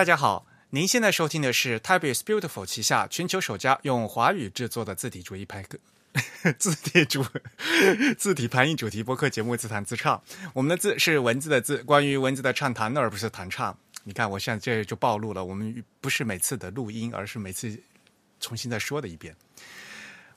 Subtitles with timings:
[0.00, 5.78] 大家好，您现在收听的是 Type is Beautiful 旗下全球首家用华语制作的字体主义派克
[6.56, 7.22] 字体主
[8.16, 10.16] 字体排印主题播客节目《自弹自唱》。
[10.54, 13.76] 我们的字是文字的字，关于文字的畅谈，而不是弹唱。
[14.04, 17.78] 你看，我现在这就暴露了，我们不是每次的录音，而是每次
[18.40, 19.36] 重新再说的一遍。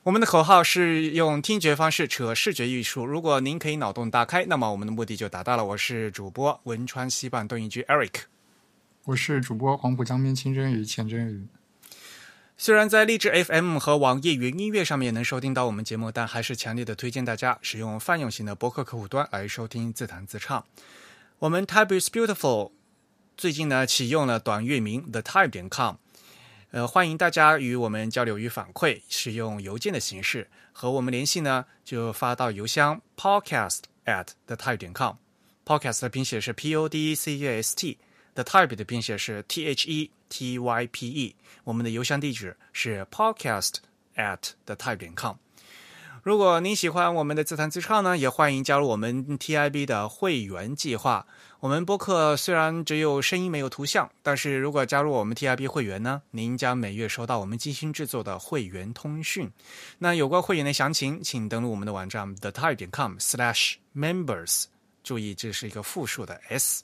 [0.02, 3.06] 我们的口号是用听觉方式扯视觉艺术。
[3.06, 5.64] 如果您可以脑洞大开，那么我们的目的就达到了。
[5.64, 8.24] 我是主播汶川西半段一居 Eric。
[9.06, 11.46] 我是主播黄浦江边清蒸鱼钱真鱼。
[12.56, 20.64] 虽然在荔枝 FM 和网易云音乐上面能收听到我们节目，但还是强烈的推荐大家使用泛用型的博客客户端来收听自弹自唱。
[21.38, 22.72] 我们 Type is Beautiful
[23.36, 25.96] 最近呢启用了短域名 The Type 点 com，
[26.70, 35.16] 呃，欢迎大家与我们交流与反馈，使用邮件的形式和我们联系呢，就发到邮箱 podcast at The Type 点 com。
[35.66, 37.98] Podcast 的拼写是 P O D C A S T。
[38.34, 43.74] The Type 的拼写是 T H E T Y P E，我们的邮箱地址是 podcast
[44.16, 45.36] at the type 点 com。
[46.22, 51.26] 如果您喜欢我们的自弹自唱呢，也欢迎加入我们 TIB 的会员计划。
[51.60, 59.50] 我们播客虽然只有声音没有图像，但是如果加入我们 TIB 会员呢，您将每月收到我们精心制作的会员通讯。
[59.98, 64.64] 那有关会员的详情，请登录我们的网站 the type 点 com slash members。
[65.02, 66.82] 注意，这是一个复数的 s。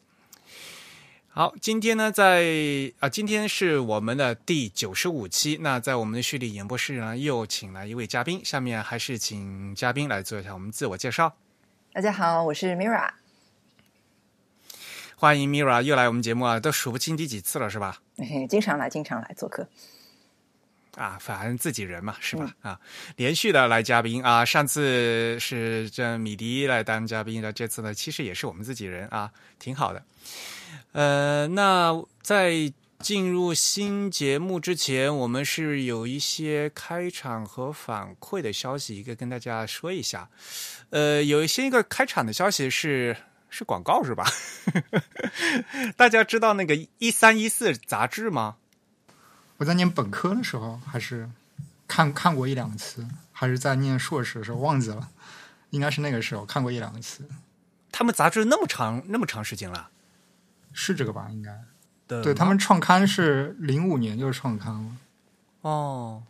[1.32, 5.56] 好，今天呢，在啊，今天是我们的第九十五期。
[5.60, 8.44] 那在我们的序列演播室呢，又请来一位嘉宾。
[8.44, 11.32] 下面还是请嘉宾来做一下我们自我介绍。
[11.92, 13.12] 大家好，我是 Mira。
[15.14, 18.02] 欢迎 Mira 又来我们节目啊，都数不清第几次了，是吧？
[18.16, 19.68] 嘿，经常来，经常来做客。
[20.96, 22.52] 啊，反正自己人嘛，是吧？
[22.62, 22.80] 啊，
[23.14, 29.30] 连续的来嘉宾啊，上次是这米迪来当嘉宾的，这次呢，其实也是我们自己人啊，
[29.60, 30.02] 挺好的。
[30.92, 40.28] 呃，那在进入新节目之前，我们是有一些开场和反馈的消息，一个跟大家说一下。
[40.90, 43.16] 呃，有一些一个开场的消息是
[43.48, 44.26] 是广告是吧？
[45.96, 48.56] 大家知道那个一三一四杂志吗？
[49.58, 51.30] 我在念本科的时候还是
[51.86, 55.08] 看看过一两次，还是在念硕士的时候忘记了，
[55.70, 57.24] 应该是那个时候看过一两次。
[57.92, 59.88] 他们杂志那么长那么长时间了。
[60.72, 61.28] 是这个吧？
[61.30, 61.56] 应该
[62.06, 64.96] 对对他们创刊是零五年就创刊了。
[65.62, 66.22] 哦，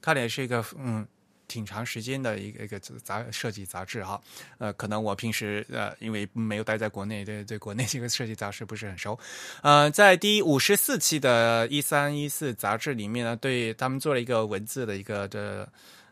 [0.00, 1.06] 看来是一个嗯
[1.46, 4.20] 挺长时间的一个一个杂设计杂志哈。
[4.58, 9.18] 呃，可能我平时呃因为没有待在国内，对对国内这个设计杂志不是很熟。
[9.62, 15.68] 呃，在第五十四期的一三一四杂志里面呢，对他们做了一个文字的一个的。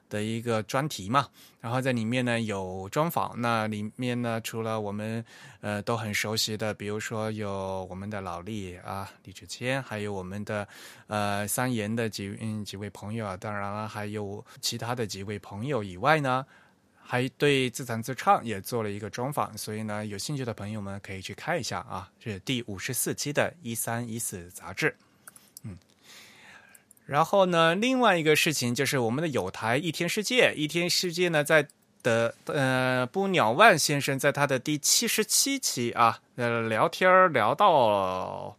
[0.09, 1.29] 的一个专题嘛，
[1.61, 5.25] 然后在里面呢有专访，那里面呢除了我们
[5.61, 10.67] 呃都很熟悉的，比如说有我们的老李啊李志谦，还有我们的
[11.07, 16.47] 呃三言的几嗯几位朋友啊，当然了还有其他的几位朋友以外呢，
[17.03, 24.97] 还对自弹自唱也做了一个专访，所以呢有兴趣的朋友们可以去看一下啊，这是第五十四期的一三一四杂志。
[27.07, 31.67] 然后呢，另外一个事情就是我们的有台一天世界，一天世界呢，在
[32.03, 38.57] 的呃，布鸟万先生在他的第七十七期啊，呃，聊天聊到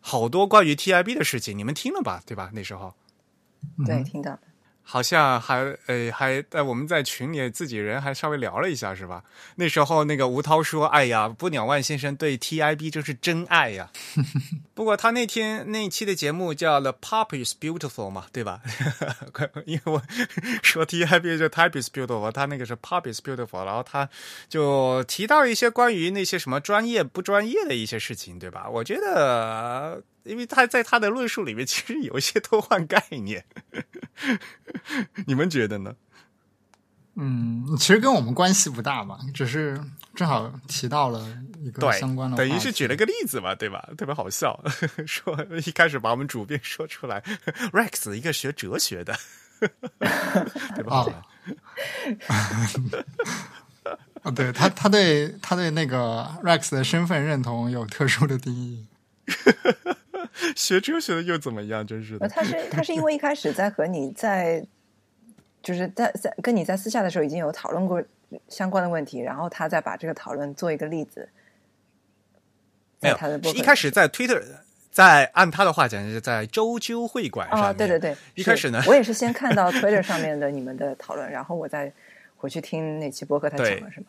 [0.00, 2.22] 好多关于 TIB 的事情，你们听了吧？
[2.24, 2.50] 对吧？
[2.52, 2.94] 那时候，
[3.84, 4.38] 对，听到。
[4.92, 9.22] 好像还呃还在我们在群里自己人还稍微聊了一下是吧？
[9.54, 13.88] 那时候那个吴涛说：“哎呀，不鸟万先生对 TIB 真是真爱呀。”
[14.74, 18.60] 不过他那天那期的节目叫《The Pop is Beautiful》嘛，对吧？
[19.64, 20.02] 因为我
[20.64, 24.08] 说 TIB 就 Type is Beautiful，他那个是 Pop is Beautiful，然后他
[24.48, 28.68] 就提到一些关于那些什么专业不专业的一些事情，对吧？
[28.68, 30.02] 我觉得。
[30.24, 33.44] 因为他在他的论述里面，其实有一些偷换概念，
[35.26, 35.94] 你们觉得呢？
[37.16, 39.78] 嗯，其实跟我们关系不大嘛，只是
[40.14, 41.26] 正好提到了
[41.58, 43.90] 一个相关的，等于是举了个例子嘛，对吧？
[43.98, 44.62] 特别好笑，
[45.06, 45.36] 说
[45.66, 47.20] 一开始把我们主编说出来，
[47.72, 49.18] Rex 一个学哲学的，
[50.76, 51.04] 对吧？
[54.22, 58.86] 啊，对他，他对他对那个 Rex 的身份认同有特殊的定义。
[60.56, 61.86] 学哲学的又怎么样？
[61.86, 62.28] 真是的。
[62.28, 64.64] 他是 他是因为一开始在和你在，
[65.62, 68.02] 就是在在跟你在私下的时候已经有讨论过
[68.48, 71.28] 相关的问题，然后他再把这个讨论做一个例子。
[73.00, 73.16] 没有，
[73.54, 74.42] 一开始在 Twitter，
[74.90, 77.74] 在按他的话讲就，是在周究会馆上。
[77.76, 81.92] 对对对，一开始呢，我也是先看到 Twitter 上面的你们的讨论，然后我再
[82.36, 84.06] 回去听那期播客他讲了什么。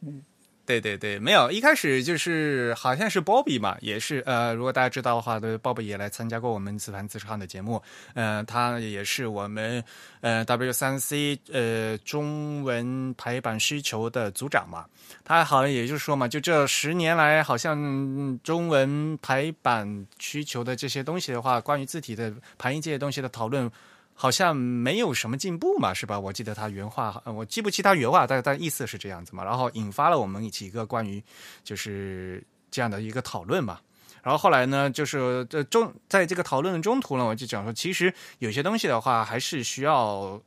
[0.00, 0.22] 嗯。
[0.66, 7.80] 对对对，没有一开始就是好像是 Bobby 嘛，也是呃，如果大家知道的话，对，Bobby 也来参加过我们自弹自唱的节目，
[8.14, 9.82] 呃，他也是我们
[10.20, 14.84] 呃 W 三 C 呃中文排版需求的组长嘛，
[15.24, 23.70] 他好像也就是说嘛，就这十年来，好像中文排版需求的这些东西的话，关于字体的排音这些东西的讨论。
[24.18, 26.18] 好像没有什么进步嘛，是吧？
[26.18, 29.44] 我记得他原话，我记不清他原话，但但意思是这样子嘛。
[29.44, 31.22] 然后引发了我们几个关于
[31.62, 33.78] 就是这样的一个讨论嘛。
[34.22, 40.40] 然后后来呢，就是这中在这个讨论的中途呢，我就讲说，其实有些东西的话，还是需要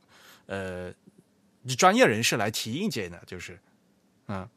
[0.46, 0.92] 呃
[1.78, 3.56] 专业人士来提意见的，就是
[4.26, 4.48] 嗯，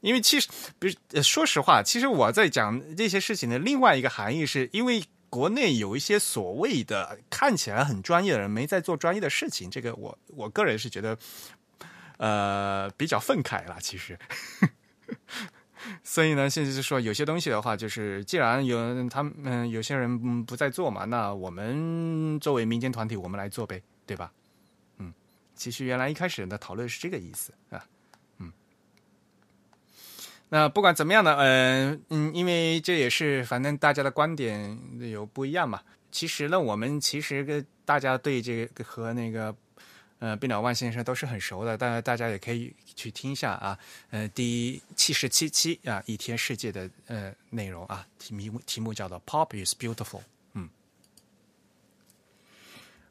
[0.00, 0.48] 因为其实，
[0.78, 5.04] 比如说实话，其实我在讲这些事情的另外一个含义，是因为。
[5.32, 11.16] 国内有一些所谓的看起来很专业的人没在做专业的事情，这个我我个人是觉得，
[12.18, 13.78] 呃，比较愤慨了。
[13.80, 14.18] 其实，
[16.04, 24.30] 所以呢，现在就说有些东西的话，就是既然有他们有些人不在做嘛，那我们作为民间团体，我们来做呗，对吧？
[24.98, 25.14] 嗯，
[25.54, 27.82] 其实原来一开始的讨论是这个意思啊。
[30.54, 35.80] 那不管怎么样呢，嗯嗯，因为这也是反正大家的观点有不一样嘛。
[36.10, 39.56] 其实呢，我们其实跟大家对这个和那个
[40.18, 43.78] 呃毕鸟万先生都是很熟的，但大家也可以去听一下啊，
[44.10, 50.20] 呃，第七十七期啊，一天世界的呃内容啊，题目题目叫做 “Pop is Beautiful”，
[50.52, 50.68] 嗯，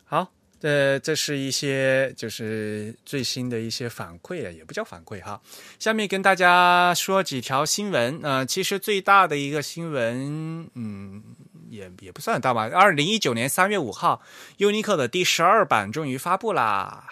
[0.05, 0.31] 好。
[0.61, 5.41] 呃，这是一些就是最新的一些反馈啊，也不叫反馈哈。
[5.79, 11.23] 下面跟大家说几条新闻呃，其实最大的一个新闻，嗯，
[11.69, 12.69] 也也不算大吧。
[12.73, 14.21] 二零一九年三月五号
[14.59, 17.07] ，Unicode 的第十二版终于发布啦。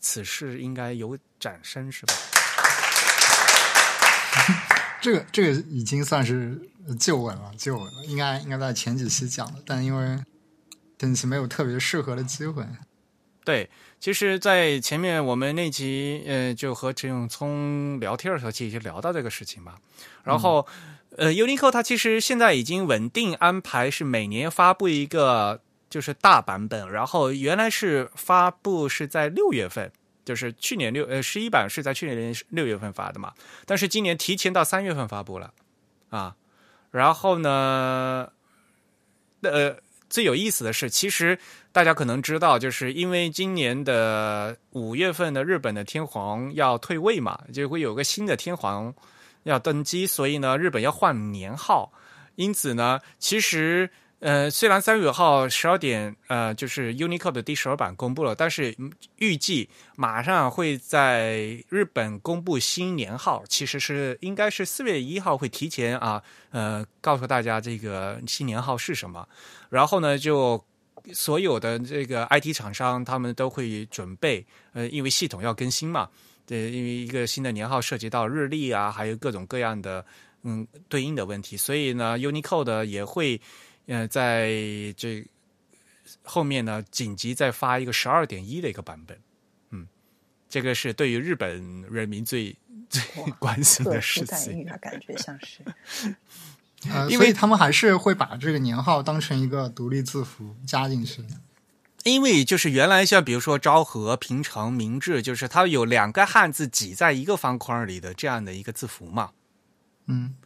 [0.00, 2.14] 此事应该有掌声是吧？
[5.00, 6.60] 这个这个已经算是
[6.98, 10.18] 旧闻了，旧闻了，应该应该在前几期讲的，但因为
[10.98, 12.62] 近期没有特别适合的机会。
[13.42, 19.76] 对，其实，在前面我们那集，呃，就和陈永聪聊天的时候，其实就聊到这个事情嘛。
[20.24, 20.66] 然后，
[21.16, 29.90] 呃，Unicode 它其实现在已经稳定安排是每年发布一个就是大版本，然后原来是发布是在六月份，
[30.22, 33.32] 就是去年六呃十一版是在去年六月份发的嘛，
[33.64, 35.54] 但是今年提前到三月份发布了
[36.10, 36.36] 啊。
[36.90, 38.32] 然后呢，
[39.40, 39.78] 呃。
[40.10, 41.38] 最有意思的是，其实
[41.72, 48.92] 大家可能知道，就是因为今年的五月份的日本的天皇要退位嘛，就会有个新的天皇
[49.44, 51.92] 要登基，所以呢，日本要换年号。
[52.34, 53.88] 因此呢，其实
[54.20, 58.76] 呃，虽然三月五号十二点呃，就是 Unicode 的第十二版公布了，但是
[59.16, 69.26] 预计马上会在日本公布新年号，其实是应该是四月一号会提前啊，呃，告诉大家这个新年号是什么。
[69.70, 70.62] 然后呢，就
[71.14, 74.44] 所有的这个 IT 厂商，他们都会准备，
[74.74, 76.06] 呃，因为系统要更新嘛，
[76.44, 80.04] 对，因为一个新的年号涉及到日历啊，还有各种各样的
[80.42, 83.40] 嗯对应的问题，所以呢，Unicode 也会
[83.90, 84.48] 呃在
[84.96, 85.26] 这
[86.22, 89.18] 后面呢紧急再发一个十二点一的一个版本，
[89.70, 89.88] 嗯，
[90.48, 92.56] 这个是对于日本人民最
[92.88, 93.02] 最
[93.38, 95.64] 关心的事情，感觉像是。
[96.88, 101.22] 呃，所以他们还是会把这个年号当成一个独立字符加进去。
[102.04, 109.32] 因为就是原来像比如说昭和、平成、明治，就是它有两个汉字挤在一个方框里的这样的一个字符嘛。
[110.06, 110.36] 嗯，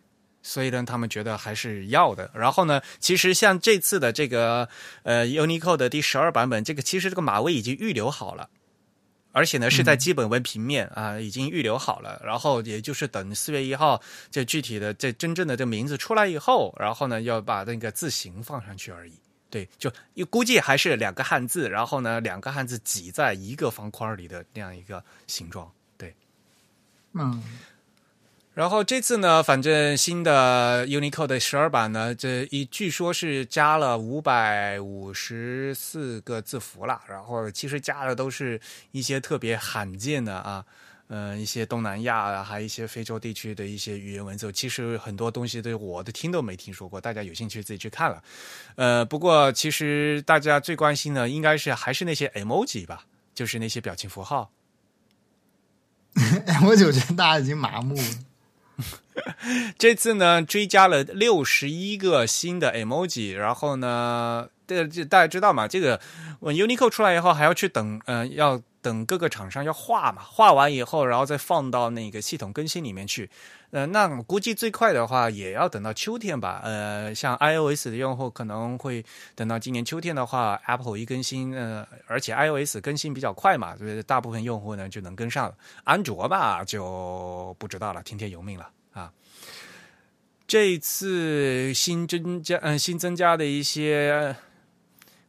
[0.47, 2.31] 所以呢，他们觉得还是要的。
[2.35, 4.69] 然后呢，其实像这次的这个
[5.03, 8.51] 呃 u n i c o 的第十二版本，这个其实这个码位已经预留好了。
[9.33, 12.21] 而且呢，是在基本文平面啊，已经预留好了。
[12.25, 19.15] 然后也就是等四月一号这具体的这真正的这名字出来以后，然后呢要把那个字形放上去而已。
[19.51, 19.91] 对，就
[20.27, 25.69] 估计还是两个汉字，然后呢两个汉字挤在一个方框里的那样一个形状。
[25.97, 26.15] 对，
[27.15, 27.43] 嗯。
[28.55, 37.01] 然后这次呢，反正新的 Unicode 十二版呢，这一据说是加了五百五十四个字符了。
[37.09, 38.61] 然后其实加的都是
[38.93, 40.65] 一些特别罕见的啊，
[41.09, 44.53] 呃，一些东南亚啊，还有一些非洲地区的一些语言文字。
[44.53, 48.23] 其实很多东西都我的听都没听说过，大家有兴趣自己去看了。
[48.77, 54.53] 呃，不过其实大家最关心的应该是还是那些 emoji 吧，就是那些表情符号。
[56.15, 58.03] emoji 我觉得大家已经麻木了。
[59.79, 65.69] 这次呢，追加了六十一个新的 emoji，然后呢，这这大家知道嘛？
[65.69, 66.01] 这个
[66.41, 73.31] 我 Unicode 出来以后还要去等，呃，要等各个厂商要画嘛，画完以后，然后再放到那个系统更新里面去。
[73.71, 76.61] 呃，那估计最快的话也要等到秋天吧。
[76.63, 79.05] 呃，像 iOS 的用户可能会
[79.35, 85.55] 等到今年秋天的话，Apple 一更新，呃，而且 iOS 更新比较快嘛，所以大部分用户呢就能跟上了。
[85.83, 89.13] 安卓吧就不知道了，听天由命了啊。
[90.47, 94.35] 这次新增加，嗯，新增加的一些。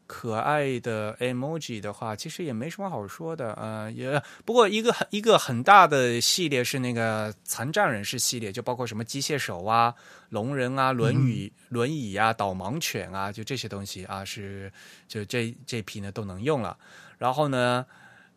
[0.08, 9.92] 可爱的 emoji 的话，其实也没什么好说的，呃，也不过一个很一个很大的系列是那个残障人士系列，就包括什么机械手啊、
[10.30, 14.72] 聋人啊、轮椅轮椅啊、导盲犬啊，就这些东西啊，是
[15.08, 16.78] 就这这批呢都能用了。
[17.18, 17.84] 然后呢，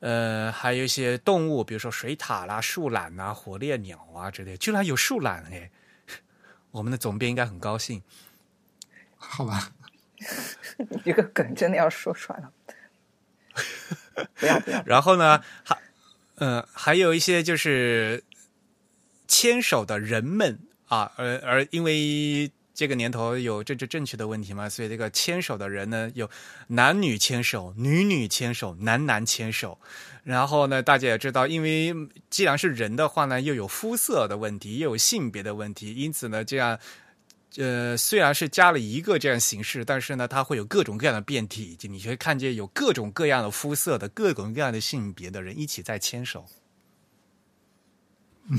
[0.00, 5.70] 呃，还有一些动物，比如说水獭啦、树懒啊、火烈鸟啊之类，居然有树懒哎！
[6.70, 8.02] 我们的总编应该很高兴，
[9.16, 9.72] 好吧。
[10.76, 12.52] 你这个梗真的要说出来了，
[14.34, 14.82] 不要不要。
[14.84, 15.78] 然后呢，还
[16.36, 18.24] 嗯，还有一些就是
[19.26, 26.30] 牵手的人们啊，而而因为这个年头有政治正确的问题嘛，所以这个牵手的人呢，有
[26.68, 29.76] 男女牵手、女女牵手、男男牵手。
[30.22, 31.92] 然后呢，大家也知道，因为
[32.30, 36.78] 既然是人的话呢，又有肤色的问题，又有性别的问题，因此呢，这样。
[37.56, 46.46] 呃，虽然是加了一个这样形式，但是呢，它会有各种各样的变体，就你会看见有各种各样的肤色的、各种各样的性别的人一起在牵手。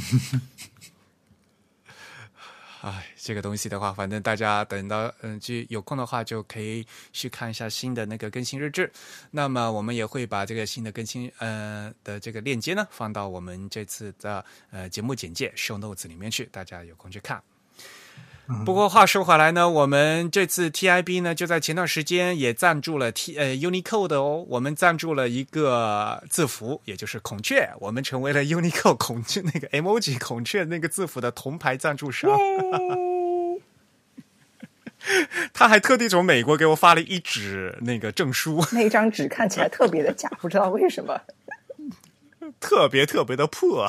[2.81, 8.89] 哎，这个东西的话，反正大家等到嗯，就有空的话就可以去看一下新的那个更新日志。
[9.31, 17.43] 那么我们也会把这个新的更新呃的这个链接呢放到我们这次的呃节目简介 show notes 里面去，大家有空去看。
[18.65, 32.31] 不过话说回来呢，我们这次 TIB 呢，就在前段时间也赞助了 T 呃 Unicode 哦，我们赞助了一个字符，也就是孔雀，我们成为了 Unicode 孔雀那个 emoji 孔雀那个字符的铜牌赞助商。
[35.53, 41.21] 他还特地从美国给我发了一纸那个证书， 那张纸看起来特别的假， 不知道为什么，
[42.59, 43.87] 特别特别的破，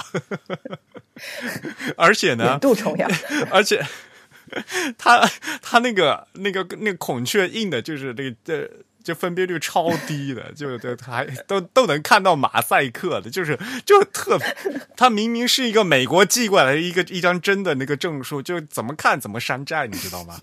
[1.97, 3.11] 而且呢，度重阳，
[3.51, 3.83] 而且。
[4.99, 5.29] 他
[5.63, 8.71] 他那个那个那个孔雀印的，就是那个这
[9.03, 14.39] 就分辨率超低的，就就还都都能看到马赛克的，就是就特，
[14.97, 20.39] 他明明是一个美国寄过来的一个一张真的那个证书，就怎么看怎么山寨，你知道吗？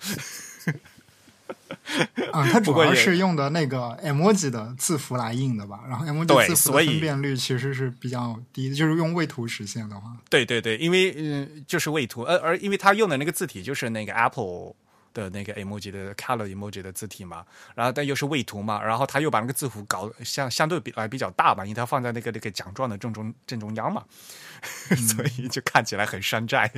[2.31, 5.79] 啊，它主要是用的那个 emoji 的字符来印的吧？
[5.87, 10.15] 然后 emoji 字符的分辨率其实是比较低的，就是用位图实现的话。
[10.29, 14.75] 对对对，因为嗯，就是位图，呃而因为它用的那个字体就是那个 Apple。
[15.17, 17.43] 的那个 emoji 的 color emoji 的字体嘛，
[17.75, 24.03] 然后但又是位图嘛，然后他又把那个字符搞相相对比来比较大嘛，因为它放在那个那个奖状的正中正中央嘛，
[24.95, 26.71] 所以就看起来很山寨，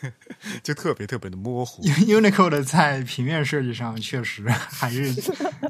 [0.62, 1.82] 就特别特别的模糊。
[1.84, 5.14] Unicode 在平面设计上确实还是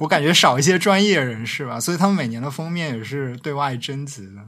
[0.00, 4.42] 我感觉少一些专业人士吧，所以他们每年的封面也是对外征集的。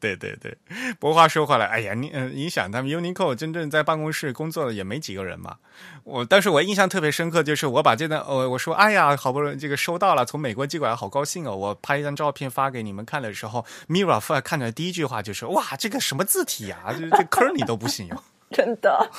[0.00, 0.56] 对对对，
[0.98, 5.58] 不过话说回来，哎呀，你嗯，你想他们 Unicode 真正在办公室工作的也没几个人嘛。
[6.04, 11.54] 我，但是我印象特别深刻，就是我把这段，我我说，哎呀，好不容易这个收到了，从美国寄过来，好高兴哦！
[11.54, 16.78] 我拍一张照片发给你们看的时候，Mira 看的第一句话就是，哇，这个什么字体呀？
[16.98, 18.24] 这这坑你都不信哟！
[18.50, 19.10] 真的，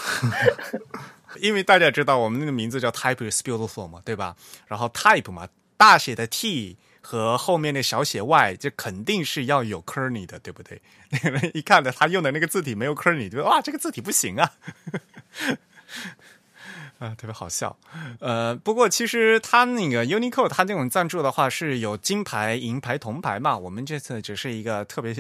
[1.40, 4.36] 因为大家知道我们那个名字叫 Type is beautiful 嘛，对吧？
[4.68, 5.48] 然后 Type 嘛，
[5.78, 6.78] 大写的 T。
[7.02, 10.82] 和后面的小写 y，这肯定是要有 kerny 的，对不对？
[11.54, 14.52] 一看到他用的那个字体没有 kerny，就哇，这个字体不行啊！
[17.00, 17.76] 啊，特别好笑。
[18.20, 23.58] 呃，不过其实他那个 Unicode，他这种赞助的话是有金牌、银牌、铜牌嘛。
[23.58, 25.12] 我们这次只是一个特别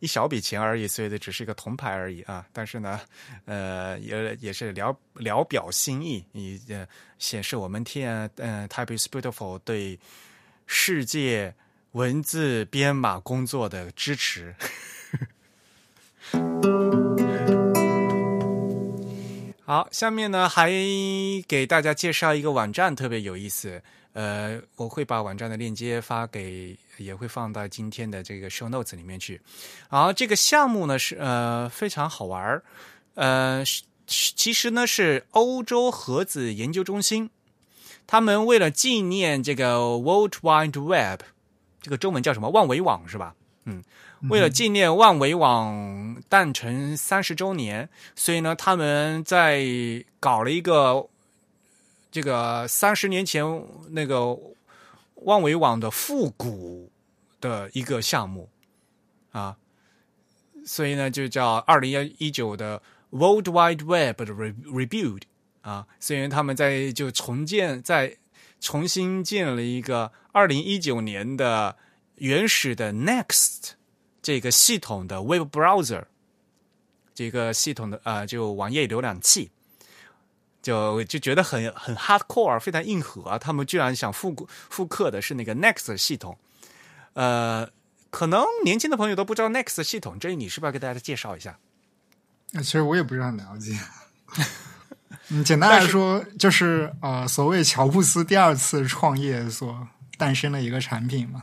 [0.00, 2.46] 一小笔钱而已，所以的只是一个铜牌而已啊。
[2.54, 2.98] 但是呢，
[3.44, 6.88] 呃，也也是聊聊表心意，也
[7.18, 10.00] 显示我们 T 嗯 Type is beautiful 对。
[10.66, 11.54] 世界
[11.92, 14.54] 文字编码工作的支持。
[19.64, 20.70] 好，下面呢还
[21.48, 23.82] 给大家介绍一个网站，特别有意思。
[24.12, 29.40] 呃，我会把网站的链接发给，也会放到今天的这个 show notes 里面去。
[29.90, 32.62] 然后这个项目呢是呃非常好玩儿，
[33.14, 33.62] 呃，
[34.06, 37.28] 其实呢是欧洲核子研究中心。
[38.06, 41.20] 他们为了纪念这个 World Wide Web，
[41.80, 42.48] 这个中文叫什么？
[42.50, 43.34] 万维网是吧？
[43.64, 43.82] 嗯，
[44.30, 51.08] 为了纪念万维网诞辰三十周年，所以呢，他们在搞了一个
[52.12, 53.44] 这个三十年前
[53.90, 54.38] 那个
[55.16, 56.90] 万维网的复古
[57.40, 58.48] 的一个项目
[59.32, 59.56] 啊，
[60.64, 65.22] 所以呢就叫二零一九的 World Wide Web 的 Rebuild
[65.66, 68.16] 啊，虽然他们在就重建，在
[68.60, 71.76] 重新建了一个二零一九年的
[72.14, 73.70] 原始的 Next
[74.22, 76.04] 这个系统的 Web Browser
[77.14, 79.50] 这个系统的啊，就网页浏览器。
[80.62, 83.38] 就就觉得很很 hardcore，非常硬核啊。
[83.38, 86.36] 他们居然想复复刻的是那个 Next 系统，
[87.12, 87.70] 呃，
[88.10, 91.56] 可能年轻的朋友都不知道 Next 系统，这里你是不是要给大家介绍一下？
[92.54, 93.78] 其实我也不是很了解。
[95.28, 101.42] 嗯，简单来说，就是呃，所谓乔布斯第二次创业所诞生的一个产品嘛。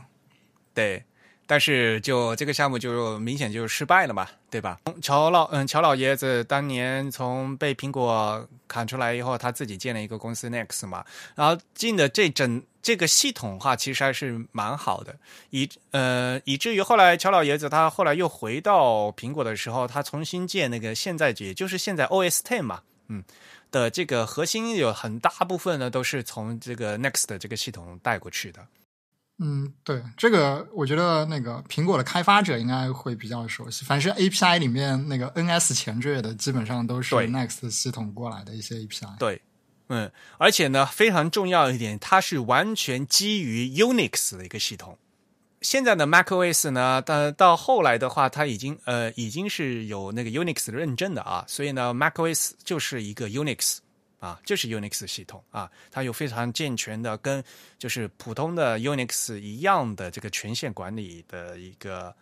[0.72, 1.04] 对。
[1.46, 4.80] 但是，就这个项目就明显就失败了嘛，对吧？
[5.02, 15.14] 乔老嗯，乔老爷子当年从被苹果砍出来以后，他自己建了一个公司 Next 嘛，然后进的这整这个系统话，其实还是蛮好的，
[15.50, 23.22] 以呃以至于后来乔老爷子他后来又回到苹果的时候，他重新建那个现在也就是现在 OS Ten 嘛，嗯
[23.74, 28.64] 的这个核心有很大部分呢都是从这个 Next 这个系统带过去的。
[29.38, 33.84] 嗯，对，这个我觉得那个苹果的开发者应该会比较熟悉。
[33.84, 39.18] 凡是 API 里面那个 NS 前缀的，基本上都是 Next 系统过来的一些 API。
[39.18, 39.42] 对，
[39.88, 44.96] 嗯，而且呢，非常重要一点，它是完全基于 Unix 的一个系统。
[45.64, 53.78] 现在的 macOS 呢，但到后来的话，它已经呃已经是有那个 Unix 认证的啊，所以呢，macOS 就是一个 Unix。
[54.20, 57.44] 啊，就是 Unix 系统啊，它有非常健全的，跟
[57.78, 62.14] 就是普通的 Unix 一样的这个权限管理的一个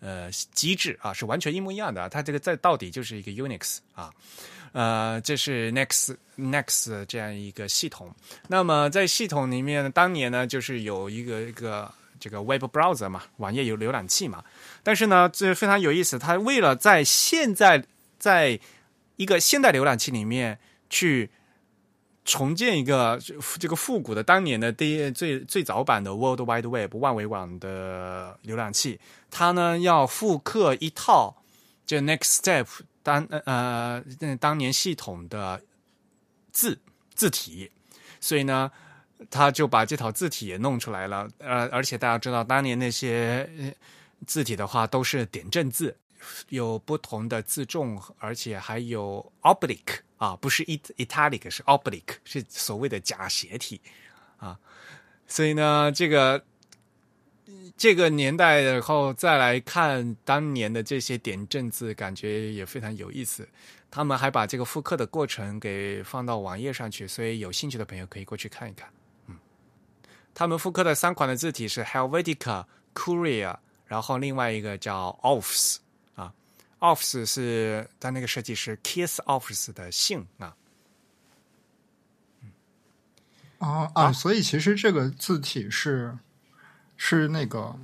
[0.00, 2.10] 呃机制啊，是完全一模一样的。
[2.10, 4.12] 它这个在到底就是一个 Unix 啊，
[4.72, 8.14] 呃，这是 Next Next 这样一个系统。
[8.48, 11.90] 那么在系统里面，当年呢就是有一个一个
[12.26, 14.42] 这个 Web Browser 嘛，网页有浏览器嘛。
[14.82, 17.84] 但是呢，这非常有意思，它为了在现在
[18.18, 18.58] 在
[19.14, 20.58] 一个现代浏览器里面
[20.90, 21.30] 去。
[22.28, 23.20] 重建一个
[23.60, 28.98] 这个复古的当年的第最最早版的 World Wide Web 万维网的浏览器，
[29.30, 31.36] 它呢要复刻一套
[31.86, 32.66] 这 Next Step
[33.04, 34.02] 当呃
[34.40, 35.62] 当年系统的
[36.50, 36.80] 字
[37.14, 37.70] 字体，
[38.20, 38.72] 所以呢，
[39.30, 41.28] 他就把这套字体也弄出来了。
[41.38, 43.74] 呃，而且大家知道，当年那些
[44.26, 45.96] 字体的话都是点阵字，
[46.48, 50.00] 有不同的字重，而且还有 oblique。
[50.18, 53.78] 啊，不是 it italic，是 oblique，是所谓的假斜体
[54.38, 54.58] 啊。
[55.26, 56.42] 所以呢，这个
[57.76, 63.46] 这个年代然后再来看当年的这些点阵字，感觉也非常有意思。
[63.90, 68.88] 他们还把这个复刻的过程给放到网页上去，所以有兴趣的朋友可以过去看一看。
[70.36, 75.78] 嗯，他们复刻的三款的字体是 Helvetica、Courier，然后另外一个叫 Offs
[76.14, 76.30] 啊。
[76.78, 80.54] Office 是他那个设计师 Kiss Office 的姓啊。
[83.58, 86.18] 啊啊，所以其实这个字体是
[86.98, 87.74] 是那个，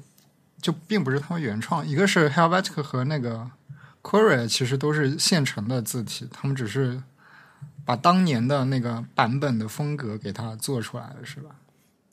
[0.61, 1.87] 就并不是他们原创。
[1.87, 3.51] 一个是 Helvetica 和那个
[4.03, 7.03] Courier，其实都是现成的字体，他们只是
[7.87, 11.57] 把当年的那个版本的风格给它做出来了，是吧？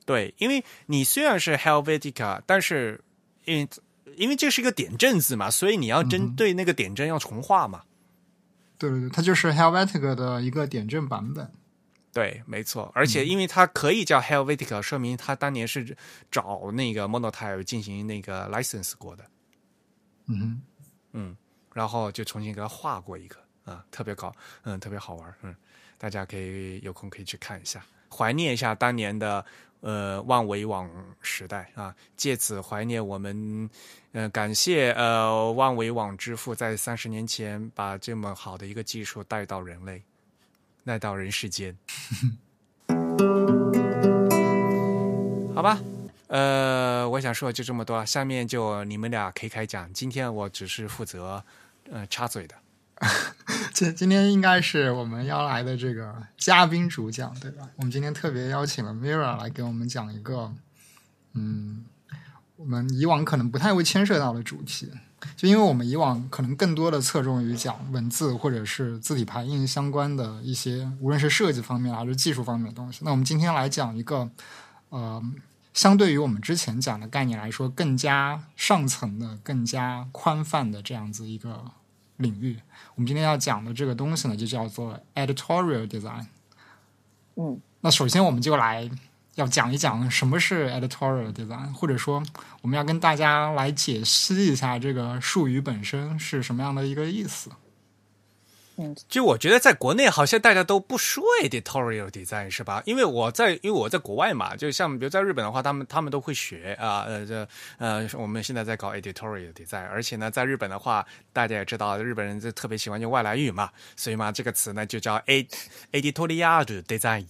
[0.09, 2.99] 对，因为你虽然是 Helvetica，但是
[3.45, 3.69] 因
[4.15, 7.83] 因为这是一个点阵字嘛，所以你要针对那个点阵要重画嘛。
[8.79, 11.51] 对对对，它就是 Helvetica 的一个点阵版本。
[12.11, 12.91] 对，没错。
[12.95, 15.95] 而且因为它可以叫 Helvetica，说明它当年是
[16.31, 19.23] 找那个 Monotype 进行那个 license 过的。
[20.25, 20.59] 嗯
[21.13, 21.37] 嗯，
[21.75, 25.55] 然后就重新给它画过一个啊，特别搞，嗯，特别好玩，嗯，
[25.99, 29.45] 大家可以有空可以去看一下，怀念一下当年的。
[29.81, 30.89] 呃，万维网
[31.21, 33.69] 时代啊，借此怀念我们，
[34.11, 40.01] 呃，感谢呃万维网之父在三十年前把这么好的一个技术带到人类，
[40.83, 41.75] 带到人世间。
[45.55, 45.79] 好吧，
[46.27, 49.91] 呃，我想说就这么多，下面就你们俩可以开讲。
[49.93, 51.43] 今天我只是负责
[51.89, 52.55] 呃插嘴的。
[53.73, 57.67] 今今天应该是我们要来的这个嘉宾主讲，对吧？
[57.77, 60.53] 我们今天特别邀请了 Mira 来给我们讲一个，
[61.33, 61.85] 嗯，
[62.57, 64.91] 我们以往可能不太会牵涉到的主题，
[65.37, 72.99] 就因为我们以往可能更多的侧重于讲文字或者是字体排印相关的一些，无论是设计方面还是技术方面的东西。
[73.05, 74.29] 那我们今天来讲一个，
[74.89, 75.23] 呃，
[75.73, 81.71] 相对于我们之前讲的概念来说，更加上层的、更加宽泛的这样子一个。
[82.19, 82.57] 领域，
[82.95, 86.25] 我们今天要讲的这个东西呢，就叫做 editorial design。
[87.35, 88.89] 嗯，那首先我们就来
[89.35, 92.21] 要讲一讲什么是 editorial design，或者说
[92.61, 97.49] 我们要跟大家来解析一下这个术语本身是什么样的一个意思。
[99.07, 102.81] 就我觉得在国内好像大家都不说 editorial design 是吧？
[102.85, 115.47] 因为我在因为我在国外嘛，就像比如在日本的话，他们他们都会学啊，呃这呃我们现在在搞 editorial design，而且呢，在日本的话，大家也知道日本人就特别喜欢用外来语嘛，所以嘛这个词呢就叫 ed
[115.91, 117.25] editorial design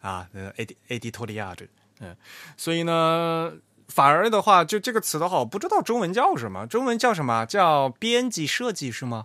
[0.00, 1.56] 啊，呃 ed editorial，
[2.00, 2.16] 嗯，
[2.56, 3.52] 所以呢。
[3.90, 9.24] 反而的话，就这个词的话，我不知道中文叫什么，中文叫什么叫编辑设计是吗？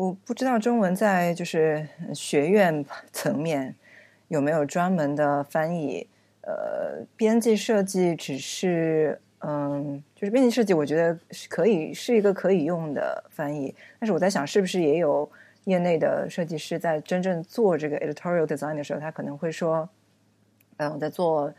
[0.00, 2.82] 我不知道中文在就是学院
[3.12, 3.74] 层面
[4.28, 6.06] 有没有专门的翻译。
[6.40, 13.74] 呃，编辑设计只是嗯，就是编辑设计，我觉得是可以是一个可以用的翻译。
[13.98, 15.30] 但是我在想，是不是也有
[15.64, 19.86] 业内的设计师在真正做这个 editorial design 的时候，他可能会说，
[20.78, 21.52] 嗯，我在做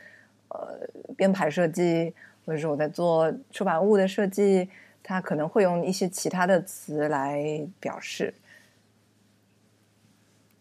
[0.48, 0.80] 呃
[1.16, 2.12] 编排设计，
[2.44, 4.68] 或者说我在做出版物的设计。
[5.04, 8.34] 他可能会用一些其他的词来表示，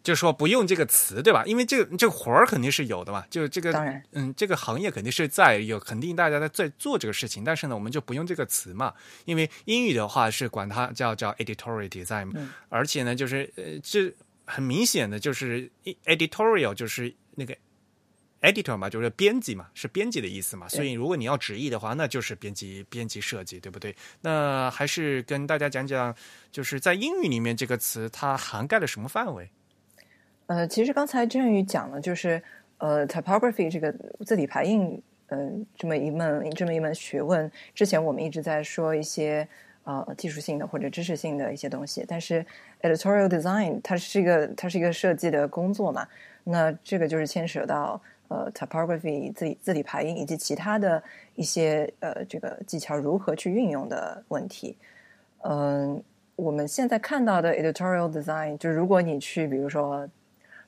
[0.02, 1.44] 就说不用这个词，对吧？
[1.44, 7.44] 因为这个这个活儿肯定是有的嘛，就这个当然，嗯，这个行业肯定是在有，肯定大家在在做这个事情。
[7.44, 12.32] 但是呢，我们就不用这个词嘛，因为英语的话是管它叫叫 editorial design，
[12.68, 14.12] 而且呢，就是呃，这
[14.46, 15.70] 很明显的就是
[16.04, 17.56] editorial 就是那个。
[18.42, 23.94] Editor 嘛，就是编辑嘛，是编辑的意思嘛，所以如果你要直译的话，那就是编辑、编辑设计，对不对？
[24.22, 26.14] 那还是跟大家讲讲，
[26.50, 29.50] 就是在英语里面这个词它涵盖了什么范围？
[30.46, 32.42] 呃，其实刚才振宇讲了，就是
[32.78, 39.46] 呃，typography 这个字体排印，嗯，这么一门这么一门学问，之前我们一直在说一些
[39.84, 42.44] 呃技术性的或者知识性的一些东西，但是
[42.80, 46.08] editorial design 它是一个它是一个设计的工作嘛，
[46.44, 48.00] 那这个就是牵扯到。
[48.30, 51.02] 呃，typography 字体字体排印以及其他的
[51.34, 54.78] 一些呃这个技巧如何去运用的问题。
[55.42, 56.00] 嗯，
[56.36, 60.08] 我们现在看到的 editorial design，就如果你去比如说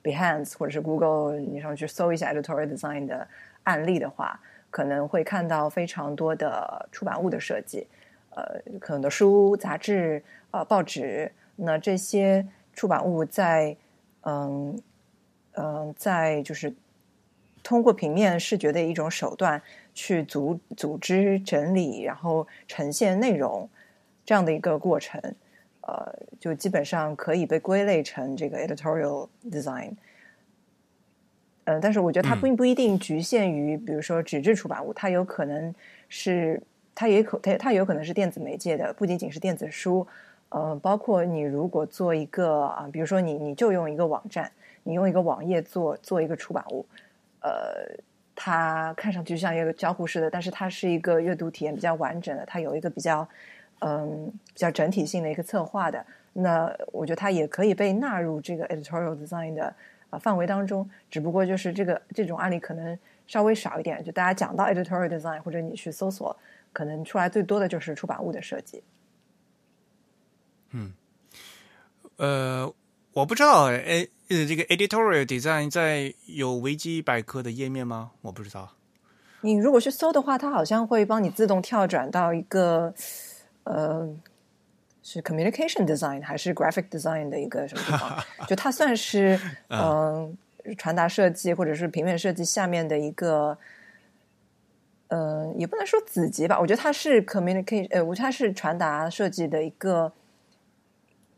[0.03, 3.25] Behance 或者是 Google，你上去搜一下 editorial design 的
[3.63, 4.37] 案例的话，
[4.69, 7.87] 可能会看到非常多的出版物的设计，
[8.31, 10.21] 呃，可能的书、杂志、
[10.51, 13.77] 呃报纸，那这些出版物在
[14.23, 14.77] 嗯
[15.53, 16.73] 嗯在就是。
[17.63, 19.59] 通过平面视觉的一种手段
[19.95, 23.67] 去组组织整理，然后呈现内容
[24.25, 25.19] 这样的一个过程，
[25.81, 29.93] 呃，就基本上可以被归类成这个 editorial design。
[31.65, 35.73] 嗯，但是我觉得它并不一定局限于，比如说纸质出版物，它有可能
[36.09, 36.61] 是，
[36.93, 40.05] 它也可它它有可能是电子媒介的，不仅仅是电子书，
[40.49, 44.51] 呃，包括你如果做一个啊，比如说你你就用一个网站，
[44.83, 46.85] 你用一个网页做做一个出版物。
[47.43, 47.85] 呃，
[48.35, 53.27] 它看上去像一个交互式的，但是它是一个阅读体验比较完整的，它有一个比较
[53.79, 56.05] 嗯比较整体性的一个策划的。
[56.31, 59.75] 那我觉得它也可以被纳入这个 editorial design 的
[60.09, 64.03] 啊范围当中，只不过就是这个这种案例可能稍微少一点。
[64.03, 66.35] 就大家讲到 editorial design，或者你去搜索，
[66.71, 68.81] 可能出来最多的就是出版物的设计。
[70.71, 70.93] 嗯，
[72.15, 72.73] 呃。
[73.15, 78.11] 我不知道，哎，呃，这个 editorial design 在有维基百科的页面吗？
[78.21, 78.73] 我不知道。
[79.41, 82.93] 你如果去搜的话，它好像会帮你自动跳转到一个，
[83.65, 84.09] 呃，
[85.03, 88.23] 是 communication design 还是 graphic design 的一个什么地方？
[88.47, 90.37] 就它算是嗯
[90.77, 93.57] 传达设计或者是平面设计下面的一个，
[95.09, 96.57] 呃，也不能说子级吧。
[96.57, 100.13] 我觉得它是 communication，呃，我觉得它是传达设计的一个。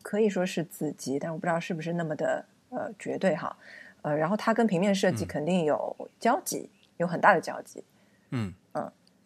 [0.03, 2.45] 可以说是子集，但我不知道是不是那么的
[2.75, 3.55] 呃绝对哈，
[4.01, 7.83] 呃，然后它跟平面设计肯定有交集，有很大的交集，
[8.31, 8.53] 嗯。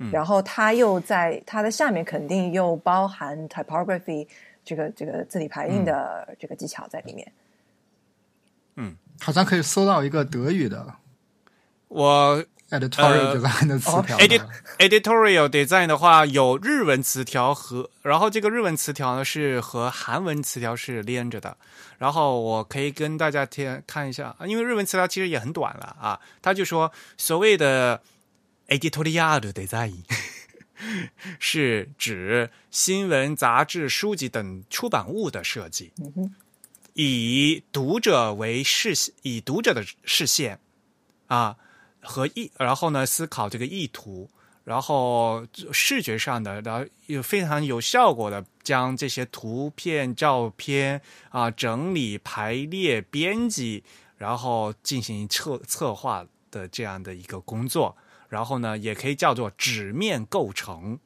[0.02, 4.26] 嗯，然后它又在它的下面肯定又包含 typography
[4.64, 7.32] 这个这个字体排印的这个技巧在里面，
[8.76, 10.96] 嗯，好像可以搜到一个德语的，
[11.90, 12.46] 我。
[12.70, 14.18] Editorial design 的词条
[14.78, 21.58] ，editorial design 的话有日文词条和，然后这个日文词条呢是和韩文词条是连着的，
[21.98, 28.02] 然后我可以跟大家听看一下，因为日文词条其实也很短了啊，他就说所谓的
[28.68, 30.04] editorial design
[31.40, 35.92] 是指新闻、杂志、书籍等出版物的设计，
[36.94, 40.60] 以读者为视，以读者的视线
[41.28, 41.56] 啊。
[42.02, 44.30] 和意，然后呢，思考这个意图，
[44.64, 53.84] 然后视觉上的，然后又非常有效果的将这些图片、照片啊整理、排列、编辑，
[54.18, 57.96] 然后进行策策划的这样的一个工作，
[58.28, 61.00] 然后呢，也可以叫做纸面构成。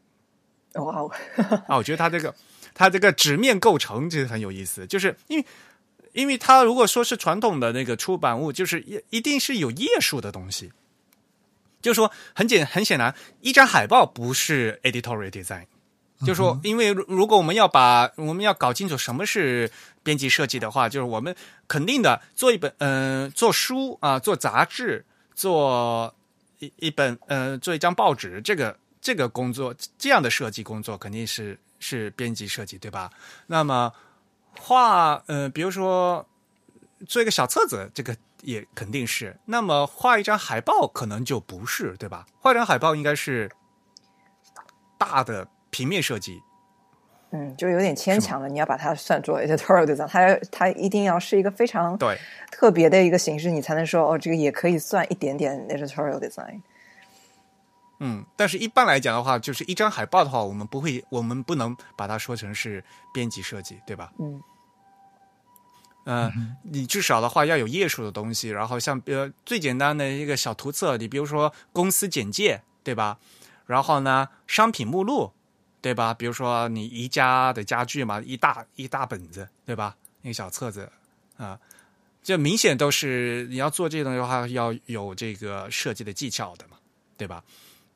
[0.73, 1.11] 哇哦，
[1.67, 2.33] 啊，我觉得他这个
[2.73, 5.45] 他这个纸面构成其实很有意思，就是因为
[6.13, 10.71] 因为他如果说是传统的那个出版物，就是一一定是有页数的东西，
[11.83, 15.65] 就是说很简很显然，一张海报不是 editorial design。
[16.21, 19.69] 就是说，因为如果我们要把我们要搞清楚什么是
[20.03, 21.35] 编辑设计的话，就是我们
[21.67, 26.15] 肯定的做一本嗯做书啊做杂志做
[26.59, 33.11] 一一本嗯做一张报纸，这个这个工作这样的设计工作肯定是是编辑设计对吧？
[33.47, 33.91] 那么
[34.57, 36.25] 画嗯比如说
[37.05, 39.39] 做一个小册子，这个也肯定是。
[39.45, 42.25] 那么画一张海报可能就不是对吧？
[42.39, 43.49] 画一张海报应该是
[44.97, 45.47] 大的。
[45.75, 46.39] 平面设计，
[47.31, 48.47] 嗯，就有点牵强了。
[48.47, 52.15] 你要把它算作 editorial design，它它一定要是一个非常对
[52.51, 56.61] 特别的一个形式，你才能说哦，这个也可以算一点点 editorial design。
[58.01, 64.13] 嗯，但是一般来讲的话，就是一张海报的话，我们不会，我们不能把它说成是编辑设计，对吧？
[64.19, 64.39] 嗯，
[66.05, 73.19] 嗯，你至少的话要有页数的东西，然后像比如最简单的一个小图册，你比如说公司简介，对吧？
[73.65, 75.33] 然后呢，商品目录。
[75.83, 76.13] 对吧？
[76.13, 79.97] 比如说你宜家的家具嘛，一大一大本子，对吧？
[80.21, 80.89] 那个小册子
[81.35, 81.59] 啊，
[82.23, 86.77] 这明显都是你要做这些东西的话，要有这个设计的技巧的嘛，
[87.17, 87.43] 对吧？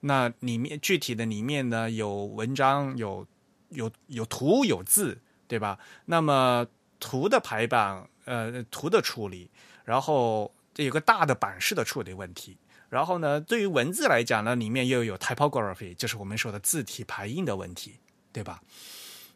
[0.02, 3.26] 那里面具体的里面呢，有文章，有
[3.70, 5.18] 有有图有字，
[5.48, 5.80] 对吧？
[6.08, 6.68] 那么
[7.00, 9.50] 图的排版，呃，图的处理，
[9.86, 12.58] 然后这有个大的版式的处理问题。
[12.90, 17.96] 然后呢，对于文字来讲呢，里面又有 typography，就是我们说的字体排印的问题，
[18.32, 18.62] 对吧？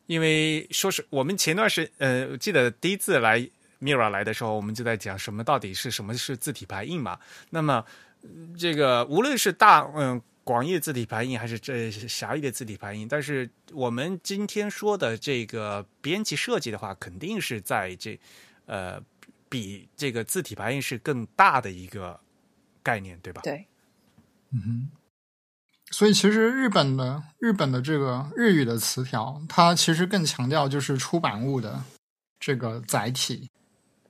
[0.07, 3.39] 因为说是我们前段时呃，记得第一次来
[3.81, 7.19] Mira 来的时候，我们就在讲什么到底是什么是字体排印嘛。
[7.49, 7.85] 那么
[8.57, 18.19] 这个无论是大嗯广义的字体排印，还是这狭义的字体排印，但是我们今天说的这个编辑设计的话，肯定是在这
[18.65, 19.01] 呃
[19.49, 22.19] 比这个字体排印是更大的一个。
[22.83, 23.41] 概念对吧？
[23.43, 23.67] 对，
[24.51, 24.89] 嗯哼。
[25.91, 31.79] 所以其实日本的日本的这个日语的词条，它其实更强调就是出版物的
[32.39, 33.51] 这个载体。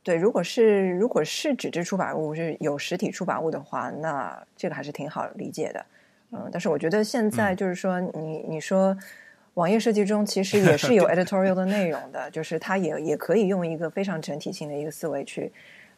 [0.01, 5.85] 对，如果是如果是纸质出版物是有实体出版物的话，那这个还是挺好理解的。
[6.31, 8.97] 嗯，但是我觉得现在就是说，你你说
[9.55, 15.51] 网页设计中其实也是有 editorial 的内容的，就是它也也可以用一个非常整体性的一个思维去。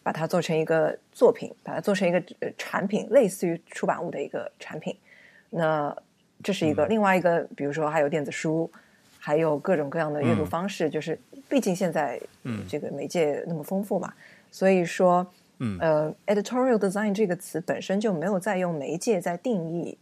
[0.06, 2.22] 把它做成一个作品，把它做成一个
[2.58, 4.94] 产品，类似于出版物的一个产品。
[5.50, 5.96] 那
[6.44, 8.70] 这是一个另外一个，比如说还有电子书，
[9.18, 10.90] 还有各种各样的阅读方式。
[10.90, 11.18] 就是
[11.48, 12.20] 毕竟现在
[12.68, 14.14] 这个媒介那么丰富嘛，
[14.52, 15.26] 所以说，
[15.80, 19.98] 呃，editorial design 这个词本身就没有在用媒介在定义，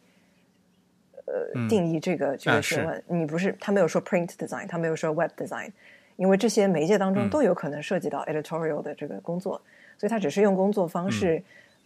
[1.32, 3.04] 呃，定义这个这个学问。
[3.08, 5.72] 你不是他没有说 print design，他没有说 web design，
[6.17, 9.62] 因为这些媒介当中都有可能涉及到 editorial 的这个工作。
[9.98, 11.41] 所以，他只是用工作方式，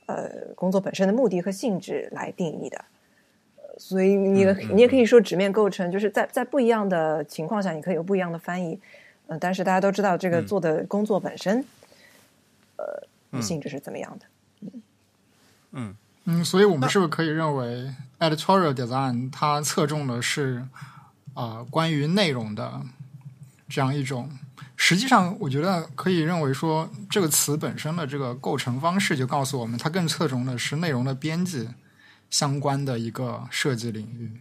[0.06, 2.84] 呃，工作本身的目的和性质来定义的。
[3.78, 8.80] 所以，你你也可以说纸面构成，就是在在不一样的情况下，你可以有不一样的翻译。
[9.28, 11.66] 嗯，但是大家都知道，这个做的工作本身，
[12.78, 14.26] 呃，性质是怎么样的？
[15.72, 20.66] 嗯嗯，所以我们是不是可以认为，editorial design 它侧重的是
[21.34, 22.82] 啊，关于内容的
[23.68, 24.30] 这样一种。
[24.78, 31.70] 实际上，我觉得可以认为说，这个词本身的这个构成方式就告诉我们，它更侧重的是内容的编辑
[32.30, 34.32] 相关的一个设计领域。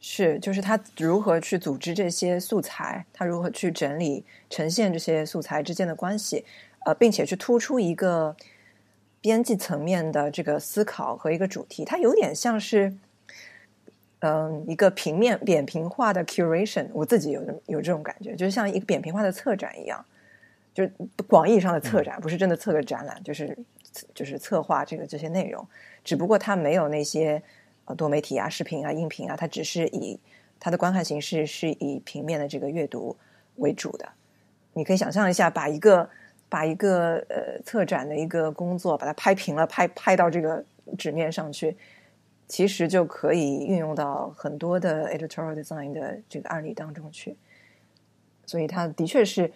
[0.00, 6.44] 是，就是它如何去组织这些素材，它如何去整理、呈现这些素材之间的关系，
[6.86, 8.36] 呃，并且去突出一个
[9.20, 12.96] 编辑层面的这个思考和一个主题，它有点像是。
[14.20, 20.04] 嗯，一个平面扁平化的 curation，我自己有有这种感觉，就是像一个扁平化的策展一样，
[20.74, 20.92] 就是
[21.26, 23.56] 广义上的策展，不是真的策个展览，就是
[24.14, 25.66] 就是策划这个这些内容，
[26.04, 27.42] 只不过它没有那些
[27.86, 30.20] 呃多媒体啊、视频啊、音频啊，它只是以
[30.58, 33.16] 它的观看形式是以平面的这个阅读
[33.56, 34.06] 为主的。
[34.74, 36.10] 你可以想象一下，把一个
[36.50, 40.62] 把一个呃策展的一个工作，把它拍平了，拍拍到这个
[40.98, 41.74] 纸面上去。
[42.50, 47.36] 其实就可以运用到很多的 editorial design 的这个案例当中去，
[48.44, 49.52] 所以它的确是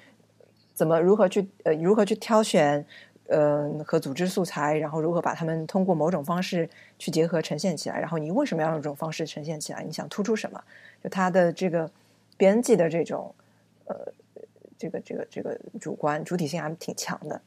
[0.73, 2.87] 怎么如何去呃如何去挑选
[3.27, 9.83] 呃和组织素材，然后如何把它们通过某种方式去结合呈现起来，然后你为什么要用这种方式呈现起来？
[9.83, 10.63] 你想突出什么？
[11.03, 11.91] 就它的这个
[12.37, 13.35] 编辑的这种
[13.87, 13.97] 呃
[14.79, 17.43] 这个这个这个主观主体性还挺强的。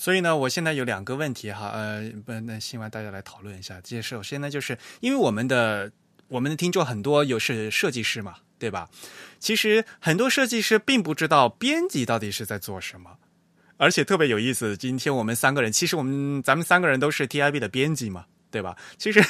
[0.00, 3.80] 所以呢，我现在有两个问题哈，呃，不，那希望大家来讨论一下。
[3.82, 5.90] 这首先呢，就是因为我们的
[6.28, 8.88] 我们的听众很多有是设计师嘛，对吧？
[9.40, 13.16] 其实很多设计师并不知道编辑到底是在做什么，
[13.76, 14.76] 而且特别有意思。
[14.76, 18.76] 今天我们三个人，其实我们咱们三个人都是 TIB 的编辑嘛，对吧？
[18.98, 19.20] 其实，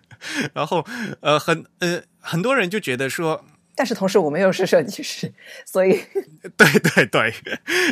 [0.52, 0.86] 然后
[1.22, 3.42] 呃，很呃，很多人就觉得说。
[3.74, 5.32] 但是同时，我们又是设计师，
[5.64, 5.92] 所以
[6.58, 7.32] 对对对，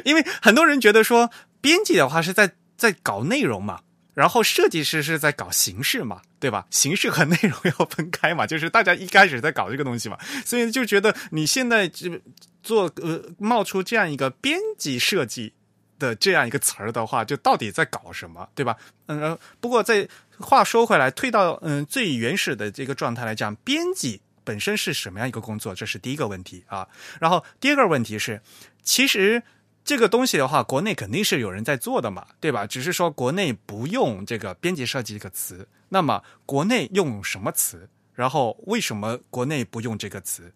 [0.05, 1.31] 因为很多人觉得说，
[1.67, 3.81] 编辑的话是在在搞内容嘛，
[4.15, 6.65] 然后设计师是在搞形式嘛，对吧？
[6.71, 12.21] 形式和内容要分开嘛，就是大家一开始在搞这个东西嘛，所以就觉得你现在就
[12.63, 15.55] 做呃冒出这样一个编辑设计
[15.99, 18.77] 的这样一个词儿的话，就到底在搞什么，对吧？
[19.07, 24.21] 嗯，不过在话说回来，退到嗯最原始的这个状态来讲，编辑。
[24.45, 25.75] 本身是什么样一个工作？
[25.75, 26.87] 这是第一个问题啊。
[27.19, 28.41] 然后第二个问题是，
[28.81, 29.43] 其实
[29.87, 32.67] 这个东西的话，国内肯定是有人在做的嘛，对吧？
[32.67, 35.69] 只是说国内不用这个编辑设计这个词。
[35.91, 37.89] 那么国内用什么词？
[38.13, 40.53] 然后为什么国内不用这个词？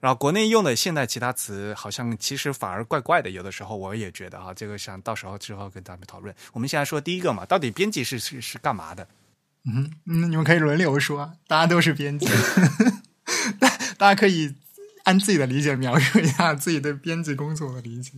[0.00, 3.30] 然后国内用的现在其他词好像其实反而怪怪的。
[3.30, 6.34] 有的时候我也觉得啊，这个想到时候之后跟咱们讨论。
[6.52, 9.06] 我们现在说第一个嘛，到底编辑是是是干嘛的？
[9.64, 12.26] 嗯那，你们可以轮流说，大家都是编辑。
[13.60, 14.56] 大大家可以
[15.04, 18.10] 按自己的理解描述一下自己对编辑工作的理解。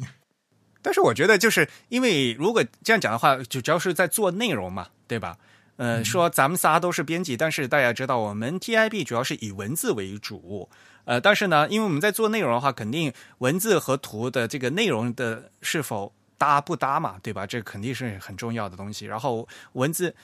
[0.85, 5.39] 但是我觉得，就是因为如果这样讲的话，就主要是在做内容嘛，对吧？
[5.77, 10.69] 呃，说咱们仨都是编辑，但是大家知道，我们 TIB 主要是以文字为主。
[11.07, 17.47] 呃，但是呢，因为我们在做内容的话，肯定文字和图的这个内容的是否搭不搭嘛，对吧？
[17.47, 19.07] 这肯定是很重要的东西。
[19.07, 20.15] 然后文字。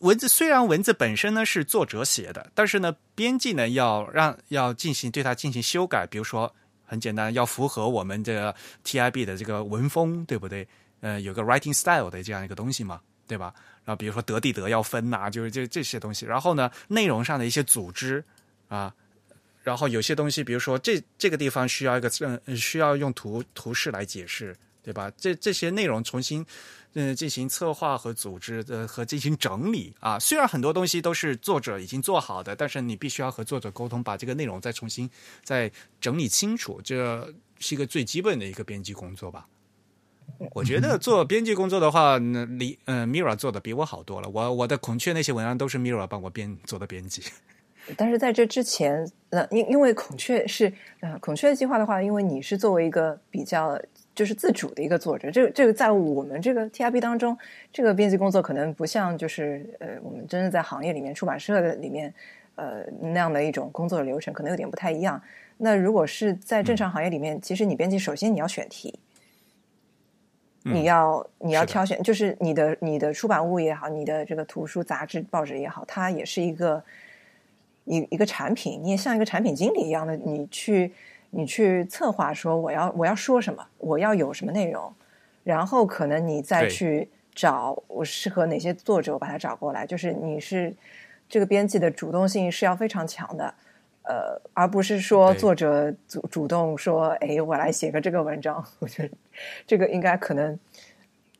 [0.00, 6.54] 文字虽然文字本身呢是作者写的，但是呢，编辑呢要让要进行对它进行修改，比如说
[6.90, 8.52] 很简单，要符合我们这个
[8.84, 10.66] TIB 的这个文风，对不对？
[11.02, 13.54] 呃，有个 writing style 的这样一个东西嘛，对吧？
[13.84, 16.26] 然后比如说德地德要分呐，就是这这些东西。
[16.26, 18.24] 然后呢，内容上的一些组织
[18.66, 18.92] 啊，
[19.62, 22.10] 然后有些东西，比如说这这个地方需要一个
[22.46, 25.12] 嗯需要用图图示来解释，对吧？
[25.16, 26.44] 这这些内容重新。
[26.94, 30.18] 嗯，进行策划和组织的和进行整理啊。
[30.18, 35.08] 虽然很多东西都是作者已经做好的，但是你必须要和作者沟通，把这个内容再重新
[35.44, 36.80] 再整理清楚。
[36.82, 39.46] 这是一个最基本的一个编辑工作吧。
[40.52, 44.28] 我觉得做编辑工作的话，那离嗯，Mira 做的比我好多了。
[44.28, 47.22] 我我的孔雀那些文案都是 Mira 帮我编做的编辑。
[47.96, 53.80] 但是在这之前，呃，因因为孔雀是呃孔雀计划的话，因为你是作为一个比较。
[54.20, 57.34] 就是自主的一个作者，这个这个在我们这个 TIB 当中，
[57.72, 62.12] 这个编辑工作可能不像就是呃，我们真正在行业里面出版社的里面
[62.54, 65.18] 呃那样的一种工作流程，可能有点不太一样。
[65.56, 68.98] 那如果是在正常行业里面，其实你编辑首先你要选题，
[70.64, 76.84] 你要你要挑选，就是你的你的出版物也好，你的这个图书杂志报纸也好，它也是一个
[77.86, 80.92] 一一个产品，你也像一个产品经理一样的，你去。
[81.30, 84.92] 你去策划说我要我要说什么，我要有什么内容，
[85.44, 89.86] 然后可能你再去找我适合哪些作者，我把他找过来。
[89.86, 90.74] 就是你是
[91.28, 93.54] 这个编辑的主动性是要非常强的，
[94.02, 98.64] 呃，而不是说作者主主动说，哎，我来写个这个文章。
[98.80, 99.10] 我觉得
[99.66, 100.58] 这个应该可能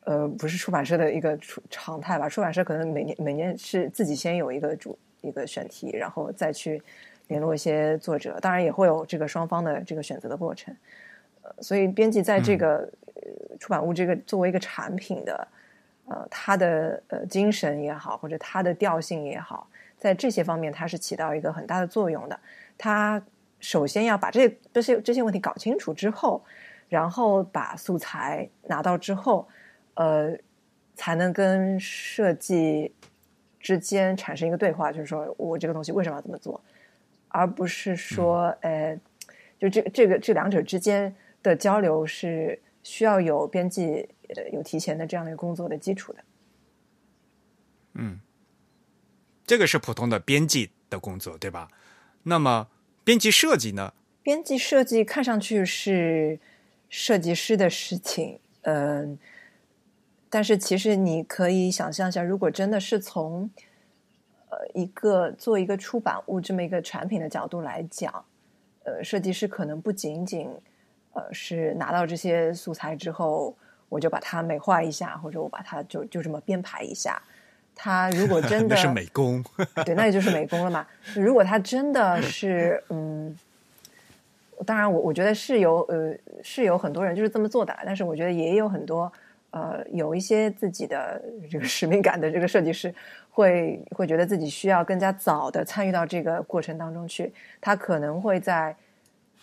[0.05, 1.37] 呃不是出版社的一个
[1.69, 2.29] 常态吧。
[2.29, 6.81] 出版社可能每年每年是自己先有一个主一个选题，然后再去。
[7.31, 10.77] 联络一些作者，当然也会有这个双方的这个选择的过程。
[11.43, 12.93] 呃，所以编辑在这个
[13.59, 15.49] 出版物这个作为一个产品的，
[16.07, 22.39] 呃，它的呃精神也好，或者它的调性也好，在这些方面它是起到一个很大的作用的。
[22.77, 23.23] 它
[23.61, 26.43] 首先要把这这些这些问题搞清楚之后，
[26.89, 29.47] 然后把素材拿到之后，
[29.95, 30.37] 呃，
[30.97, 32.93] 才能跟设计
[33.61, 36.61] 之间产生一个对话，就是说我这个东西为什么要这么做。
[37.31, 38.99] 而不是说，呃，
[39.59, 46.19] 就这这个这两者之间的交流是需要有编辑呃有提前的这样的工作的基础的。
[47.95, 48.21] 嗯，
[49.47, 51.69] 这个是普通的编辑的工作，对吧？
[52.25, 52.69] 那么
[53.03, 53.95] 编辑设计呢？
[54.23, 56.39] 编辑设计看上去是
[56.89, 59.19] 设计师的事情，嗯，
[60.29, 63.51] 但是其实你可以想象一下，如果真的是从
[64.51, 68.13] 呃，一个做一个出版物这么一个产品的角度来讲，
[68.85, 70.51] 呃，设计师可能不仅仅
[71.13, 73.57] 呃是拿到这些素材之后，
[73.89, 77.23] 我就把它美化一下，或者我把它就就这么编排一下。
[77.75, 79.43] 他如果真 的是美工，
[79.87, 80.87] 对，那也就是美工了嘛。
[81.17, 83.35] 如果他真的是嗯，
[84.67, 89.11] 当然我我觉得是有呃是有很多人就是这么做的，但是我觉得也有很多
[89.51, 92.95] 呃有一些自己的这个使命感的这个设计师，
[93.31, 97.33] 会会觉得自己需要更加早的参与到这个过程当中去。
[97.61, 98.75] 他可能会在，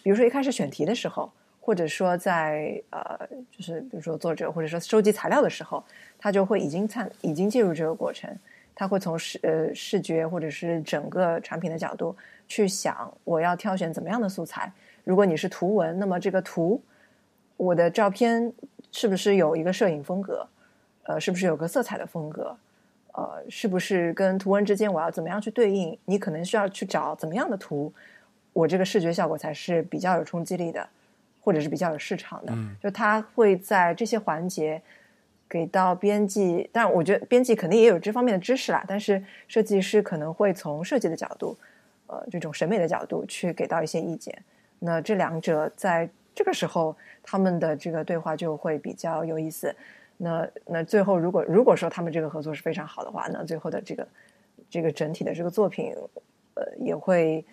[0.03, 3.19] 比如说一开始选题的时候，或者说在呃，
[3.51, 5.83] 就是比如说作者或者说收集材料的时候，
[6.17, 8.29] 他就会已经参已经进入这个过程。
[8.79, 12.15] 他会从视呃视觉或者是整个产品的角度
[12.47, 14.71] 去想，我要挑选怎么样的素材。
[15.03, 16.79] 如果你是图文，那么这个图，
[17.55, 18.53] 我的照片
[18.91, 20.47] 是不是有一个摄影风格？
[21.05, 22.55] 呃，是不是有个色彩的风格？
[23.17, 25.97] 呃，是不是跟图文之间我要怎么样去对应？
[26.05, 27.91] 你可能需要去找怎么样的图，
[28.53, 30.87] 我这个视觉效果才是比较有冲击力的，
[31.41, 32.53] 或者是比较有市场的。
[32.81, 34.81] 就他会在这些环节。
[35.49, 38.83] 给到编辑，但我觉得编辑肯定也有这方面的知识啦。
[38.85, 41.57] 但是设计师可能会从设计的角度，
[42.07, 44.37] 呃，这种审美的角度去给到一些意见。
[44.79, 46.93] 那这两者在这个时候，
[47.23, 49.73] 他们的这个对话就会比较有意思。
[50.17, 54.07] 那那最后，如果如果说他们这个合作是非常好的话，那最后的这个
[54.69, 55.93] 这个整体的这个作品，
[56.55, 57.45] 呃，也会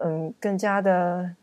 [0.00, 1.34] 嗯更加的。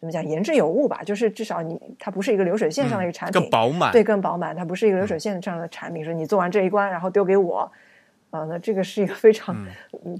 [0.00, 0.22] 怎么讲？
[0.28, 4.54] 言之有物吧，就是至少你它不是一个流水线上的一个产品，更饱满，对，更饱满。
[4.54, 7.72] 它不是一个流水线上的产品，说你做完这一关，然后丢给我，
[8.28, 9.56] 啊，那这个是一个非常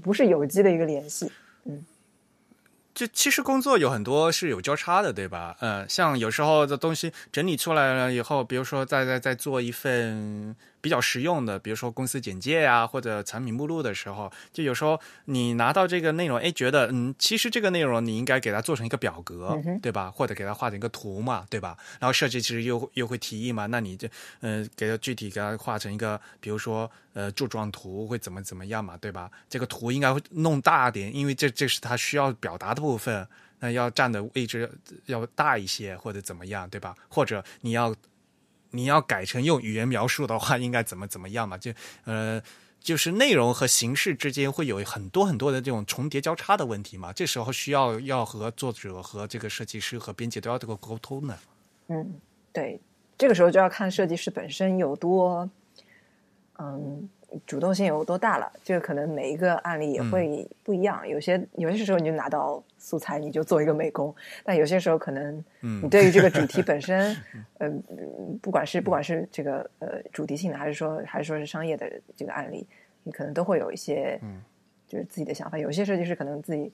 [0.01, 1.31] 不是有机的一个联系，
[1.65, 1.85] 嗯。
[2.95, 5.55] 就其实工作有很多是有交叉的，对吧？
[5.59, 20.11] 嗯，像有时候的东西整理出来了以后，比如说再再再做一份比较实用的，比如说公司简介呀或者产品目录的时候，就有时候你拿到这个内容，哎，觉得嗯，其实这个内容你应该给它做成一个表格，对吧？
[20.11, 21.75] 或者给它画成一个图嘛，对吧？
[21.99, 24.07] 然后设计师又又会提议嘛，那你就
[24.41, 29.31] 嗯，给它具体给它画成一个，比如说呃柱状图会怎么怎么样嘛，对吧？
[29.49, 32.85] 这个图应该会弄大点，因为这这是它需要表达的。
[32.85, 33.27] 部分
[33.61, 34.69] 那要占的位置
[35.07, 36.93] 要大一些，或者怎么样，对吧？
[37.09, 37.95] 或者你要
[38.75, 41.57] 你要改成用语言描述的话，应该怎么怎么样嘛？
[41.57, 41.71] 就
[42.03, 42.41] 呃，
[42.79, 47.13] 就是内容和形式之间会有很多很多的这种重叠交叉的问题嘛。
[47.13, 51.37] 这时候需要要和作者和这个设计师和编辑都要这个沟通呢。
[51.87, 52.19] 嗯，
[52.51, 52.79] 对，
[53.17, 55.49] 这个时候就要看设计师本身有多
[56.57, 57.09] 嗯。
[57.45, 58.51] 主动性有多大了？
[58.63, 61.07] 这个可能每一个案例也会不一样。
[61.07, 64.13] 有些有些时候你就拿到素材，你就做一个美工；
[64.43, 67.15] 但有些时候可能，你对于这个主题 本身，
[67.59, 67.81] 嗯，
[68.41, 72.67] 不管是不管是这个呃主题性的，还是说还是说是商业的这个案例，
[73.03, 74.19] 你可能都会有一些，
[74.87, 75.57] 就是自己的想法。
[75.57, 76.71] 有些设计师可能自己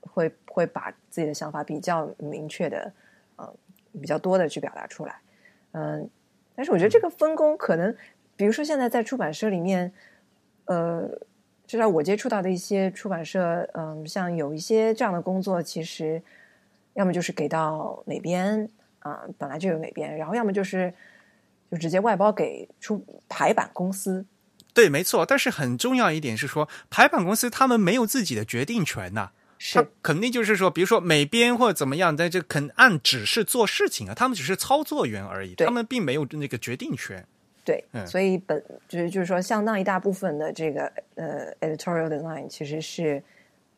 [0.00, 2.92] 会会把自己的想法比较明确的，
[3.36, 3.54] 呃，
[4.00, 5.16] 比较多的去表达出来。
[5.72, 6.08] 嗯，
[6.54, 7.94] 但是我觉得这个分工可能。
[8.36, 9.92] 比如说，现在在出版社里面，
[10.64, 11.08] 呃，
[11.66, 16.20] 至少我接触到的一些出版社，嗯，像有一些这样的工作，其实
[16.94, 18.68] 要么就是给到美编
[18.98, 20.92] 啊，本来就有美编，然后要么就是
[21.70, 24.24] 就直接外包给出排版公司。
[24.72, 25.24] 对，没错。
[25.24, 37.24] 但是很重要一点是说，排版公司他们没有自己的决定权呐，是肯定就是说，比如说美编或者怎么样，在这肯按指示做事情啊，他们只是操作员而已，他们并没有那个决定权。
[37.64, 43.22] 对，所以本就是就是说，相当一大部分的这个呃 editorial design 其实是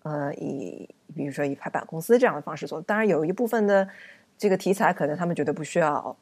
[0.02, 2.82] 呃以比如说以排版公司这样的方式做。
[2.82, 3.88] 当然，有一部分的
[4.36, 6.16] 这个题材可能他们觉得不需要，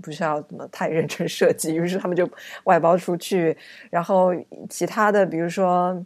[0.00, 2.30] 不需要怎么太认真设计，于是他们就
[2.62, 3.56] 外包出去。
[3.90, 4.32] 然后
[4.68, 6.00] 其他的，比如说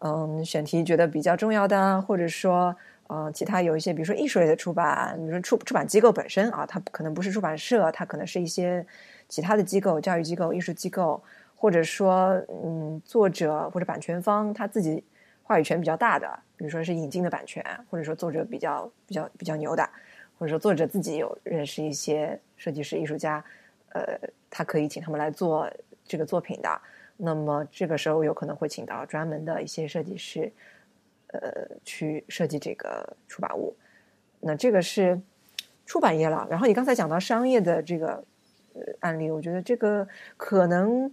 [0.00, 2.76] 嗯选题觉得比较重要的，或者说
[3.06, 8.84] 呃其他有一些，比如说艺术类的出版，比如说出出版机构本身啊，它可能不是出版社，它可能是一些。
[9.28, 11.22] 其他的机构、教育机构、艺术机构，
[11.56, 15.02] 或者说，嗯，作者或者版权方他自己
[15.42, 19.88] 话语权比较大的，比如说是引进的版权，或者说作者比较比较比较牛的，
[20.38, 23.44] 或者说作者自己有认识一些设计师、艺术家，
[23.90, 24.16] 呃，
[24.48, 25.68] 他可以请他们来做
[26.04, 26.80] 这个作品的。
[27.16, 30.52] 那么这个时候有可能会请到专门的一些设计师，
[31.28, 33.74] 呃，去设计这个出版物。
[34.40, 35.20] 那这个是
[35.84, 36.46] 出版业了。
[36.48, 38.22] 然后你刚才讲到商业的这个。
[39.00, 40.06] 案例，我觉得这个
[40.36, 41.12] 可能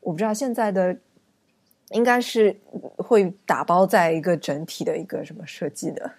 [0.00, 0.96] 我不知道现在的
[1.90, 2.56] 应该是
[2.96, 6.10] 会打包在一个整体的一个什么设计的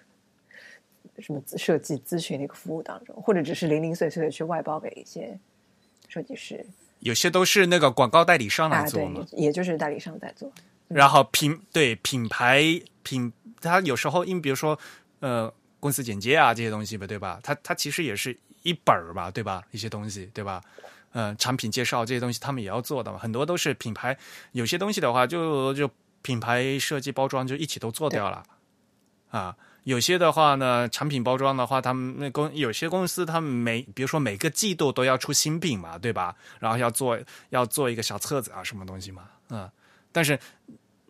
[1.18, 5.38] 什么设计咨询的一个服务当中，或者只是零零碎碎的去外包给一些
[6.08, 6.64] 设计师。
[7.00, 10.52] 有些都是那个广告代理商来做嘛，也就是代理商在做。
[10.88, 12.62] 然后品对品牌
[13.02, 14.78] 品，他有时候因比如说
[15.20, 17.40] 呃公司简介啊这些东西吧，对吧？
[17.42, 18.36] 他他其实也是。
[18.62, 19.62] 一本儿吧，对吧？
[19.70, 20.60] 一些东西，对吧？
[21.12, 23.18] 嗯，产品介绍这些东西，他们也要做的嘛。
[23.18, 24.16] 很多都是品牌，
[24.52, 25.90] 有些东西的话，就就
[26.22, 28.42] 品牌设计包装就一起都做掉了
[29.30, 29.56] 啊。
[29.84, 36.36] 有些的话呢，产品包装的话，他们那公有些公司，他们每比如说每个季度都要出新品嘛，对吧？
[36.60, 39.68] 然后要做要做一个小册子啊，什么东西嘛，嗯。
[40.12, 40.38] 但是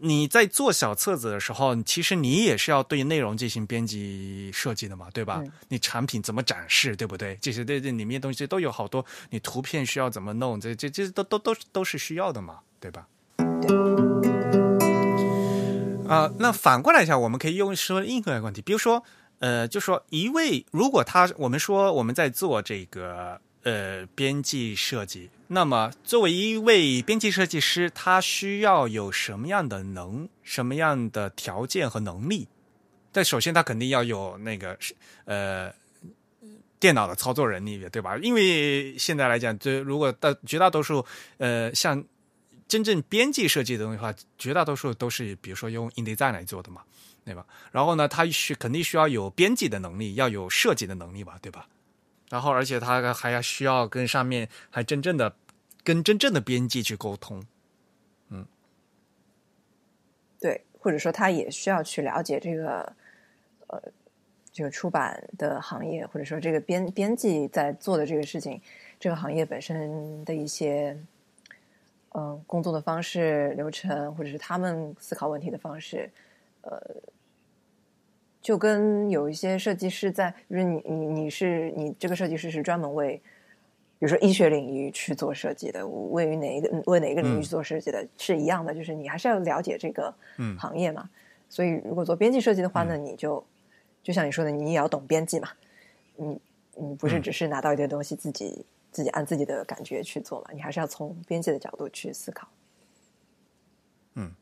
[0.03, 5.43] 你在做小册子的时候，其实你也是要对内容进行编辑设计的嘛，对吧？
[5.69, 7.37] 你产品怎么展示，对不对？
[7.41, 13.07] 这些这这里面东西都有好多，你图片需要怎么弄，这这这都都都都是需要的嘛，对吧？
[16.09, 19.05] 啊，那反过来一下，我们可以用说另一个问题，比如说，
[19.39, 32.49] 呃，就说一位，如果他，我们说我们在做这个呃编辑设计，那么作为一位编辑设计师，他需要有什么样的能，什么样的条件和能力？
[33.13, 34.79] 但首先他肯定要有那个
[35.25, 35.73] 呃
[36.79, 38.17] 电脑的操作能力，对吧？
[38.19, 41.05] 因为现在来讲，就如果大绝大多数
[41.39, 42.05] 呃像。
[42.71, 46.83] 真正编辑设计的东西的话，绝大多数都是比如说用 InDesign 来做的嘛，
[47.25, 47.45] 对吧？
[47.73, 51.67] 然后呢，他需肯定需要有编辑的能力，要有设计的能力吧，对吧？
[52.31, 55.37] 然后而且他还要需要跟上面还真正的
[55.85, 57.45] 跟真正的编辑去沟通，
[58.31, 58.47] 嗯，
[60.41, 62.93] 对，或者说他也需要去了解这个
[63.67, 63.83] 呃
[64.51, 68.59] 这个出版的行业，或者说这个编编辑在做的这个事情，
[68.99, 70.97] 这个行业本身的一些。
[72.13, 76.11] 嗯，工作的方式、流程，或者是他们思考问题的方式，
[76.63, 76.77] 呃，
[78.41, 83.17] 就跟有一些设计师在，就是你你你是你这个设计师是专门为，
[83.99, 90.15] 比如说医学领域去做设计的，位于哪一个为哪一个领域去做设计的，是一样的，就是你还是要了解这个
[90.59, 91.09] 行业嘛。
[91.49, 93.45] 所以，如果做编辑设计的话呢，你就
[94.03, 95.51] 就像你说的，你也要懂编辑嘛。
[96.17, 96.41] 你
[96.77, 98.65] 你不是只是拿到一堆东西自己。
[98.93, 102.49] 自己按自己的感觉去做嘛，你还是要从编辑的角度去思考。
[104.15, 104.33] 嗯，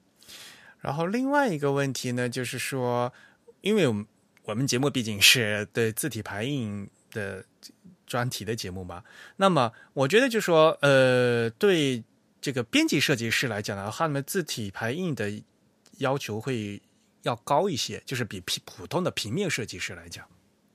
[0.80, 3.12] 然后另外一个问题呢，就是说，
[3.60, 4.06] 因为我们
[4.44, 7.44] 我们节目毕竟是对字体排印的
[8.06, 9.02] 专题的节目嘛，
[9.36, 12.02] 那么我觉得就说，呃，对
[12.40, 15.42] 这个编辑设计师来讲的话，他们字体排印的
[15.98, 16.80] 要求会
[17.22, 20.26] 要高一些，就是比普普通的平面设计师来讲。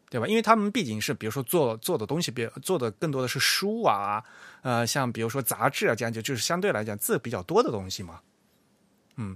[0.10, 0.28] 对吧？
[0.28, 4.24] 因为他们毕竟是，比如说做做的东西，比做的更多的是书啊，
[4.62, 8.22] 呃，像比如说杂志啊这样，就就是相对来讲字比较多的东西嘛。
[9.16, 9.36] 嗯，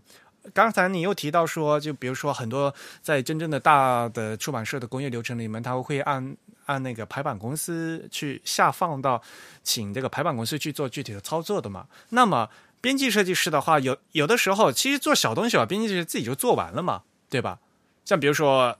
[0.53, 6.35] 刚才你又提到说，就比如说很多在真正的大的出版社的工业流程里面，他会按
[6.65, 9.21] 按那个排版公司去下放到，
[9.63, 11.87] 请这个排版公司去做具体的操作的嘛。
[12.09, 12.49] 那么
[12.81, 17.59] 编辑设计师的话，有有的时候其实做小东西吧，编辑师自己就做完了嘛，对吧？
[18.05, 18.77] 像比如说。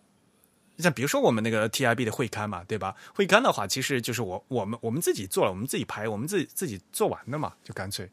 [0.80, 2.96] 像比如说我们那个 TIB 的会刊嘛，对吧？
[3.16, 8.08] 会刊的话，其实就是我我们我们自己做了，我们自己排，我们自己自己做完的嘛，就干脆，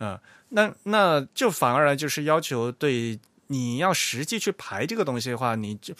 [0.00, 0.18] 嗯，
[0.50, 3.18] 那那就反而就是要求对
[3.48, 5.94] 你要实际去排这个东西的话，你就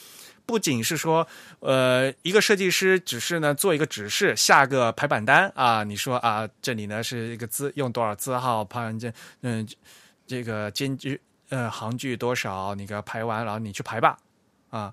[0.47, 1.27] 不仅是说，
[1.61, 9.67] 呃，一个设计师只是呢做一个指示，下个排版单啊，你说啊，这里呢是一个字用多少字号排这嗯
[10.27, 11.21] 这个间距
[11.51, 14.19] 呃行距多少，你给它排完，然后你去排吧，
[14.71, 14.93] 啊。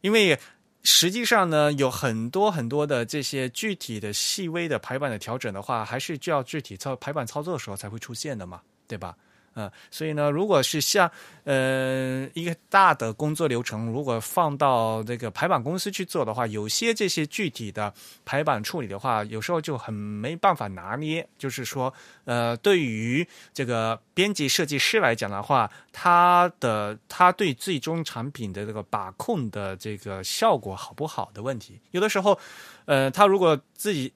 [0.00, 0.38] 因为
[0.82, 9.16] 实际上呢，有很多很多的这些具体的细微的排版的调整的话，还是需要具体操排版操作的时候才会出现的嘛，对吧？
[9.60, 11.10] 呃，所以呢，如果是像
[11.44, 17.92] 呃一个大的工作流程，如果放到这个排版公司去做的话，有些这些具体的
[18.24, 21.28] 排版处理的话，有时候就很没办法拿捏。
[21.36, 21.92] 就是说，
[22.24, 32.38] 呃，对于这个编辑设计师来讲的话，他的他对最终产品的这个把控的这个效果好不好的问题，有的时候，
[32.86, 34.10] 呃，他如果自己。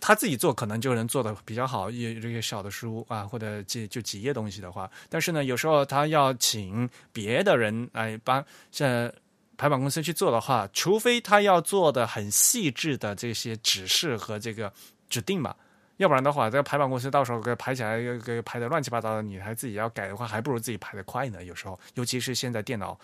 [0.00, 9.10] 他自己做可能就能做的比较好，一这些小的书啊，或者几就几页东西的话，但是呢，有时候他要请别的人来帮像
[9.56, 14.72] 排版公司去做的话，除非他要做的很细致的这些指示和这个
[15.08, 15.54] 指定嘛，
[15.96, 21.44] 要不然的话，这个排版公司到时候给排起来给排的乱七八糟的，你还自己要改的话，还不如自己排的快呢。
[21.44, 22.98] 有时候，尤其是现在电脑，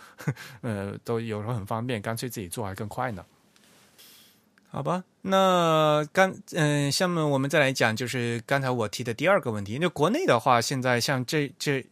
[0.63, 3.25] 呃，都有时候很方便，干脆自己做还更快呢。
[4.69, 9.79] 好吧，那刚嗯，下面我们再来讲，就是刚才我提的第二个问题。
[9.81, 11.87] 那国内的话，现在像这这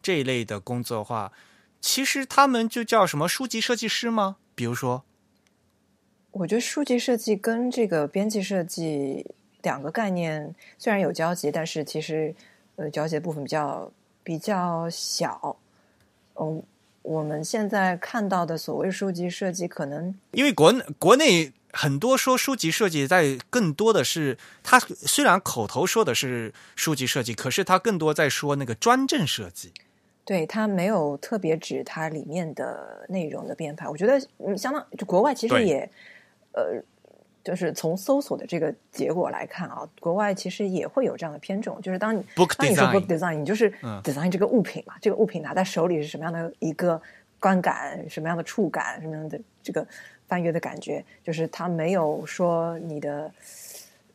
[0.00, 1.32] 这一类的工作的话，
[1.82, 4.36] 其实他们就叫什么书籍设计师吗？
[4.54, 5.02] 比如说，
[6.30, 9.26] 我觉得书籍设计跟这个编辑设计
[9.60, 12.34] 两个概念虽然有交集，但是其实
[12.76, 15.58] 呃交集的部分比较比较小。
[16.36, 16.62] 嗯，
[17.02, 21.52] 我们现在看到的所谓书籍设计，可能因为国国内。
[21.72, 29.72] 很多说书籍设计，在更多的是他虽然口头说的是书籍设计，可是他更多在说那个专政设计。
[30.24, 33.88] 对，他没有特别指它里面的内容的编排。
[33.88, 35.90] 我觉得，嗯，相当就国外其实也，
[36.52, 36.80] 呃，
[37.42, 42.22] 就是从搜索的这个结果来看啊，国外其实也会有这样的偏重，就是当你
[42.56, 47.00] 当你说 book design 你就是嗯 design 这个物品嘛，这个物品拿在手里是什么样的一个
[47.40, 49.84] 观感，什么样的触感，什么样的这个
[50.30, 53.28] 翻阅的感觉，就是它没有说你的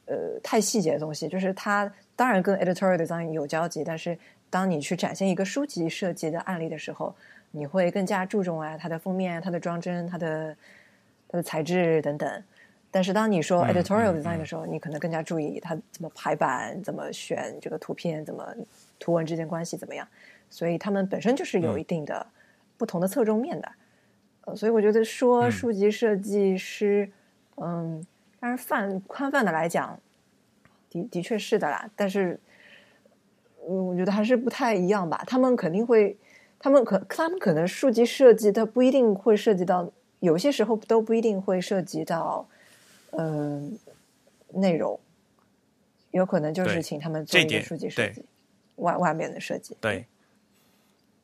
[0.05, 4.17] 呃太细节的东西，就是它当然跟 editorial design 有交集，但是
[4.49, 7.13] 当你去展现一个书籍设计的案例的时候，
[7.51, 10.55] 你会更加注重啊它的封面、它的装帧、它的
[11.27, 12.43] 它的材质等等。
[12.89, 18.55] 但是当你说嗯 editorial 嗯 design 的时候，你可能更加注意它怎么排版、怎么选这个图片、怎么
[18.97, 20.07] 图文之间关系怎么样。
[20.49, 22.25] 所以他们本身就是有嗯一定的
[22.77, 23.69] 不同的侧重面的。
[24.45, 27.11] 呃，所以我觉得说嗯书籍设计师，
[27.57, 28.05] 嗯，
[28.39, 29.99] 当然泛宽泛的来讲，
[30.89, 31.89] 的的确是的啦。
[31.95, 32.39] 但是，
[33.67, 35.23] 嗯，我觉得还是不太一样吧。
[35.25, 36.15] 他们肯定会，
[36.59, 42.47] 他们可他们可能书籍设计，它不一定会涉及到，有些时候都不一定会涉及到，
[43.11, 43.77] 嗯、
[44.53, 44.99] 内容，
[46.11, 48.23] 有可能就是请他们做一个书籍设计，
[48.75, 49.75] 外外面的设计。
[49.81, 50.05] 对，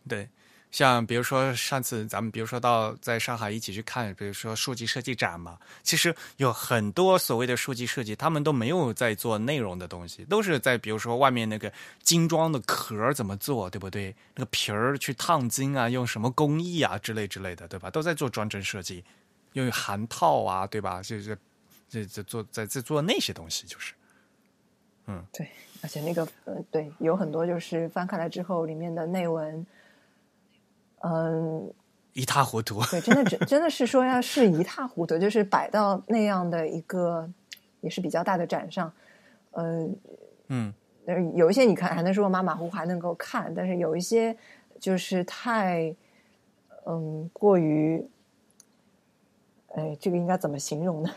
[0.08, 0.28] 对，
[0.72, 14.16] 像比如说上次咱们比如说到在上海一起去看，比如说书籍设计展嘛，其实有很多所谓的书籍设计，他们都没有在做内容的东西，都是在比如说外面那个精装的壳怎么做，对不对？
[14.36, 17.90] 那个皮儿去烫金啊，用什么工艺啊之类之类的，对吧？
[17.90, 19.04] 都在做装帧设计，
[19.54, 21.02] 用于函套啊，对吧？
[21.04, 21.38] 就是
[21.90, 23.94] 这这做在在做那些东西，就是
[25.08, 25.46] 嗯对，
[25.84, 29.66] 而且那个呃，对，有很多就是翻开来之后，里面的内文，
[31.04, 31.74] 嗯，
[32.14, 32.82] 一塌糊涂。
[32.92, 37.30] 对，真的真真的是说要是一塌糊涂，就是摆到那样的一个
[37.82, 38.92] 也是比较大的展上，
[39.52, 39.88] 呃，
[40.48, 40.74] 嗯，
[41.06, 44.38] 呃有一些你看还能说马马虎虎还能够看，但是有一些
[44.80, 45.96] 就是太
[46.86, 48.06] 嗯过于，
[49.76, 51.10] 哎，这个应该怎么形容呢？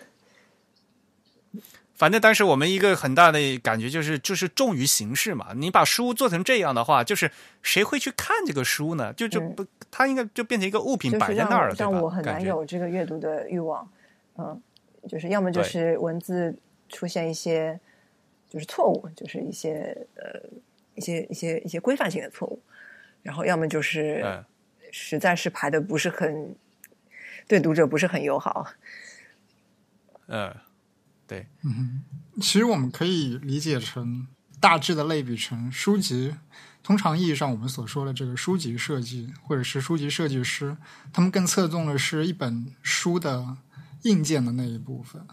[1.94, 5.52] 反正当时我们一个很大的感觉就是，就是重于形式嘛。
[5.54, 7.30] 你把书做成这样的话，就是
[7.62, 9.12] 谁会去看这个书呢？
[9.12, 11.92] 就就不，它应该就变成一个物品摆在那儿了，对吧？
[11.92, 13.88] 让我很难有这个阅读的欲望。
[14.36, 14.60] 嗯，
[15.08, 16.56] 就是要么就是文字
[16.88, 17.78] 出现一些
[18.48, 20.40] 就是错误，就是一些呃
[20.96, 22.60] 一些一些一些规范性的错误，
[23.22, 24.44] 然后要么就是嗯
[24.90, 26.56] 实在是排的不是很
[27.46, 28.66] 对读者不是很友好。
[30.26, 30.52] 嗯，
[31.26, 32.02] 对，嗯
[32.40, 34.26] 其实我们可以理解成
[34.60, 36.34] 大致的类比成书籍。
[36.82, 40.76] 通常意义上，我们所说的这个书籍设计或者是书籍设计师，
[41.14, 43.56] 他们更侧重的是一本书的
[44.02, 45.26] 硬件的那一部分。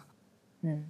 [0.61, 0.89] 嗯，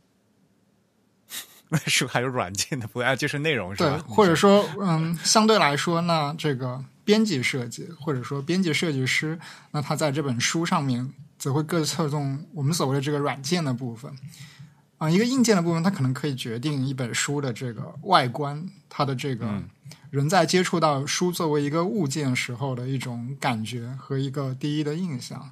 [1.69, 4.05] 那书还有软件的部分，啊就是内容是对，吧？
[4.07, 9.39] 或者说，嗯，相对来说呢，这个编辑设计或者说编辑设计师，
[9.71, 14.15] 那他在这本书上面则会更侧重我们所谓的这个软件的部分。
[15.01, 19.67] 啊、一个硬件的部分，它可能可以决定一本书的这个外观，它的这个嗯
[20.11, 25.49] 人在接触到书作为一个物件时候的一种感觉和一个第一的印象。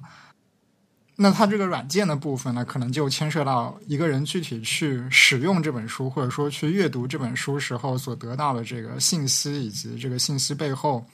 [1.16, 11.04] 那它这个软件的部分呢，可能就牵涉到一个人具体去使用这本书，或者说去阅读这本书时候所得到的这个信息，以及这个信息背后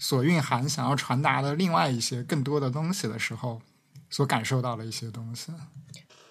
[0.00, 3.62] 所蕴含想要传达的另外一些更多的东西的时候，
[4.10, 5.52] 所感受到的一些东西。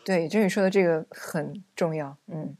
[0.09, 2.57] 对，真宇说的这个很重要，嗯，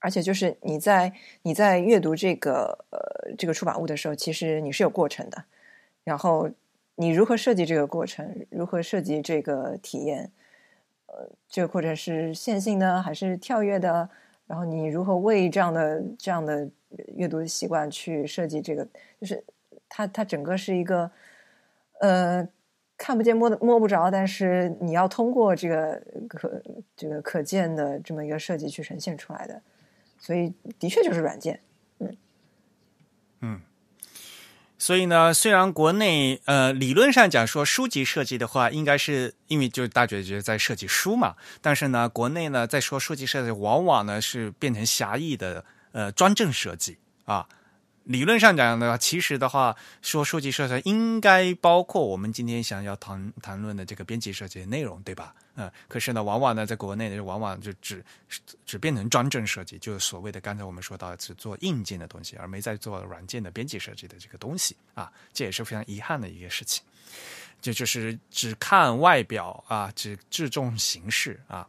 [0.00, 5.44] 而且就是你在你在阅读这个呃这个出版物的时候，其实你是有过程的，
[6.04, 6.50] 然后
[6.96, 10.30] 你如何设计这个过程，如何设计这个体验，
[11.06, 14.10] 呃，这个过程是线性的还是跳跃的？
[14.46, 16.68] 然后你如何为这样的这样的
[17.16, 18.86] 阅读习惯去设计这个，
[19.18, 19.42] 就是
[19.88, 21.10] 它它整个是一个
[22.00, 22.46] 呃。
[23.02, 26.62] 看不见摸的摸不着，但是你要通过这个可
[26.96, 29.60] 这个可见的这么一个设计去呈现出来的，
[30.20, 31.58] 所以的确就是软件。
[31.98, 32.16] 嗯
[33.40, 33.60] 嗯
[34.78, 47.48] 所以呢，虽然国内呃理论上讲说书籍设计的话，应该是因为就大觉觉在设计书嘛，但是呢，国内呢在说书籍设计，往往呢是变成狭义的呃专政设计啊。
[48.04, 55.34] 理论上讲的话，其实的话说书籍设计应该包括我们今天想要谈谈论的这个编辑设计的内容，对吧？
[55.54, 58.02] 嗯，可是呢，往往呢在国内呢，往往就只
[58.64, 66.82] 只变成专政设计，就是所谓的刚才我们说到只做硬件的东西，而没在做软件的编辑设计的这个东西啊，这也是非常遗憾的一个事情。
[67.60, 71.68] 这就是只看外表啊，只注重形式啊。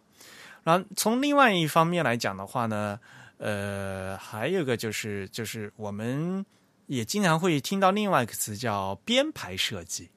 [0.64, 2.98] 然后从另外一方面来讲的话呢，
[3.44, 6.46] 呃，还有一个就是就是我们
[6.88, 10.10] 也经常会听到另外一个词叫编排设计。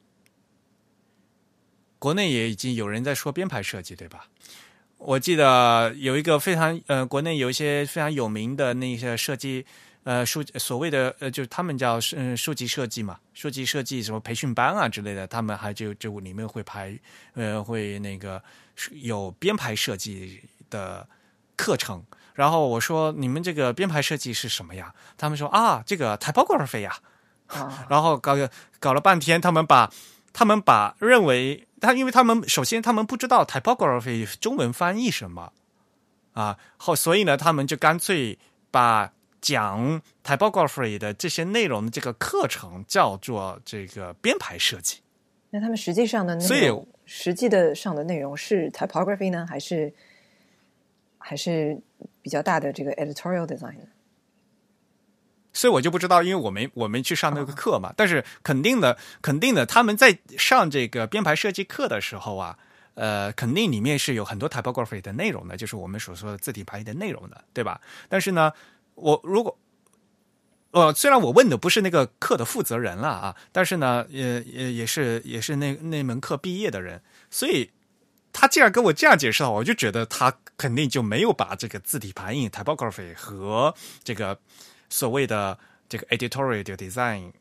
[1.98, 4.28] 国内也已经有人在说编排设计，对吧？
[4.98, 9.66] 我记得有一个非常呃，国内有一些非常有名的那些设计
[10.04, 16.96] 呃书所谓的呃，就是他们叫嗯书籍设计嘛，书籍设计什么培训班啊之类的，他们还就就里面会排
[17.34, 18.40] 呃会那个
[18.92, 21.08] 有编排设计的
[21.56, 22.00] 课程。
[22.36, 24.94] 然后我说你们这个编排设计是什么呀？
[25.18, 26.96] 他们说啊，这个 typography 呀。
[27.88, 28.34] 然后搞
[28.80, 29.88] 搞了半天，他们把
[30.32, 35.52] 他们把认为他，因为他们首先他们不知道 typography 中文翻译什么
[36.32, 38.36] 啊，后所以呢，他们就干脆
[38.72, 44.98] 把讲 typography 的这些内容的这个课程叫做这个编排设计。
[45.50, 49.94] 那他们实际上的内容，实际的上的内容是 typography 呢，还是
[51.28, 51.76] 还是
[52.22, 53.74] 比较大的这个 editorial design？
[55.52, 57.92] 所以我就不知道，因为我没我没去上那个课嘛。
[57.96, 62.56] 但是肯定的，肯定的，他们在上这个编排设计课的时候啊，
[62.94, 67.80] 呃，肯定里面是有很多 typography 的内容的，就是我们所说的字体排印的内容的，对吧？
[68.08, 68.52] 但是呢，
[68.94, 69.58] 我如果，
[70.70, 77.70] 呃，虽然我问的不是那个课的负责人了啊，但是呢，也也也是也是那那门课毕业的人，所以
[78.36, 83.74] 他既然跟我这样解释的话，我就觉得他肯定就没有把这个字体排印 typography 和
[84.04, 84.38] 这个。
[84.88, 85.58] 所谓的
[85.88, 87.32] 这个 editorial design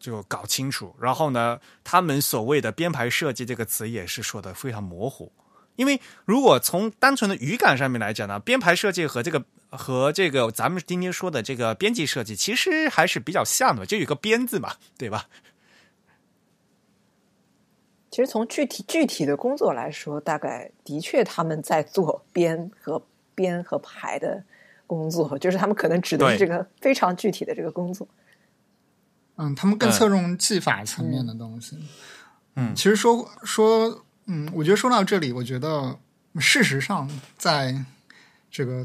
[0.00, 5.30] 就搞清楚，然后呢，他们所谓的编排设计这个词也是说的非常模糊。
[5.76, 15.26] 因为如果从单纯的语感上面来讲呢，编排设计和这个和这个咱们今天说的这个编辑设计其实还是比较像的，就有个编字嘛，对吧？
[18.18, 23.00] 其实从具体具体的工作来说，大概的确他们在做编和
[23.36, 24.42] 编和排的。
[24.88, 28.08] 工作就是他们可能指的是这个非常具体的这个工作。
[29.36, 31.78] 嗯，他们更侧重技法层面的东西。
[32.56, 35.96] 嗯，其实说说，嗯，我觉得说到这里，我觉得
[36.40, 37.84] 事实上，在
[38.50, 38.84] 这个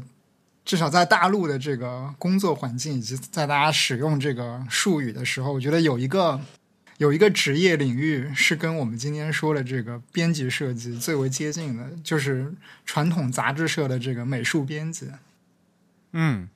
[0.64, 6.38] 至少在大陆的这个工作环境以及在大家使用这个术语的时候，我觉得有一个
[6.98, 12.54] 有一个职业领域是跟我们今天说的这个编辑设计最为接近的，就是
[12.86, 15.08] 传统杂志社的这个美术编辑。
[16.12, 16.48] 嗯，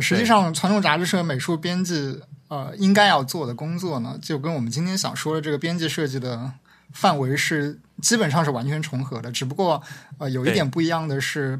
[0.00, 6.52] 实际上，传统杂志社美术编辑呃应该要做的工作呢，就跟我们今天想说的这个编辑设计的
[6.92, 9.32] 范围是基本上是完全重合的。
[9.32, 9.82] 只不过
[10.18, 11.58] 呃有一点不一样的是，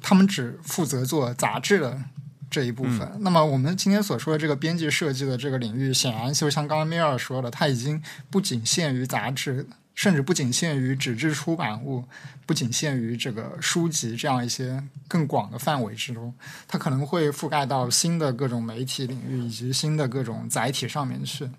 [0.00, 2.02] 他们只负责做杂志的
[2.50, 3.10] 这一部分。
[3.20, 9.66] 那么我们今天所说的这个编辑设计的这个领域，显然就像刚刚米尔说的，它已经不仅限于杂志。
[9.92, 12.02] 甚至不仅限于纸质出版物，
[12.46, 16.32] 不仅限于这个书籍这样一些更广的范围之中，
[16.66, 21.50] 它可能会覆盖到新的各种媒体领域以及新的各种载体上面去。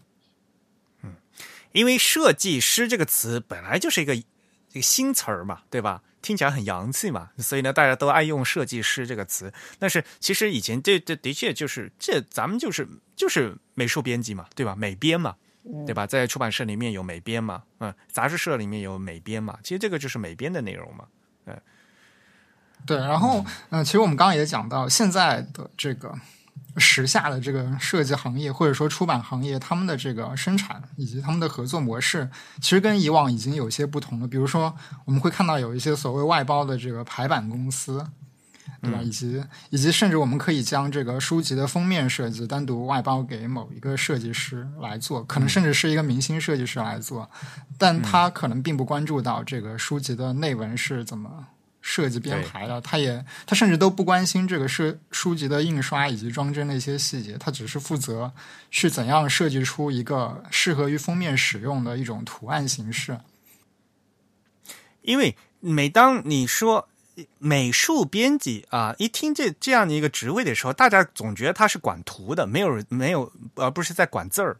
[1.04, 1.14] 嗯，
[1.74, 4.16] 因为设计师这个词本来就是一个
[4.72, 6.02] 一个新词儿嘛，对吧？
[6.22, 9.52] 听起来很洋气嘛，所以呢，大家都爱用设计师这个词。
[9.80, 14.76] 但是其实以前这这的确就是这咱们就是就是美术编辑嘛，对吧？
[14.76, 15.36] 美编嘛。
[15.86, 16.08] 对吧？
[16.08, 17.62] 在出版社里面有美编嘛？
[17.78, 19.60] 嗯，杂志社里面有美编嘛？
[19.62, 21.06] 其实这个就是美编的内容嘛。
[21.46, 21.62] 嗯，
[22.84, 22.98] 对。
[22.98, 26.18] 然后，嗯，其实我们刚刚也讲到，现在的这个
[26.78, 32.30] 时下的这个设计行业或者说出版行业，他们的这个生产以及他们的合作模式，
[32.62, 34.28] 其实跟以往已经有些不同了。
[34.28, 34.76] 比如说，
[35.06, 38.06] 我们会看到有一些所谓外包的这个排版公司。
[38.80, 39.00] 对吧？
[39.04, 47.30] 以及以及，甚至我们可以将这个书籍的封面设计单独外包给某一个设计师来做，可能甚至是一个明星设计师来做，
[47.78, 51.46] 但他可能并不关注到这个书籍的内文是怎么
[51.82, 58.32] 设计编排的，他也他甚至都不关心这个设书籍的印刷以及装帧的一些细节，他只是负责
[58.70, 63.20] 去怎样设计出一个适合于封面使用的一种图案形式。
[65.02, 66.88] 因为每当你说。
[67.38, 74.58] 美术编辑啊，一听这这样的一个职位的时候，大家总觉得他是管图的，没有没有，而不是在管字儿。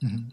[0.00, 0.32] 嗯，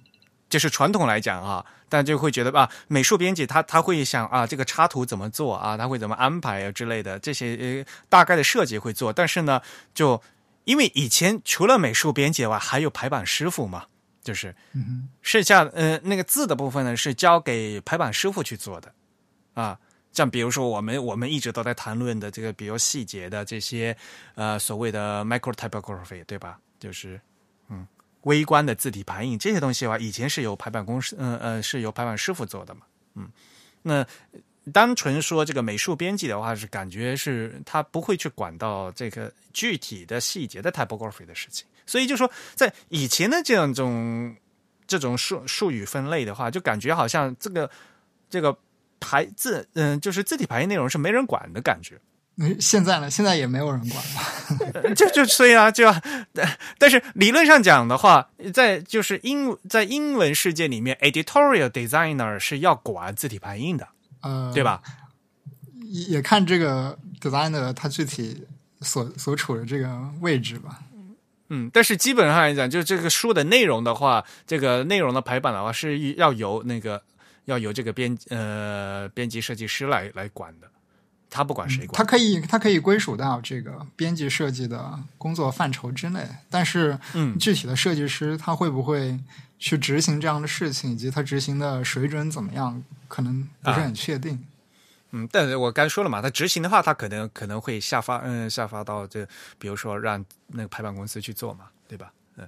[0.50, 1.66] 这是传统来讲啊，
[1.96, 9.14] 大家就会觉得啊，美术编辑他他会想啊，这个插图怎么做啊，他会怎么安排啊之类的，这些呃大概的设计会做。
[9.14, 9.62] 但是呢，
[9.94, 10.22] 就
[10.66, 13.86] 因为以前除了美术编辑外，还有排版师傅嘛，
[14.22, 14.54] 就是
[15.22, 18.92] 剩下呃那个字的部分呢，是交给排版师傅去做的
[19.54, 19.80] 啊。
[20.12, 23.96] 像比如说，我们我们一直都在谈论的这个比较细节的这些
[24.36, 26.60] 呃所谓的 micro typography，对吧？
[26.78, 27.20] 就是
[27.70, 27.88] 嗯
[28.26, 32.82] 微观的字体排印这些东西的话，以前是由排版公司嗯呃是由排版师傅做的嘛，
[33.16, 33.28] 嗯，
[33.82, 34.06] 那
[34.72, 41.68] 单纯说这个美术编辑的话，是感觉是他不会去管到这个具体的细节的 typography 的事情。
[41.86, 44.36] 所以就说，在以前的这样种
[44.88, 47.70] 这种术术语分类的话，就感觉好像这个
[48.28, 48.58] 这个
[49.00, 52.02] 排字，嗯，就是字体排印内容是没人管的感觉。
[52.38, 53.10] 嗯，现在呢？
[53.10, 54.04] 现在也没有人管
[54.84, 54.94] 了。
[54.94, 56.02] 就就所以啊，就要，
[56.78, 63.88] 但是理论上讲的话，在就是英在英文世界里面，editorial designer 是要管字体排印的，
[64.22, 64.82] 呃，对吧？
[65.88, 68.46] 也看这个 designer 他具体
[68.82, 70.82] 所所处的这个位置吧。
[71.48, 77.02] 嗯，但是基本上来讲，就这个书的内容的话，这个内容的排版的话，是要由那个
[77.46, 80.68] 要由这个编呃编辑设计师来来管的。
[81.36, 86.26] 他不管谁管，他可以，他可以归属到这个编辑设计的工作范畴之内。
[86.50, 89.20] 但是，嗯，具体的设计师他会不会
[89.60, 94.42] 去执行这样的事情，以及他执行的水准怎么样，可能不是很确定。
[95.12, 99.28] 嗯，但我刚才说了嘛，他执行的话，他可能可能会下发，嗯，下发到这，
[99.60, 102.12] 比如说让那个排版公司去做嘛，对吧？
[102.38, 102.48] 嗯，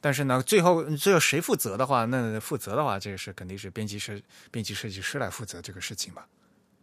[0.00, 4.20] 但是呢，最后最后谁负责的话，那负责的话，这个是肯定是编辑设
[4.50, 6.22] 编辑设计师来负责这个事情嘛。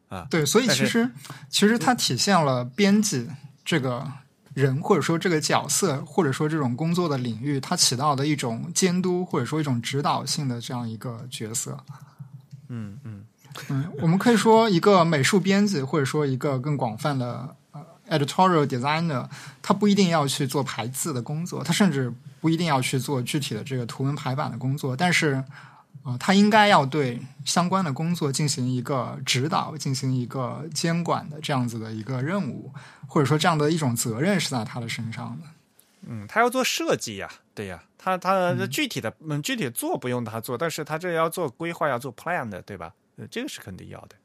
[0.10, 1.12] 啊，对，所以其实
[1.50, 3.28] 其实它体现了编辑
[3.66, 4.10] 这个
[4.54, 11.78] 人或者说这个角色或者说这种工作的领域，它起到的一种监督或者说一种指导性的这样一个角色。
[12.70, 13.26] 嗯嗯
[13.68, 19.28] 嗯，我们可以说一个美术编辑或者说一个更广泛的呃 editorial designer，
[19.62, 25.44] 他不一定要去做排字的工作，他甚至不一定要去做具体的这个图文排版的工作，但是。
[26.08, 32.72] 啊，他应该要对相关的工作进行一个指导，进行一个监管的这样子的一个任务，
[33.08, 35.48] 或者说这样的一种责任是在他的身上的。
[36.08, 42.94] 嗯，他要做设计呀，对呀，他他具体的嗯具体做不用他做，但是他这要做规划，要做 plan 的，对吧？
[43.18, 44.16] 呃，这个是肯定要的。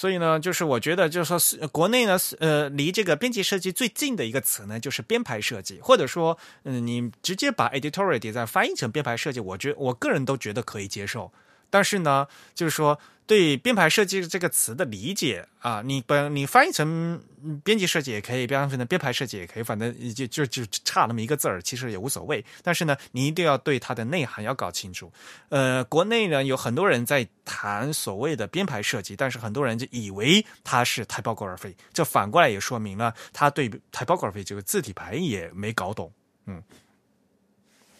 [0.00, 11.30] 所以呢，就是我觉得，就是说，国内呢，呃，离这个编辑设计最近的一个词呢，就是编排设计，或者说，嗯，你直接把 editorial design 翻译成编排设计，我觉我个人都觉得可以接受。
[11.70, 12.98] 但是呢，就是说。
[13.26, 17.22] 对编排设计这个词的理解啊，你把你翻译成
[17.62, 22.44] 编辑设计也可以，编成编排设计也可以，反正就就就差那么一个字儿，其实也无所谓。
[22.64, 25.12] 但是呢，你一定要对它的内涵要搞清楚。
[25.48, 36.12] 呃，国内呢有很多人在谈所谓的编排设计，但是很多人就以为它是 typography，这反过来也说明了他对 typography 这个字体排也没搞懂。
[36.46, 36.60] 嗯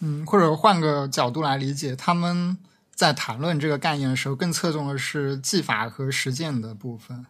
[0.00, 2.58] 嗯，或者换个角度来理解，他们。
[3.00, 7.24] 在谈论这个概念的时候，更侧重的是技法和实践的部分，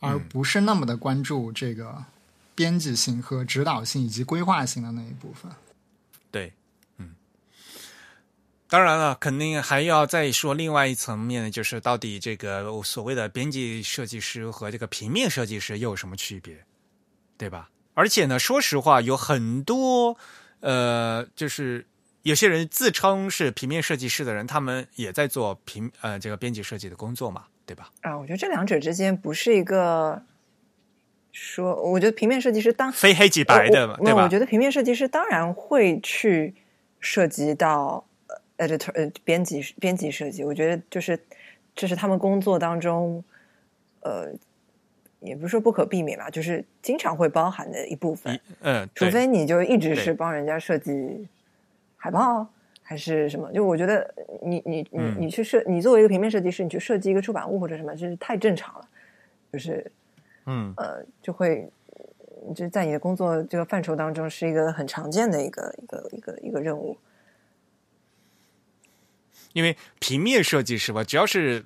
[0.00, 2.04] 而不是那么的关注这个
[2.52, 5.52] 编辑性和指导性以及规划性的那一部分。
[6.32, 6.52] 对，
[6.98, 7.14] 嗯，
[8.68, 16.64] 当然了，肯定还要再说另外一层面，就是到底这个所谓的编辑设计师和这个平面设计师又有什么区别，
[17.38, 17.70] 对吧？
[17.94, 20.18] 而且呢，说实话，有很多
[20.58, 21.86] 呃，就是。
[22.24, 27.90] 有些人自称是平面设计师的人，他们也在做平呃这个编辑设计的工作嘛，对吧？
[28.00, 30.22] 啊，我觉得这两者之间不是一个
[31.32, 34.22] 说，我觉得平面设计师当非黑即白的，对吧？
[34.24, 36.54] 我觉得平面设计师当然会去
[36.98, 38.02] 涉及到
[38.56, 41.22] editor 呃编辑编辑设计，我觉得就是
[41.76, 43.22] 这是他们工作当中
[44.00, 44.32] 呃
[45.20, 48.40] 也不是说不可避免吧，就是经常会包含的一部分。
[48.62, 51.28] 嗯，除非你就一直是帮人家设计。
[52.04, 52.46] 海报
[52.82, 53.50] 还是什么？
[53.50, 58.86] 就我觉得，你你你你去设，你作为一个平面设计师，你去设计一个出版物或者什么，就是太正常了。
[59.50, 59.90] 就是，
[60.44, 61.66] 嗯呃，就会
[62.54, 66.98] 就在你的工作这个范畴当中，是一个很常见的一个一个一个一个任务。
[69.54, 71.64] 因为平面设计师吧，只要是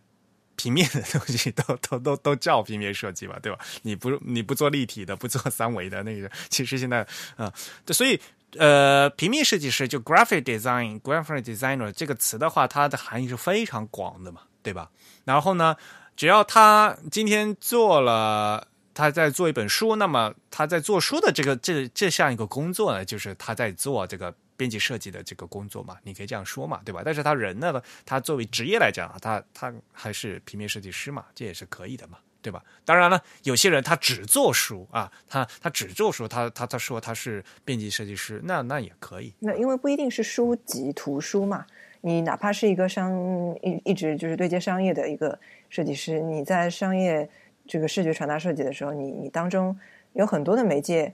[0.55, 3.59] 平面的东西，都都都都叫平面设计吧，对吧？
[3.83, 7.53] 你不你不做立体的，不做三维的那个，其实现在啊，
[7.89, 8.21] 所以。
[8.57, 14.91] 呃，平面设计师就 graphic design、graphic designer 这个词的话，它的含义是非常广的嘛，对吧？
[15.25, 15.77] 然后呢，
[16.17, 27.03] 只要他今天做了，他在做一本书，那么他在做书的这个这这项一个工作呢，就是他在做这个编辑设计的这个工作嘛，你可以这样说嘛，对吧？
[27.05, 32.17] 但是他人呢，他作为职业来讲，他他还是平面设计师嘛，这也是可以的嘛。
[32.49, 32.65] 对吧？
[32.83, 39.35] 当然了，有些人他只做书啊，他他只做书，他他他说他是编辑设计师，那那也可以。
[39.41, 41.67] 那因为不一定是书籍图书嘛，
[42.01, 43.13] 你哪怕是一个商
[43.61, 45.39] 一一直就是对接商业的一个
[45.69, 47.29] 设计师，你在商业
[47.67, 49.79] 这个视觉传达设计的时候，你你当中
[50.15, 51.13] 有很多的媒介，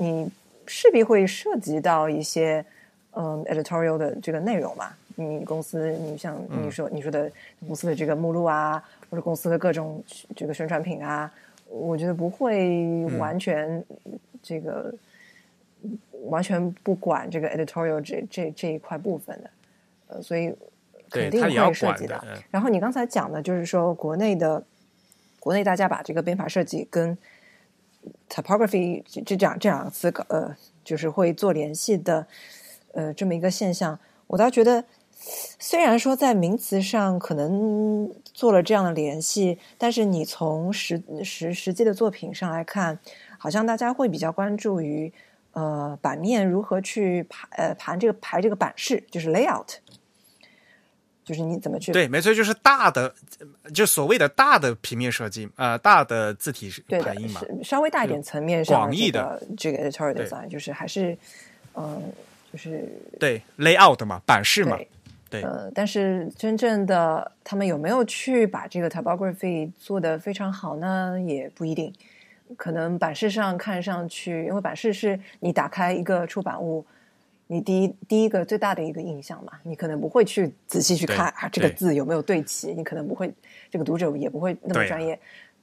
[0.00, 0.28] 你
[0.66, 2.66] 势必会涉及到一些
[3.12, 4.92] 嗯 editorial 的这个内容嘛。
[5.16, 7.30] 你公司，你像你说你说的
[7.66, 10.02] 公司的这个目录啊，或者公司的各种
[10.34, 11.30] 这个宣传品啊，
[11.68, 13.84] 我觉得不会完全
[14.42, 14.94] 这个
[16.26, 19.50] 完全不管这个 editorial 这这这一块部分的，
[20.06, 20.54] 呃，所以
[21.10, 22.24] 肯定会涉及到。
[22.50, 24.62] 然后你刚才讲的就是说国内的
[25.40, 27.18] 国内大家把这个编排设计跟
[28.28, 30.56] typography 这这两这两个词呃。
[30.86, 32.24] 就是会做联系的，
[32.92, 33.98] 呃，这么一个现象，
[34.28, 34.84] 我倒觉得，
[35.58, 42.98] 虽然说在名词上可能做了这样的联系，但是你从实实实际的作品上来看，
[43.38, 45.12] 好像大家会比较关注于
[45.52, 49.76] 呃版面如何去排呃盘这个排这个版式，就是 layout，
[51.24, 53.12] 就是你怎么去对，没错，就是大的，
[53.74, 61.18] 就所谓的大的平面设计，呃，大的字体排印嘛，稍微大一点层面上广义的这个 editorial design，就是还是
[61.74, 62.00] 嗯，
[62.52, 64.78] 就是对 layout 嘛，版式嘛，
[65.40, 71.20] 对，呃，但是真正的他们有没有去把这个 typography 做的非常好呢？
[71.20, 71.92] 也不一定，
[72.56, 76.84] 可能版式上看上去，因为版式是你打开一个出版物。
[77.48, 83.32] 你第一第一个最大的一个印象嘛，你可能不会去仔细去看啊，这个字有没有对齐，你可能不会，
[83.70, 85.16] 这个读者也不会那么专业，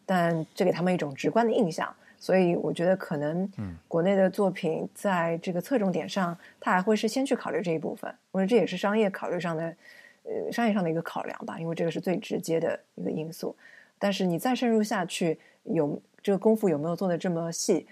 [0.06, 1.94] 但这给他们一种直观的印象，
[2.24, 3.52] 所以我觉得可能，
[3.86, 9.76] 国内的作品在这个侧重点上，他还会是先去考虑这一部分，我觉得这也是商业考虑上的，
[10.24, 13.54] 呃，商业上的一个考量吧，因为这个是最直接的一个因素。
[14.00, 17.86] 但是你再深入下去，有这个功夫有没有做的这么细，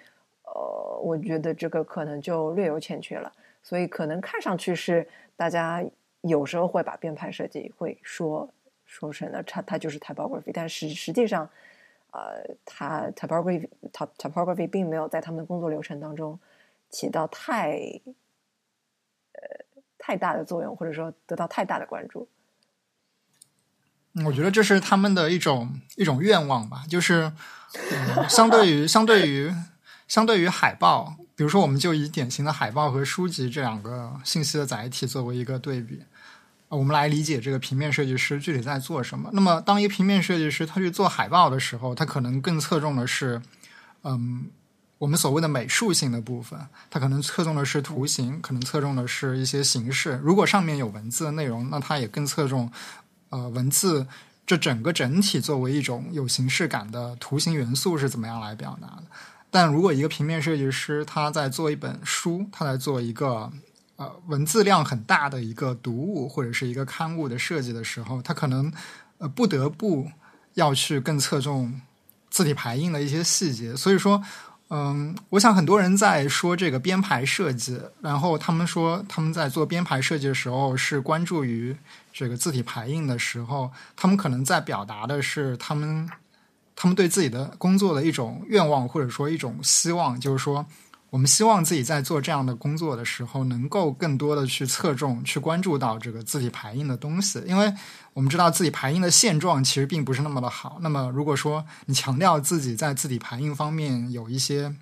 [0.44, 3.30] 呃，我觉得这个可能就略有欠缺了。
[3.62, 5.06] 所以可能看上去是
[5.36, 5.84] 大家
[6.22, 8.50] 有时候会把编排设计会说
[8.86, 11.50] 说成了它它就是 typography，但实实际上，
[12.12, 16.40] 呃，它 typography typography 并没有在他们的工作流程当中
[16.90, 17.72] 起到太
[19.34, 19.66] 呃
[19.98, 22.28] 太大的作用，或者说得到太大的关注。
[24.26, 27.32] 我觉得这是他们的一种一种愿望吧，就是
[28.28, 29.54] 相对于相对于
[30.08, 31.16] 相对于海报。
[31.34, 36.04] 比如说，我们就以典型的海报和书籍这两个信息的载体作为一个对比，
[36.78, 39.30] 我们来理解这个平面设计师具体在做什么。
[39.34, 43.42] 那么，当一个平面设计师他去做海报的时候，他可能更侧重的是，
[44.04, 44.46] 嗯，
[44.98, 46.58] 我们所谓的美术性的部分，
[46.90, 50.20] 他可能侧重的是图形，可能侧重的是一些形式。
[50.24, 52.72] 如果上面有文字的内容，那他也更侧重，
[53.30, 54.08] 呃，文字
[54.48, 59.04] 这整个整体作为一种有形式感的图形元素是怎么样来表达的。
[59.50, 63.52] 但如果一个平面设计师他在做一本书，他在做一个
[64.02, 68.74] 呃文字量很大的一个读物或者是一个刊物的设计的时候，他可能
[69.20, 70.10] 呃不得不
[70.56, 71.80] 要去更侧重
[72.32, 73.76] 字体排印的一些细节。
[73.76, 74.24] 所以说，
[74.70, 81.78] 嗯，我想很多人在说这个编排设计，然后他们说他们在做编排设计的时候是关注于
[82.12, 86.10] 这个字体排印的时候，他们可能在表达的是他们。
[86.74, 90.66] 他们对自己的工作的一种愿望，或者说一种希望，就是说，
[91.12, 97.44] 我们希望自己在做这样的工作的时候，能够更多的去侧重、去关注到这个字体排印的东西。
[97.46, 97.74] 因为
[98.14, 100.78] 我们知道字体排印的现状其实并不是那么的好。
[100.80, 104.74] 那么，如果说你强调自己在字体排印方面有一些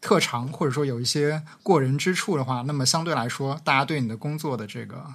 [0.00, 5.14] 特长，或者说有一些过人之处的话，那么相对来说，大家对你的工作的这个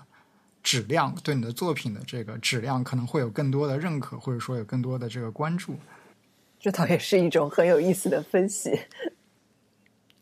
[0.64, 5.76] 质量，对你的作品的这个质量，可能会有更多的认可，或者说有更多的这个关注。
[6.58, 8.80] 这倒也是一种很有意思的分析。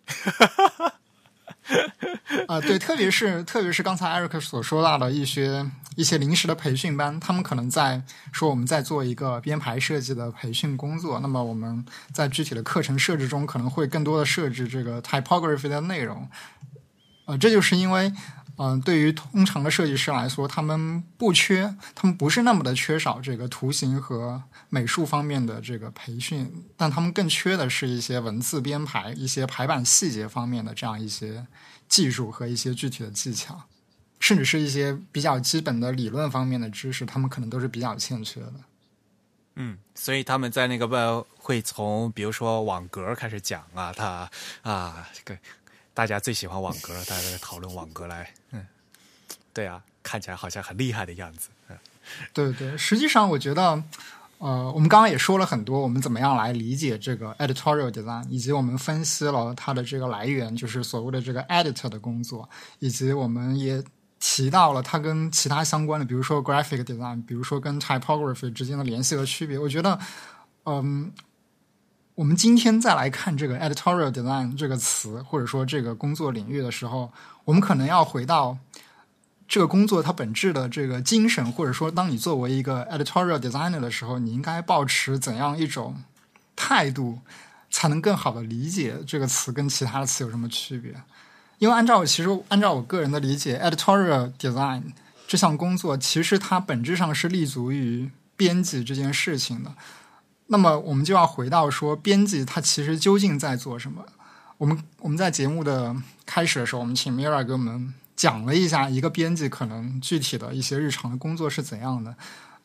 [2.48, 8.02] 啊，对，特别是特别是刚才艾瑞克所说到的一些一些临时的培训班，他们可能在
[8.32, 11.20] 说我们在做一个编排设计的培训工作。
[11.20, 16.30] 那么我们在具体的课程设置中，可能会更多的设置这个 typography 的内容。
[17.26, 18.14] 呃，这就是因为。
[18.58, 31.46] 嗯，对于通常的设计师来说，他们不缺，他们不是那么的缺少这个图形和美术方面的这个培训，但他们更缺的是一些文字编排、一些排版细节方面的这样一些
[31.90, 33.64] 技术和一些具体的技巧，
[34.22, 38.54] 甚至是一些比较基本的理论方面的知识，他们可能都是比较欠缺的。
[39.56, 41.02] 嗯，所以他们在那个外
[41.38, 44.30] 会从比如说网格开始讲啊，他
[44.62, 45.38] 啊对。
[45.94, 48.30] 大家最喜欢网格，大家在讨论网格来，
[49.56, 51.78] 对啊，看起来好像很厉害的样子，嗯，
[52.34, 53.82] 对对，实际上我觉得，
[54.40, 62.50] 呃，我们刚刚也说了很多，我们怎么样来理解这个 editorial design，以及我们分析了它的这个来源，就是所谓的这个 editor 的工作，
[62.80, 63.82] 以及我们也
[64.20, 69.58] 提到了它跟其他相关的，比如说 graphic design，比如说跟 typography 之间的联系和区别。
[69.58, 69.98] 我觉得，
[70.66, 71.14] 嗯。
[72.16, 77.12] 我们今天再来看这个 editorial design 这个词，或者说这个工作领域的时候，
[77.44, 78.58] 我们可能要回到
[79.48, 86.04] 这个工作它本质的这个精神，或者说，当你作为一个 editorial designer 的时候，你应该保持怎样一种
[86.56, 87.20] 态度，
[87.70, 90.94] 才能更好的理解这个词跟其他的词有什么区别？
[91.60, 94.82] 因为按照我其实按照我个人的理解，editorial design
[95.28, 99.74] 这项工作其实它本质上是立足于编辑这件事情的。
[100.48, 104.06] 那么我们就要回到说，编辑它其实究竟在做什么？
[104.58, 112.16] 我们我们在节目的开始的时候，我们请 Mira 给我们讲了一下一个编辑可能具体的一些日常的工作是怎样的。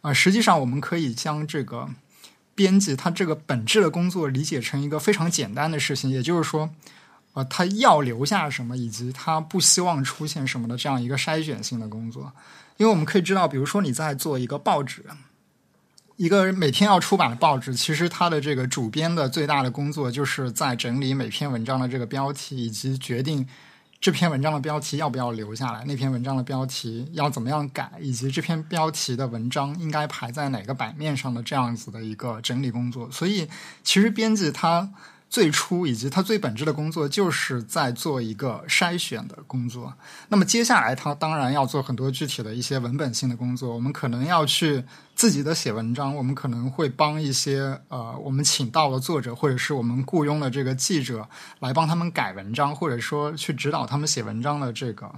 [0.00, 1.88] 啊，实际上我们可以将这个
[2.54, 6.70] 编辑他这个本质的工作理解成一个非常简单的事情，也就是说，
[7.34, 12.32] 呃，他要留下什么，以及他不希望出现什么的这样一个筛选性的工作。
[12.76, 15.04] 因为我们可以知道，比如说你在做一个报纸。
[16.16, 23.48] 一个每天要出版的报纸，其实它的这个主编的最大的工作，就是在整理每篇文章的这个标题，以及决定
[24.00, 33.10] 这篇文章的标题要不要留下来，那篇文章的标题要怎么样改，以及这篇标题的文章应该排在哪个版面上的这样子的一个整理工作。
[33.10, 33.46] 所以，
[33.84, 34.90] 其实编辑他。
[35.30, 39.94] 最初以及他最本质的工作，就是在做一个筛选的工作。
[40.28, 43.72] 那么接下来，他当然要做很多具体的一些文本性的工作。
[43.72, 44.82] 我们可能要去
[45.14, 51.28] 自己的写文章，我们可能会帮一些呃，我们请到了作者或者是我们雇佣的这个记者
[51.60, 55.08] 来帮他们改文章，或者说去指导他们写文章的这个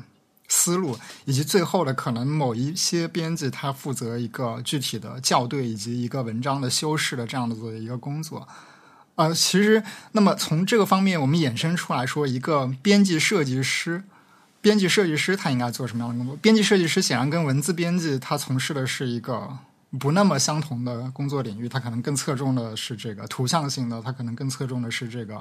[0.47, 0.95] 思路，
[1.25, 8.47] 以及最后的可能某一些编辑他负责一个具体的校对以及一个文章的修饰的这样的一个工作。
[9.15, 9.83] 呃，其实，
[10.13, 14.03] 那么从这个方面，我们衍生出来说，一个编辑设计师，
[14.63, 16.37] 编辑设计师他应该做什么样的工作？
[16.37, 19.59] 编辑设计师显然跟文字编辑他从事的是一个
[20.01, 25.37] 不那么相同的工作领域，他可能更侧重的是这个图像性的，他可能更侧重的是这个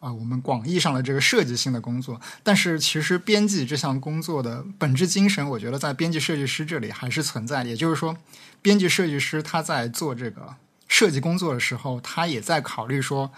[0.00, 2.18] 啊，我们广义上的这个设计性的工作。
[2.42, 7.68] 但是，其实编辑这项工作的本质精神，我觉得在编辑设计师这里还是存在的。
[7.68, 8.16] 也就是说，
[8.62, 10.54] 编辑设计师他在做这个。
[10.92, 13.32] 设计工作的时候，他也在考虑说，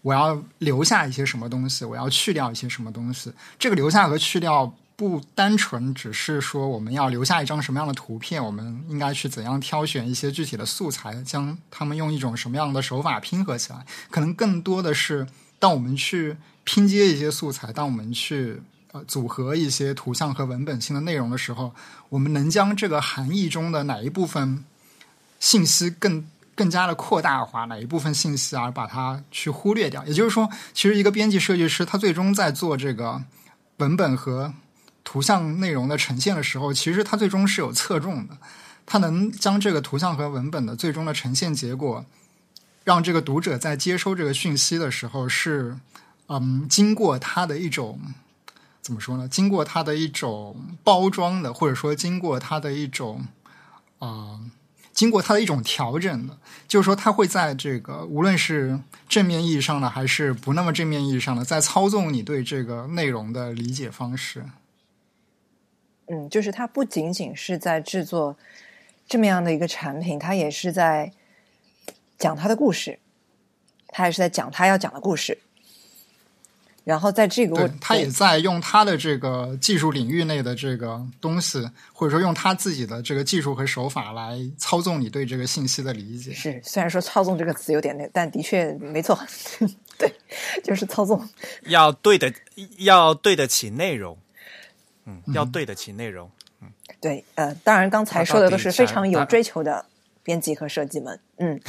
[0.00, 3.32] 我要留下一些什么东西，我要去掉一些什么东西。
[3.56, 13.86] 这个留下和去掉不单纯只是说我们要留下一张什么样的图片，我们应该去怎样挑选一些具体的素材，将它们用一种什么样的手法拼合起来。
[14.10, 15.28] 可能更多的是，
[15.60, 18.60] 当我们去拼接一些素材，当我们去
[18.90, 21.72] 呃组合一些图像和文本性的内容的时候，
[22.08, 24.64] 我们能将这个含义中的哪一部分
[25.38, 26.26] 信息更。
[26.62, 33.20] 更加的扩大化哪一部分信息而把它去忽略掉，也就是说，其实一个编辑设计师他最终在做这个
[33.78, 34.54] 文本和
[35.02, 38.38] 图像内容的呈现的时候，其实他最终是有侧重的，
[38.86, 42.06] 他能将这个图像和文本的最终的呈现结果，
[42.84, 45.76] 让这个读者在接收这个讯息的时候是
[46.28, 47.98] 嗯，经过他的一种
[48.80, 49.26] 怎么说呢？
[49.26, 50.54] 经过他的一种
[50.84, 53.26] 包装的，或者说经过他的一种
[53.98, 54.38] 啊。
[54.92, 56.38] 经过它的一种调整的，
[56.68, 58.78] 就是说，它会在这个无论是
[59.08, 64.44] 正面意义上的，还是不那么正面意义上的，在操纵你对这个内容的理解方式。
[66.06, 68.36] 嗯，就是它不仅仅是在制作
[69.06, 71.12] 这么样的一个产品，它也是在
[72.18, 72.98] 讲它的故事，
[73.88, 75.38] 它也是在讲它要讲的故事。
[76.84, 86.32] 然后在这个，他也在用他的这个技术领域内的这个东西，或者说用他自己的这个技术和手法来操纵你对这个信息的理解。
[86.34, 89.16] 是，虽然说“操纵”这个词有点那，但的确没错，
[89.96, 90.12] 对，
[90.64, 91.28] 就是操纵。
[91.66, 92.32] 要对得，
[92.78, 94.18] 要对得起内容，
[95.06, 96.28] 嗯，要对得起内容，
[96.60, 96.68] 嗯，
[97.00, 99.86] 对，呃，当然刚才说的都是非常有追求的
[100.24, 101.60] 编辑和设计们，嗯，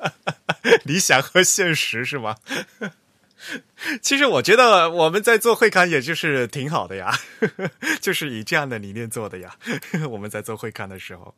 [0.84, 2.36] 理想和现实是吗？
[4.00, 7.12] 其实我觉得我们在做会刊，也就是挺好的呀，
[8.00, 9.54] 就是以这样的理念做的呀。
[10.08, 11.34] 我们在做会刊的时候，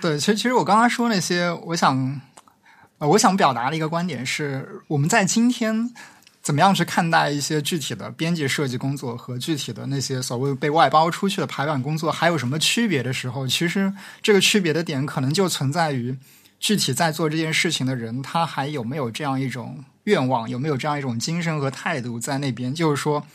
[0.00, 2.20] 对，其实其实我刚刚说那些，我想，
[2.98, 5.92] 呃，我想表达的一个观点是，我们在今天
[6.40, 16.16] 怎么样去看待一些具体的编辑设计工作和具体的那些所谓被外包出去的排版工作还有什么区别的时候，其实这个区别的点可能就存在于
[16.60, 19.84] 具体在做这件事情的人，他还有没有这样一种。
[20.08, 22.74] 愿望有没有这样一种精神和态度在那边？
[22.74, 23.26] 就是说，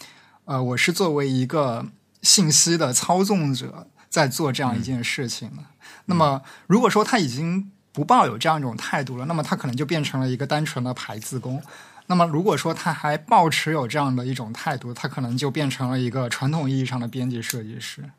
[0.46, 1.86] 呃，我是作为一个
[2.24, 5.64] 信息的操纵者在做这样一件事情的。
[6.06, 11.62] 那么，如果说他已经不抱有这样一种态度了，那么他可能就变成了一个单纯的排字工。
[12.08, 18.10] 那么，如果说他还抱持有这样的一种态度，他可能就变成了一个传统意义上的编辑设计师。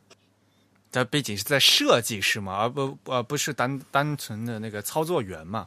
[0.92, 2.56] 他背景是在设计是吗？
[2.56, 5.66] 而不呃不是单单纯的那个操作员嘛？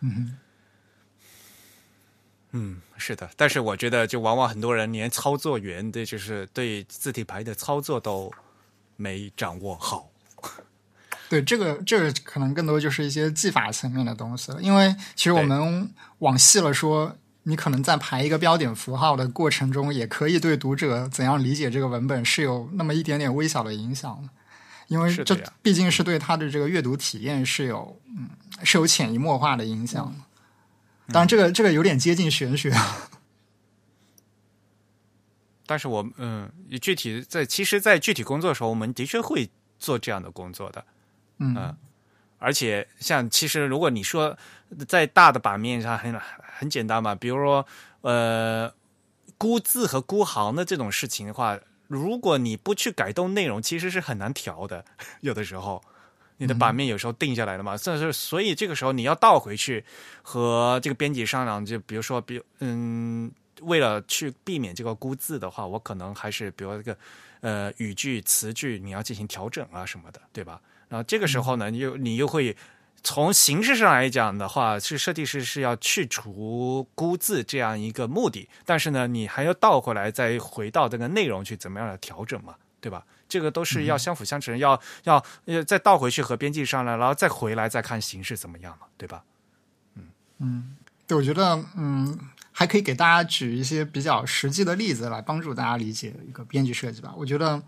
[0.00, 0.38] 嗯。
[2.58, 8.32] 嗯，是的，但是我觉得，就往往很多人连操作员的，就是对字体排的操作都
[8.96, 10.08] 没掌握好。
[11.28, 14.62] 对，这个这个可能更多就是一些技法层面的东西了。
[14.62, 24.30] 因为其实我们往细了说，你可能在排一个标点符号的过程中，也可以对读者怎样理解这个文本是有那么一点点微小的影响的。
[24.88, 28.30] 因为这毕竟是对他的这个阅读体验是有嗯
[28.62, 30.14] 是有潜移默化的影响。
[31.12, 32.72] 当然，这个这个有点接近玄学。
[35.68, 36.48] 但是我嗯，
[36.80, 40.84] 具体在其实，在具体工作的时候，我们的确会做这样的工作的。
[41.38, 41.76] 嗯，
[42.38, 44.38] 而且像其实，如果你说
[44.86, 46.14] 在大的版面上很
[46.58, 47.66] 很简单嘛，比如说
[48.02, 48.72] 呃，
[49.36, 51.58] 估字和估行的这种事情的话，
[51.88, 54.84] 如果你不去改动内容，其实是很难调的。
[55.20, 55.82] 有的时候，
[56.38, 59.82] 你的版面有时候定下来了嘛，所以所以这个时候你要倒回去
[60.22, 63.30] 和这个编辑商量，就比如说，比嗯，
[63.62, 66.98] 为了去避免这个估字的话，我可能还是比如这个
[67.40, 70.60] 呃语句词句你要进行调整啊什么的，对吧？
[70.88, 72.54] 然后这个时候呢，你又你又会
[73.02, 83.04] 从形式上来讲的话，是设计师是要去除孤字这样一个目的，但是呢，你还要倒回来再回到这个内容去怎么样的调整嘛，对吧？
[83.28, 89.24] 这个都是要相辅相成，要要呃再倒回去和编辑上来，然后再回来再看形式怎么样嘛，对吧？
[89.94, 90.08] 嗯
[90.38, 90.76] 嗯，
[91.06, 92.18] 对，我觉得嗯
[92.52, 97.12] 还可以给大家举一些比较实际的例子来帮助大家理解一个编辑设计吧。
[97.16, 97.62] 我觉得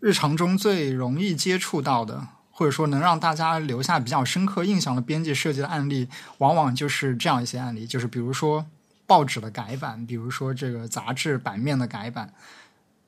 [0.00, 2.28] 日常中最容易接触到的。
[2.52, 6.06] 或者说能让大家留下比较深刻印象的编辑设计的案例，
[6.38, 8.66] 往往就是这样一些案例，就是比如说
[9.06, 12.34] 报纸的改版，比如说这个杂志版面的改版。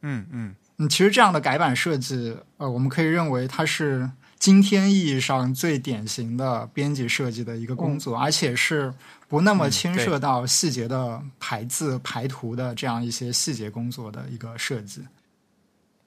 [0.01, 8.93] 嗯嗯嗯，其实这样的改版设计，呃，我们可以认为它是今天意义上最典型的编辑设计的一个工作，而且是
[9.29, 15.03] 不那么牵涉到细节的排字排图的这样一些细节工作的一个设计。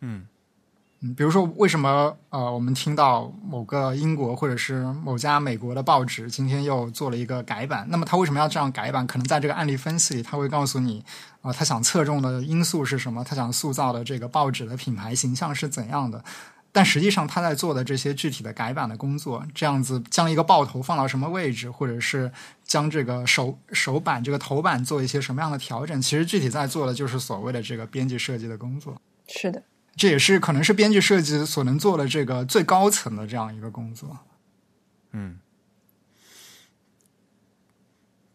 [0.02, 0.28] 嗯。
[1.14, 7.86] 比如说，为什么呃，我们听到某个英国或者是某家美国的报纸今天又做了一个改版？
[7.90, 9.06] 那么他为什么要这样改版？
[9.06, 11.04] 可能在这个案例分析里，他会告诉你
[11.42, 13.24] 啊，他想侧重的因素是什么？
[13.24, 16.24] 他想塑造的这个报纸的品牌形象是怎样的？
[16.72, 22.30] 但实际上他在做的这些具体的改版的工作，这样子将一个报头放到什么位置，或者是
[22.66, 26.02] 将这个首首版这个头版做一些什么样的调整？
[26.02, 28.96] 其实具体在做的就是所谓的这个编辑设计的工作。
[29.28, 29.64] 是的。
[29.96, 34.18] 这也是可能是编剧设计所能做的这个最高层的这样一个工作。
[35.12, 35.40] 嗯，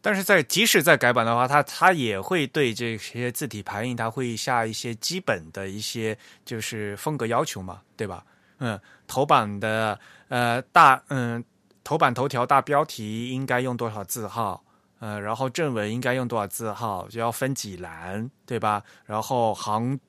[0.01, 6.16] 但是在即使在改版的话，它它也会对这些字体排印，它会下一些基本的一些
[6.47, 8.24] 就是风格要求嘛，对吧？
[8.61, 11.45] 嗯，头版的呃大嗯
[11.85, 14.65] 头版头条大标题应该用多少字号？
[15.01, 17.07] 呃，然后正文应该用多少字号？
[17.09, 18.82] 就要分几栏，对吧？
[19.05, 20.01] 然后行。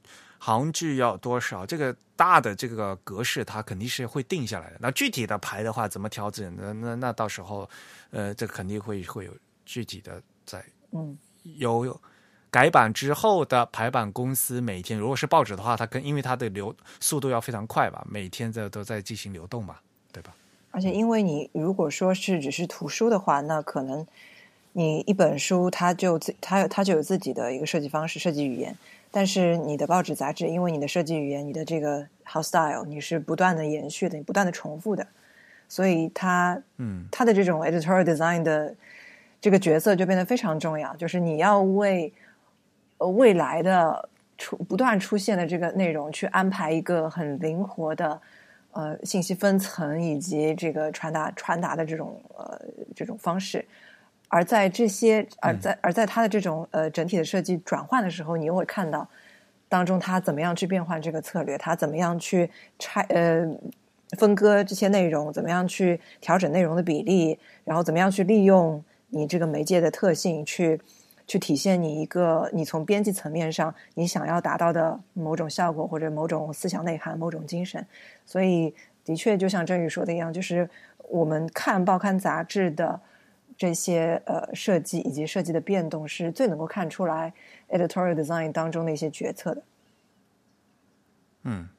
[0.44, 1.64] 行距要多少？
[1.68, 4.78] 这个大的这个格式，它肯定是会定下来的。
[4.80, 6.52] 那具体的排的话，怎么调整？
[6.58, 7.70] 那那那到时候，
[8.10, 9.32] 呃，这肯定会会有
[9.66, 10.66] 具体的在。
[10.94, 12.02] 嗯，有
[12.50, 19.82] 改版之后的排版公司，每天如果是报纸的话，它跟因为它的流速度要非常快吧，每天在都在进行流动吧，
[20.12, 20.34] 对吧？
[20.72, 24.08] 而且，因为你如果说是只是图书的话，那可能
[24.74, 28.76] 你一本书它就自它它就有自己的一个设计方式、设计语言。
[29.14, 35.06] 但是你的报纸杂志，因为你的设计语言、你的这个 house style，你是不断的延续的、你不断的重复的，
[35.68, 38.74] 所以它，嗯，它的这种 editorial design 的
[39.42, 40.96] 这个角色就变得非常重要。
[40.96, 42.14] 就是你要为
[43.00, 44.08] 呃未来的
[44.38, 48.22] 出不断出现的这个内容去安排一个很灵活的
[48.72, 52.62] 呃信息分层以及这个传达传达的这种呃
[52.96, 53.66] 这种方式。
[54.34, 59.06] 而在这些，而在而在它的这种呃整体的设计转换的时候，你又会看到
[59.68, 62.50] 当中它怎么样去变换这个策略，它怎么样去
[62.80, 63.46] 拆呃
[64.18, 70.80] 分割这些内容，怎么样去调整内容的比例，然后怎么样去利用你这个媒介的特性去
[71.28, 77.86] 去体现你一个你从编辑层面上你想要达到的某种效果或者某种思想内涵、某种精神。
[78.26, 80.70] 所以，的确就像郑宇说的一样，就是
[81.10, 83.02] 我们看报刊杂志的。
[83.62, 87.32] 这些呃设计以及设计的变动是最能够看出来
[87.70, 89.62] editorial design 当中的一些决策的。
[91.44, 91.70] 嗯。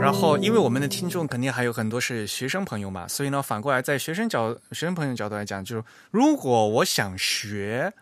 [0.00, 5.82] 然后，因为我们的听众肯定还有很多是学生朋友嘛，所以呢，反过来在学生角学生朋友角度来讲，就是
[6.12, 7.92] 如果我想学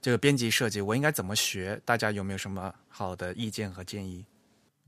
[0.00, 1.78] 这个编辑设计，我应该怎么学？
[1.84, 4.24] 大家有没有什么好的意见和建议？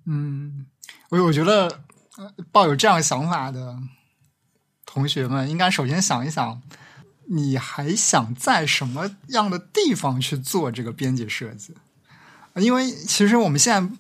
[0.07, 0.65] 嗯，
[1.11, 1.71] 我我觉得
[2.51, 3.77] 抱有这样想法的。
[4.87, 6.61] 同学们应该首先想一想，
[7.27, 11.75] 你还想在什么样的地方去做这个编辑设计？
[12.57, 13.91] 因为其实我们现在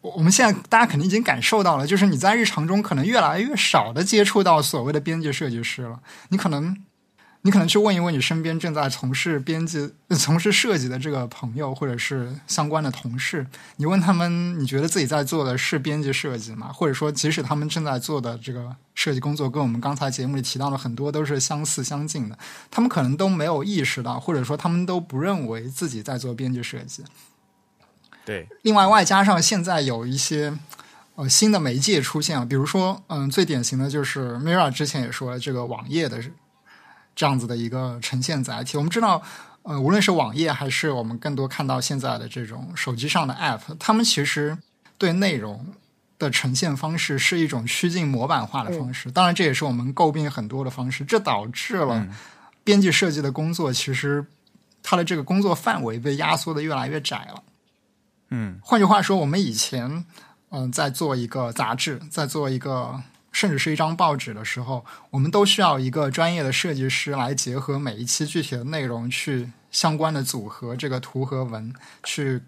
[0.00, 6.00] 我们现在大家肯定已经感受到了，就是你在日常中可能越来越少的接触到所谓的编辑设计师了。
[6.28, 6.76] 你可能，
[7.46, 13.46] 你可能去问一问你身边正在从事编辑、从事设计的这个朋友，或者是相关的同事，
[13.76, 16.72] 你问他们，你觉得自己在做的是编辑设计吗？
[16.72, 22.38] 或者说，即使他们正在做的这个设计工作跟我们刚才节目里提到的很多都是相似相近的，
[22.70, 27.04] 他们可能都没有意识到，或者说他们都不认为自己在做编辑设计。
[28.24, 30.56] 对，另外外加上现在有一些
[31.16, 36.22] 呃新的媒介出现了，比如说嗯最典型的就是 Mira 之前也说了这个网页的
[37.14, 38.76] 这样子的一个呈现载体。
[38.76, 39.22] 我们知道
[39.62, 44.58] 呃无论是网页还是我们更多看到现在的这种手机上的 App，他们其实
[44.98, 45.66] 对内容
[46.18, 49.10] 的呈现方式是一种趋近模板化的方式。
[49.10, 52.06] 当然这也是我们诟病很多的方式，这导致了
[52.62, 54.24] 编辑设计的工作其实
[54.82, 57.42] 它的这个工作范围被压缩的越来越窄了。
[58.30, 60.04] 嗯，换句话说，我们以前
[60.50, 63.02] 嗯在做一个杂志，在做一个
[63.34, 71.74] 甚至是一张报纸的时候，我们都需要一个专业的设计师来结合每一期具体的内容去相关的组合这个图和文，
[72.04, 72.40] 去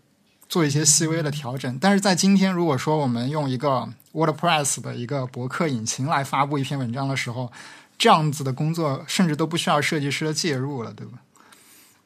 [0.48, 1.76] 做一些细微的调整。
[1.80, 7.52] 但是在今天，如果说我们用一个 WordPress 的一个博客引擎来发布一篇文章的时候，
[7.98, 11.18] 这样子的工作甚至都不需要设计师的介入了，对吧？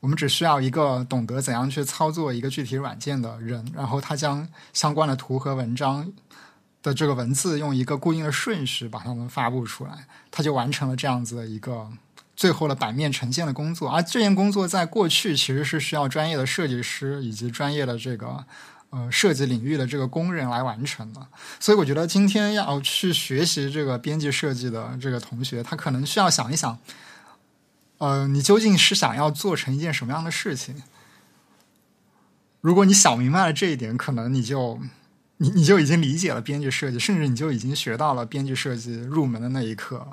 [0.00, 6.10] 我们只需要一个懂得怎样去操作一个具体软件的人，然后他将相关的图和文章
[6.82, 11.90] 的这个文字用一个固定的顺序把它们发布出来，他就完成了这样子的一个
[12.34, 13.90] 最后的版面呈现的工作。
[13.90, 18.44] 而这件工作在过去其实是需要专业的设计师以及专业的这个
[18.90, 21.26] 呃设计领域的这个工人来完成的。
[21.58, 26.78] 所以我觉得今天要去学习这个编辑设计的这个同学，他可能需要想一想。
[27.98, 30.82] 呃，你究竟是想要做成一件什么样的事情？
[32.62, 34.80] 如果你想明白了这一点，可能你就
[35.42, 40.06] 你你就已经理解了编剧设计，甚至你就已经学到了编剧设计入门的那一课。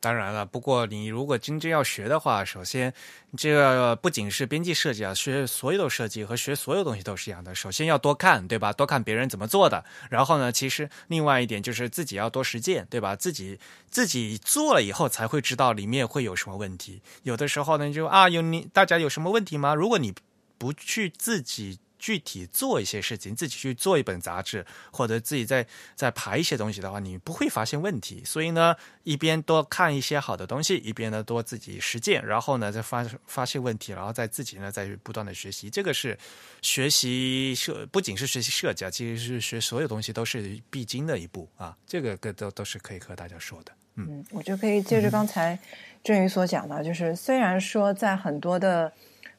[0.00, 2.92] 当然了，不过你如果真正要学的话，首先
[3.36, 7.54] 这个不仅是编辑设计啊，学所有的设计和学所有东西都是一样的。
[7.54, 8.72] 首先要多看，对吧？
[8.72, 9.84] 多看别人怎么做的。
[10.10, 13.14] 然后呢，其实另外一点就是自己要多实践，对吧？
[13.14, 17.00] 自己自己做了以后才会知道里面会有什么问题。
[17.22, 19.76] 有的时候呢，就啊，有你大家有什么问题吗？
[19.76, 20.12] 如果你
[20.58, 21.78] 不去自己。
[22.02, 25.64] 具体做一些事情，自己去做一本杂志，或者自己在
[25.94, 28.24] 在排一些东西的话，你不会发现问题。
[28.24, 28.74] 所以呢，
[29.04, 35.70] 一边多看一些好的东西，一边呢多自己实践，然后呢再发发现问题，然后再自己呢再不断的学习。
[35.70, 36.18] 这个是
[36.60, 41.78] 学习设，不仅是学习设计啊，其实是学所有东西都是必经的一步啊。
[41.86, 43.70] 这个个都都是可以和大家说的。
[43.94, 45.56] 嗯，我就可以接着刚才
[46.02, 48.92] 郑宇所讲的，就是虽然说在很多的。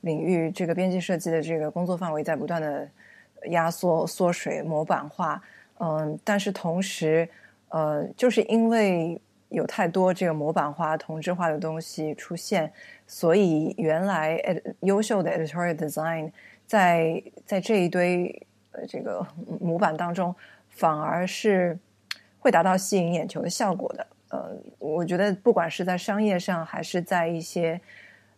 [0.03, 2.87] 领域这个编辑设计的这个工作范围在不断的
[3.45, 5.41] 压缩、缩水、模板化，
[5.79, 7.27] 嗯，但是同时，
[7.69, 12.69] 呃，就是因为有太多这个模板化、同质化的东西出现，
[13.07, 14.37] 所以原来
[14.81, 16.29] 优秀的 editorial design
[16.67, 19.25] 在在这一堆呃这个
[19.61, 20.35] 模板当中，
[20.69, 21.79] 反而是
[22.39, 24.07] 会达到吸引眼球的效果的。
[24.31, 27.79] 呃，我觉得不管是在商业上，还是在一些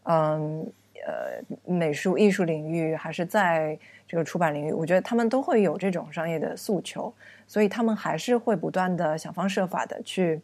[0.04, 0.72] 嗯。
[1.06, 3.78] 呃美术艺术领域还是在
[4.08, 7.14] 这个出版领域，我觉得他们都会有这种商业的诉求，
[7.48, 10.42] 所以他们还是会不断的想方设法的去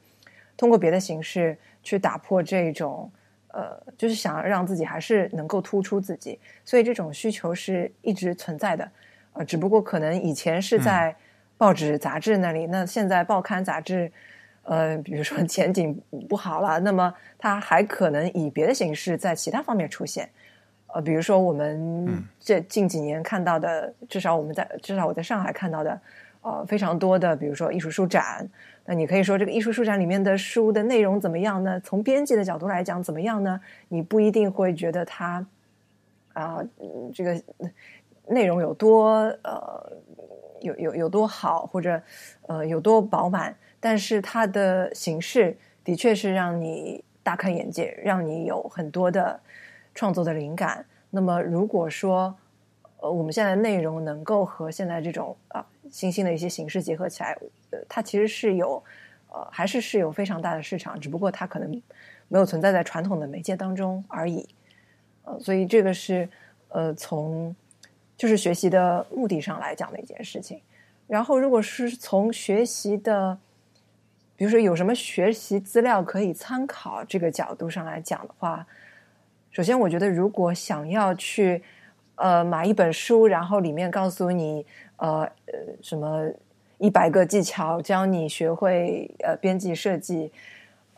[0.56, 3.12] 通过别的形式去打破这种
[3.48, 8.90] 呃，就是想让自己还是能够突出自己，所以这种需求是一直存在的，
[9.34, 11.16] 呃，只不过可能以前是在
[11.58, 14.12] 报纸杂志那里，那现在报刊杂志。
[14.64, 20.30] 呃，比如说前景不好了，那么它还可能以别的形式在其他方面出现。
[20.94, 26.02] 呃，比如说我们这近几年看到的，至少我们在至少我在上海看到的，
[26.42, 28.48] 呃，非常多的，比如说艺术书展。
[28.86, 31.80] 那你可以说这个艺术书展里面的书的内容怎么样呢？
[31.80, 33.60] 从编辑的角度来讲怎么样呢？
[33.88, 35.46] 你不一定会觉得它
[36.34, 36.58] 啊，
[37.14, 37.42] 这个
[38.28, 39.12] 内容有多
[39.44, 39.94] 呃
[40.60, 42.02] 有有有多好，或者
[42.48, 45.56] 呃有多饱满，但是它的形式
[45.86, 49.40] 的确是让你大开眼界，让你有很多的。
[49.94, 50.86] 创作的灵感。
[51.10, 52.34] 那么，如果说
[53.02, 57.36] 呃，我们现在内容能够和现在这种啊新兴的一些形式结合起来，
[57.72, 58.82] 呃，它其实是有
[59.30, 61.70] 呃，还是是有非常大的市场，只不过它可能
[62.28, 64.48] 没有存在在传统的媒介当中而已。
[65.24, 66.30] 呃，所以这个是
[66.70, 67.54] 呃，从
[68.16, 70.62] 就是学习的目的上来讲的一件事情。
[71.08, 73.38] 然后，如果是从学习的，
[74.38, 78.66] 比如说有什么学习资料可以参考这个角度上来讲的话。
[79.52, 81.62] 首先，我觉得如果想要去
[82.16, 84.66] 呃买一本书，然后里面告诉你
[84.96, 86.26] 呃呃什么
[86.78, 90.32] 一百个技巧教你学会呃编辑设计，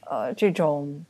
[0.01, 1.03] 呃这种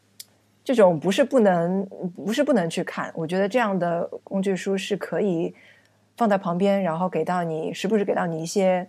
[0.63, 5.53] 这种不是不能不是不能去看，我觉得这样的工具书是可以
[6.15, 8.87] 放在旁边，然后给到你时不时给到你一些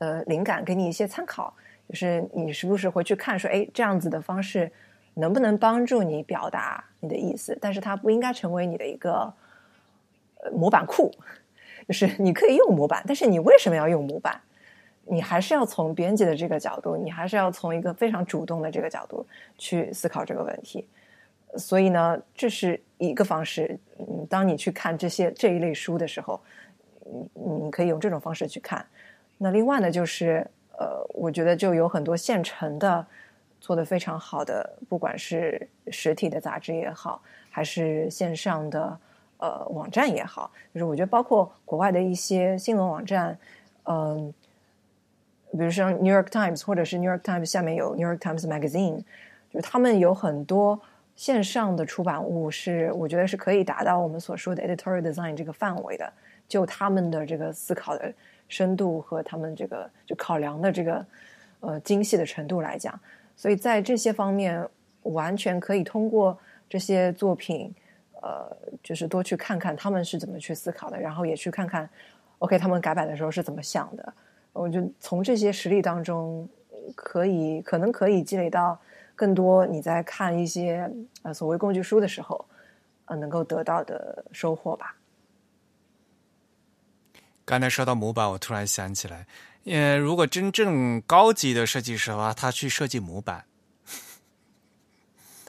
[0.00, 1.54] 呃灵感，给你一些参考，
[1.88, 4.70] 就是你时不时回去看说，哎，这样子的方式
[5.14, 7.56] 能不能帮助你表达你的意思？
[7.60, 9.32] 但是它不应该成为你的一个
[10.52, 11.10] 模板库，
[11.88, 14.40] 就是你可以用模板，但是你为什么要用模板？
[15.06, 19.26] 你还是要从编辑的这个角度，你还是要从一个非常主动的这个角度
[19.58, 20.88] 去思考这个问题。
[21.56, 23.78] 所以呢，这是一个方式。
[23.98, 26.40] 嗯，当你去看这些这一类书的时候，
[27.34, 28.84] 你你可以用这种方式去看。
[29.36, 30.44] 那另外呢，就是
[30.78, 33.06] 呃，我觉得就有很多现成的
[33.64, 39.00] 做的非常好的，不管是实体的杂志也好，还是线上的
[39.38, 43.38] 呃网站也好，就是我觉得包括国外的一些新闻网站，
[43.84, 44.30] 嗯、
[45.52, 48.98] 比如说 New York Times 或者是 New York Times 下面有 New York Times Magazine，
[49.48, 50.78] 就是他们有很多
[51.16, 56.12] 线上的出版物是我觉得是可以达到我们所说的 editorial design 这个范围的，
[56.46, 58.12] 就他们的这个思考的
[58.46, 61.06] 深度和他们这个就考量的这个
[61.60, 63.00] 呃精细的程度来讲，
[63.36, 64.66] 所以在这些方面
[65.02, 66.38] 完全可以通过
[66.68, 67.74] 这些作品，
[68.22, 71.88] 呃，就是多去看看他们是怎么去思考的，然后也去看看
[72.38, 74.14] OK 他们改版的时候是怎么想的。
[74.52, 76.48] 我就从这些实例当中，
[76.94, 78.78] 可以可能可以积累到
[79.16, 80.90] 更多你在看一些
[81.22, 82.44] 呃所谓工具书的时候，
[83.06, 84.96] 呃能够得到的收获吧。
[87.44, 89.26] 刚才说到模板，我突然想起来，
[89.64, 93.44] 呃，如果真正高级的设计师的话，他去设计模板，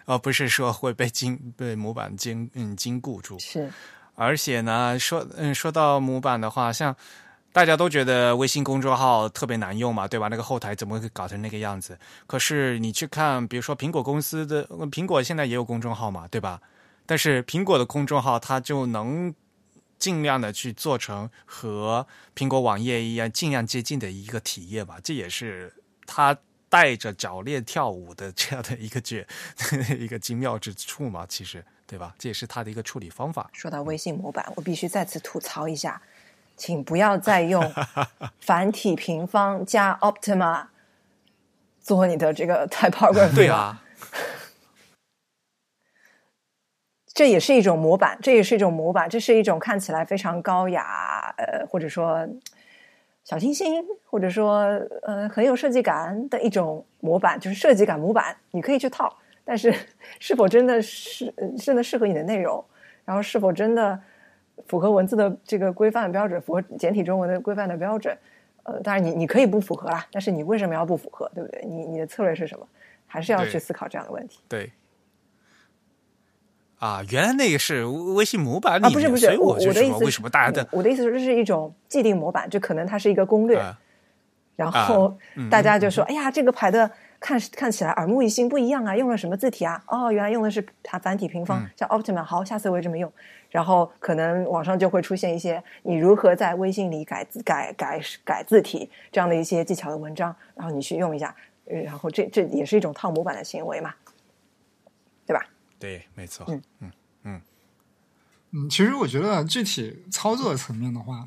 [0.06, 3.38] 而不是说会被禁被模板禁嗯禁锢住。
[3.40, 3.72] 是，
[4.16, 6.96] 而且呢，说嗯说到模板的话，像
[7.52, 10.28] 大家都觉得微信公众号特别难用嘛，对吧？
[10.28, 11.98] 那个后台怎么会搞成那个样子？
[12.28, 16.62] 可是你去看，比如说苹果公司的苹果现在也有公众号嘛，对吧？
[17.06, 19.34] 但是苹果的公众号它就能
[19.98, 22.06] 尽量的去做成和
[22.36, 25.74] 苹果网页一样尽量接近的一个体验吧，这也是
[26.06, 26.38] 它
[26.70, 29.26] 带着脚链跳舞的这样的一个绝
[29.98, 32.14] 一个精妙之处嘛，其实对吧？
[32.20, 33.50] 这也是它的一个处理方法。
[33.54, 36.02] 说到微信模板，我必须再次吐槽一下，
[36.58, 37.74] 请不要再用
[38.42, 40.68] 繁体平方加 Optima
[41.82, 43.84] 做你的这个 typography 对了啊，
[47.16, 52.28] 这也是一种模板，这也是一种模板，这是一种看起来非常高雅，呃，或者说
[53.24, 54.64] 小清新，或者说
[55.04, 59.16] 呃很有设计感的一种模板，就是设计感模板，你可以去套，
[59.46, 59.74] 但是
[60.20, 62.62] 是否真的是呃真的适合你的内容，
[63.06, 63.98] 然后是否真的
[64.68, 68.14] 符合文字的这个规范标准，符合简体中文的规范的标准？
[68.64, 71.64] 呃，当然你你可以不符合啦，但是你为什么要不符合，对不对？
[71.66, 72.68] 你你的策略是什么？
[73.08, 74.42] 还是要去思考这样的问题。
[74.50, 74.70] 对。
[76.80, 83.80] 啊，原来那个是微信模板里啊，不是不是，所以我我的意思，为什么大家的我的意思是这是一种既定模板，就可能它是一个攻略，啊
[84.56, 86.90] 然后嗯大家就说，哎呀，这个牌的
[87.20, 89.84] 看看起来耳目一新，不一样啊，用了什么字体啊？
[89.88, 93.12] 哦，原来用的是它繁体平方，嗯叫 Optima，好，下次我也这么用。
[93.50, 101.34] 然后可能网上就会出现一些你如何在微信里改字、改改改字体这样的一些技巧的文章，然后你去用一下，
[101.70, 103.94] 呃然后这这也是一种套模板的行为嘛，
[105.26, 105.46] 对吧？
[105.86, 106.92] 对，没错，嗯
[107.22, 107.42] 嗯
[108.54, 111.24] 嗯，其实我觉得具体操作层面的话，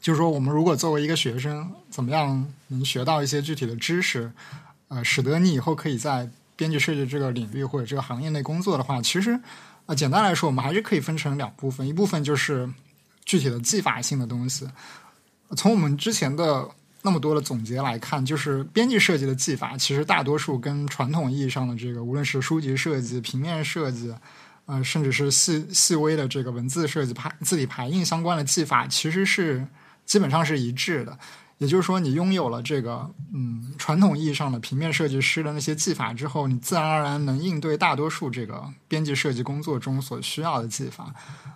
[0.00, 4.30] 就是说我们如果作为一个学生，怎么样能学到一些具体的知识，
[4.86, 9.36] 呃，使得你以后可以在编辑设计这个领域或者这个行业内工作的话，其实
[9.86, 12.72] 呃，简单来说，我们还是可以分成两部分，一部分就是
[13.24, 14.68] 具体的技法性的东西。
[15.56, 16.70] 从我们之前的
[17.02, 24.14] 那么多的总结来看，就是编辑设计的技法，其实大多数跟传统意义上的这个，无论是书籍设计、平面设计，
[24.66, 29.66] 呃，甚至是细细微的这个文字设计、排字体排印相关的技法，其实是
[30.04, 31.18] 基本上是一致的。
[31.60, 41.14] 也就是说，你拥有了这个嗯传统意义上的平面设计师的那些技法之后，你自然而然能应对大多数这个编辑设计工作中所需要的技法。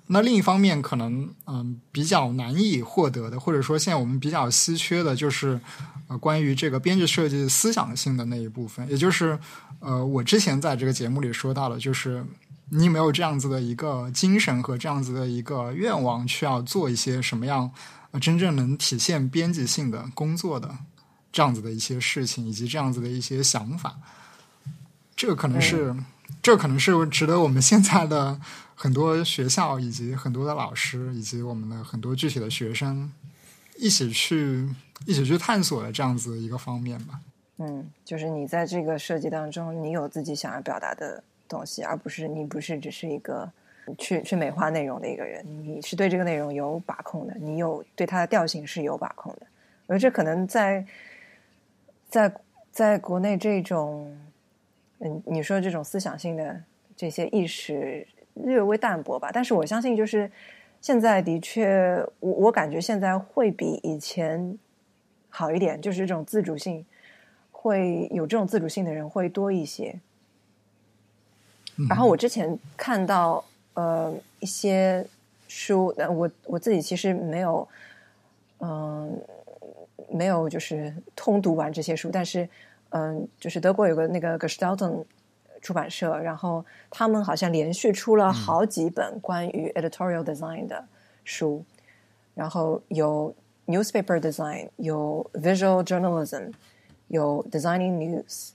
[0.08, 5.58] 那另一方面，可能嗯比较难以获得的，或者说现在我们比较稀缺的，就是
[6.08, 9.38] 呃关于这个编辑设计思想性的那一部分，也就是
[9.80, 12.22] 呃我之前在这个节目里说到了，就是
[12.68, 17.70] 你有没有这样子的一个精神和这样子的一个愿望，去要做一些什么样
[18.14, 20.78] 呃真正能体现编辑性的工作的
[21.32, 23.98] 这样子的一些事情，以及这样子的一些想法。
[25.16, 25.94] 这个可能是，
[26.40, 28.40] 这个可能是值得我们现在的
[28.76, 33.12] 很多学校以及很多的老师以及我们的很多具体的学生
[33.76, 34.68] 一起去
[35.06, 37.18] 一起去探索的这样子一个方面吧。
[37.56, 43.50] 嗯，就是你在这个设计当中，你有自己想要表达的东西，而不是你不是只是一个
[43.98, 49.46] 去去美化内容的一个人，你是对这个内容有把控的，你有对它的调性是有把控的。
[49.86, 50.84] 我觉得这可能在
[52.08, 52.32] 在
[52.70, 54.16] 在国内这种，
[54.98, 56.62] 嗯，你说这种思想性的
[56.96, 60.30] 这些意识略微淡薄吧，但是我相信，就是
[60.80, 64.58] 现在的确，我我感觉现在会比以前
[65.28, 66.84] 好一点，就是这种自主性。
[67.66, 69.98] 会有这种自主性的人会多一些。
[71.88, 73.42] 然后我之前看到
[73.74, 75.06] 呃一些
[75.46, 77.68] 书，那我我自己其实没有，
[78.58, 79.20] 嗯，
[80.08, 82.48] 没有就是通读完这些书，但是
[82.90, 85.04] 嗯，就是德国有个那个 Gestalten
[85.60, 90.84] 出版社，然后他们好像连续出了好几本关于 editorial design 的
[91.24, 91.64] 书，
[92.34, 93.34] 然后有
[93.66, 96.52] newspaper design，有 visual journalism。
[97.08, 98.52] 有 designing news，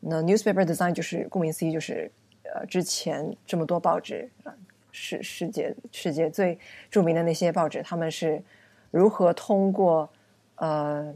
[0.00, 2.10] 那 newspaper design 就是顾名思义，就是
[2.54, 4.54] 呃之前这么多报纸啊，
[4.92, 6.58] 世世界世界最
[6.90, 8.42] 著名的那些报纸，他们是
[8.90, 10.08] 如何通过
[10.56, 11.14] 呃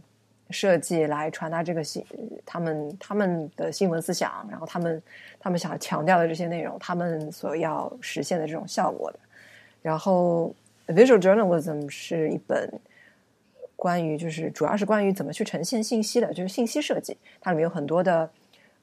[0.51, 2.05] 设计来传达这个新
[2.45, 5.03] 他们他们的新闻思想，然后他们
[5.39, 9.19] 他们想强调的这些内容，他们所要实现的这种效果的。
[9.83, 10.55] 然后
[10.89, 12.73] visual journalism 是一本。
[13.79, 18.29] 关于就是主要是关于怎么去呈现信息的，就是信息设计，它里面有很多的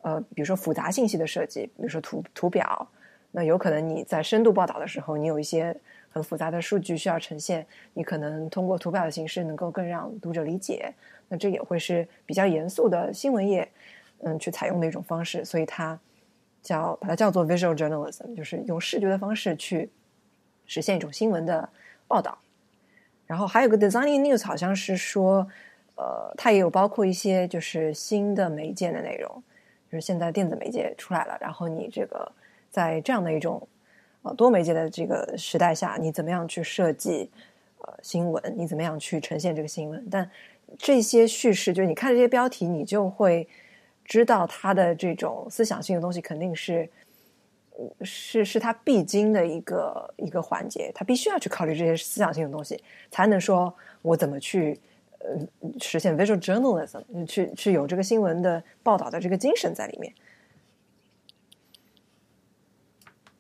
[0.04, 2.88] 呃，比如说复杂信息的设计，比如说图图表，
[3.32, 5.76] 那有可能你在深度报道的时候，你有一些
[6.10, 10.94] 很复杂的数据需要呈现，你可能通过图表的形式能够更让读者理解，
[11.28, 13.68] 那这也会是比较严肃的新闻业
[14.20, 16.00] 嗯去采用的一种方式，所以它
[16.62, 19.90] 叫把它叫做 visual journalism，就是用视觉的方式去
[20.66, 21.68] 实现一种新闻的
[22.08, 22.38] 报道。
[23.26, 25.48] 然后还有个 designing news，好像是说，
[25.96, 29.44] 呃，它也有包括一些就是新的媒介的内容，
[29.94, 32.32] 就是现在电子媒介出来了，然后你这个
[32.72, 33.68] 在这样的一种
[34.24, 37.30] 呃多媒介的这个时代下，你怎么样去设计
[37.78, 38.42] 呃新闻？
[38.58, 40.04] 你怎么样去呈现这个新闻？
[40.10, 40.28] 但
[40.80, 43.48] 这些叙事，就是你看这些标题，你就会
[44.04, 46.90] 知道它的这种思想性的东西肯定是。
[48.02, 52.80] 是是他必经的一个一个环节，他必须要去考虑这些思想性的东西，
[53.10, 54.80] 才能说我怎么去
[55.24, 55.48] 呃
[55.80, 60.14] 实现 visual journalism，去去有这个新闻的报道的这个精神在里面。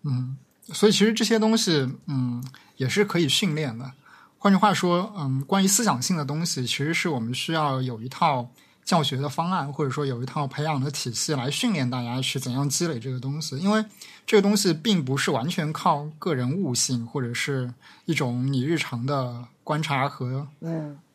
[0.04, 2.44] 嗯，所以其实这些东西，嗯，
[2.78, 3.92] 也是可以训练的。
[4.38, 8.50] 换句话说，嗯，关于思想性的东西，其实是我们需要有一套。
[8.86, 13.86] 教学的方案，或者说有一套培养的体系来训练大家去怎样积累这个东西，因为
[14.26, 17.74] 这个东西并不是完全靠个人悟性或者是
[18.04, 20.46] 一种你日常的观察和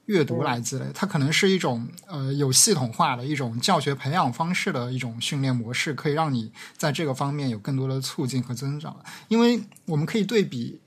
[0.09, 8.94] 阅读来积累，它可能是一种呃有系统化的一种教学培养方式的一种训练模式，可以让你在这个方面有更多的促进和增长。
[9.28, 10.80] 因为我们可以对比。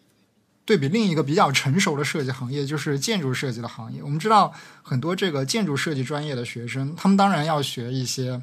[0.64, 4.02] 对比另一个比较成熟的设计行业，就是建筑设计的行业。
[4.02, 4.54] 我们知道
[4.84, 8.40] 很多这个建筑设计专业的学生，他们当然要学一些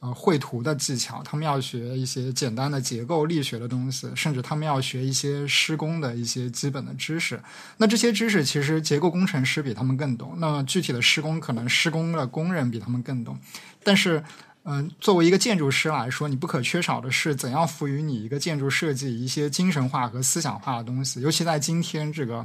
[0.00, 7.40] 呃绘图的技巧，他们要学一些简单的结构力学的东西，甚至他们要学一些施工的一些基本的知识。
[7.76, 13.38] 那这些知识其实结构工程师比他们更懂，那具体的施工可能施工的工人比他们更懂，
[13.82, 14.22] 但是。
[14.70, 21.22] 嗯，作为一个建筑师来说，你不可缺少的是怎样赋予你一个建筑设计一些精神化和思想化的东西。
[21.22, 22.44] 尤其在今天这个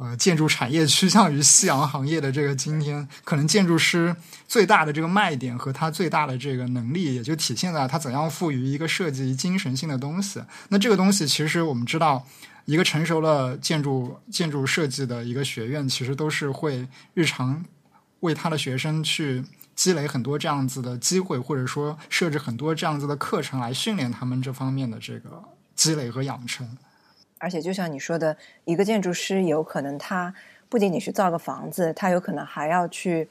[0.00, 4.16] 呃建筑产业趋向于夕阳行业的这个今天，可能建筑师
[4.48, 10.42] 最大的这个卖点和他最大的这个能力，也就体现在他怎样赋予一个设计精神性的东西。
[10.70, 12.26] 那这个东西，其实我们知道，
[12.64, 17.64] 一个成熟的建筑建筑设计的一个学院，其实都是会日常
[18.20, 19.44] 为他的学生去。
[19.76, 25.42] 积累很多这样子的机会，或者说设置很多这样子的课程来训练他们这方面的这个
[25.74, 26.76] 积累和养成。
[27.40, 30.32] 而且，就像你说的，一个建筑师有可能他
[30.68, 33.26] 不仅仅是造个房子，他有可能还要去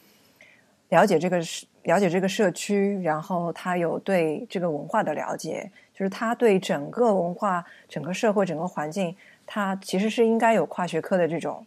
[0.90, 9.16] 了解这个社了解这个社区，然后他有对这个文化的了解，就是他对整个文化、整个社会、整个环境，
[9.46, 11.66] 他其实是应该有跨学科的这种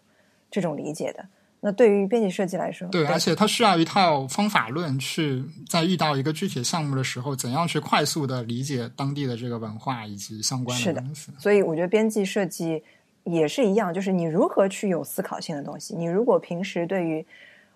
[0.50, 1.24] 这种理解的。
[1.64, 11.30] 那对于编辑设计来说，对，而且它需要一套方法论，去在遇到一个具体项目的时候，怎样去快速的理解当地的这个文化以及相关的东西。
[11.38, 12.82] 所以我觉得编辑设计
[13.22, 15.94] 也是一样，就是你如何去有思考性的东西。
[15.94, 17.24] 你如果平时对于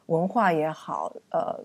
[0.07, 1.65] 文化也好，呃，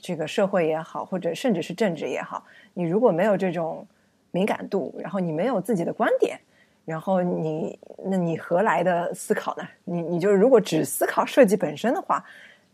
[0.00, 2.42] 这个社会也好，或者甚至是政治也好，
[2.72, 3.86] 你如果没有这种
[4.30, 6.40] 敏感度，然后你没有自己的观点。
[6.88, 9.68] 然后你那你何来的思考呢？
[9.84, 12.24] 你你就如果只思考设计本身的话，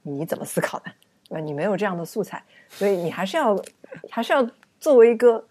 [0.02, 0.92] 你怎么思考呢？
[1.30, 1.40] 那？
[1.40, 3.60] 你没有这样的素材，所以你还是要
[4.08, 5.44] 还是要作为一个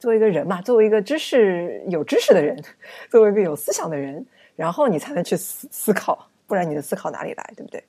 [0.00, 2.60] 作为一个人嘛，作为一个知识有知识的人，
[3.08, 4.26] 作为一个有思想的人，
[4.56, 7.52] 然后你才能去思思考，不然你的思考哪里来？
[7.56, 7.84] 对不对？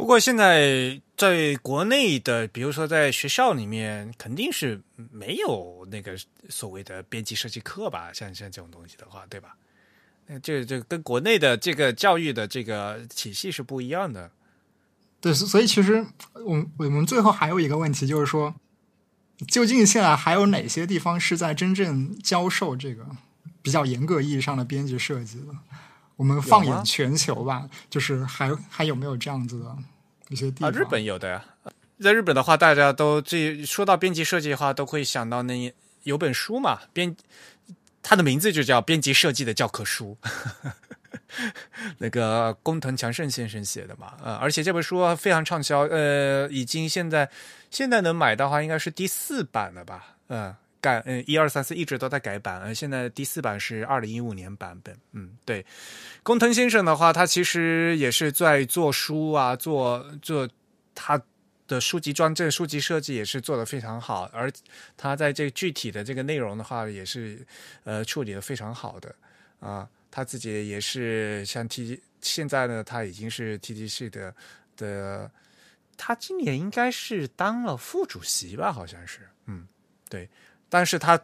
[0.00, 4.80] 不过现在在国内的，比如说在学校里面，肯定是
[5.12, 6.18] 没有那个
[6.48, 8.10] 所谓的编辑设计课吧？
[8.10, 9.54] 像像这种东西的话，对吧？
[10.26, 14.30] 那这这跟国内的这个教育的这个体系是不一样的。
[15.20, 16.02] 对，所以其实
[16.32, 18.54] 我我们最后还有一个问题，就是说，
[19.48, 23.04] 究竟现在还有哪些地方是在真正教授这个
[23.60, 25.54] 比较严格意义上的编辑设计的？
[26.20, 29.74] 我们放眼全球吧，就是还还有没有这样子的
[30.28, 30.70] 一些地方？
[30.70, 31.42] 日本有的呀，
[31.98, 37.16] 在日本的话，大家都这说到编辑设计的话，都会想到那有本书嘛，编
[38.02, 40.18] 它的名字就叫《编辑设计的教科书》，
[41.96, 47.30] 那个工藤强盛先生写的嘛，呃，而且这本书非常畅销，呃，已经现在
[47.70, 50.54] 现在能买到的话，应该是第四版了吧，嗯。
[50.80, 54.96] 改嗯，一二三四一直都在改版，呃，现在第四版是二零一五年版本。
[55.12, 55.64] 嗯，对，
[56.22, 60.48] 工藤先生的话，他其实也是在做书啊，做做
[60.94, 61.20] 他
[61.68, 64.50] 的书籍装帧、书籍设计也是做的非常好，而
[64.96, 67.46] 他在这具体的这个内容的话，也是
[67.84, 69.14] 呃处理的非常好的
[69.60, 69.88] 啊。
[70.10, 74.34] 他自己也是像 T，现在呢，他已经是 T T C 的
[74.76, 75.30] 的，
[75.96, 79.68] 他今年应该是当了副主席吧，好像是，嗯，
[80.08, 80.28] 对。
[80.70, 81.20] 但是他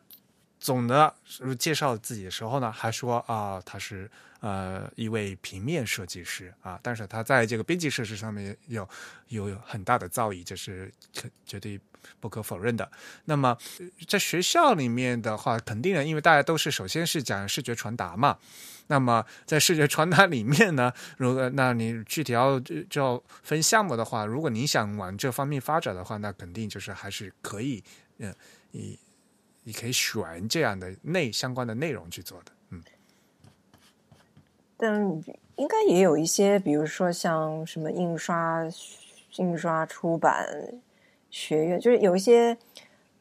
[0.58, 1.14] 总的
[1.58, 4.10] 介绍自己的时候呢，还说啊，他是
[4.40, 6.78] 呃一位平面设计师啊。
[6.82, 8.86] 但是他在这个编辑设施上面有
[9.28, 11.80] 有很大的造诣，这是可绝对
[12.18, 12.90] 不可否认的。
[13.26, 13.56] 那么
[14.08, 18.38] 在学校里面的话，肯定的，因为大家都是首先是讲视觉传达嘛。
[18.88, 27.84] 那么在视觉传达里面呢，如果那你具体要就要分项目的话，如果你想往这方面发展的话，那肯定就是还是可以，
[28.18, 28.34] 嗯，
[28.72, 28.98] 以。
[29.66, 32.80] 你可以选这样的内相关的内容去做的，嗯。
[34.76, 34.96] 但
[35.56, 38.62] 应该也有一些，比如说像什么印刷、
[39.38, 40.46] 印刷出版
[41.30, 42.56] 学院，就是有一些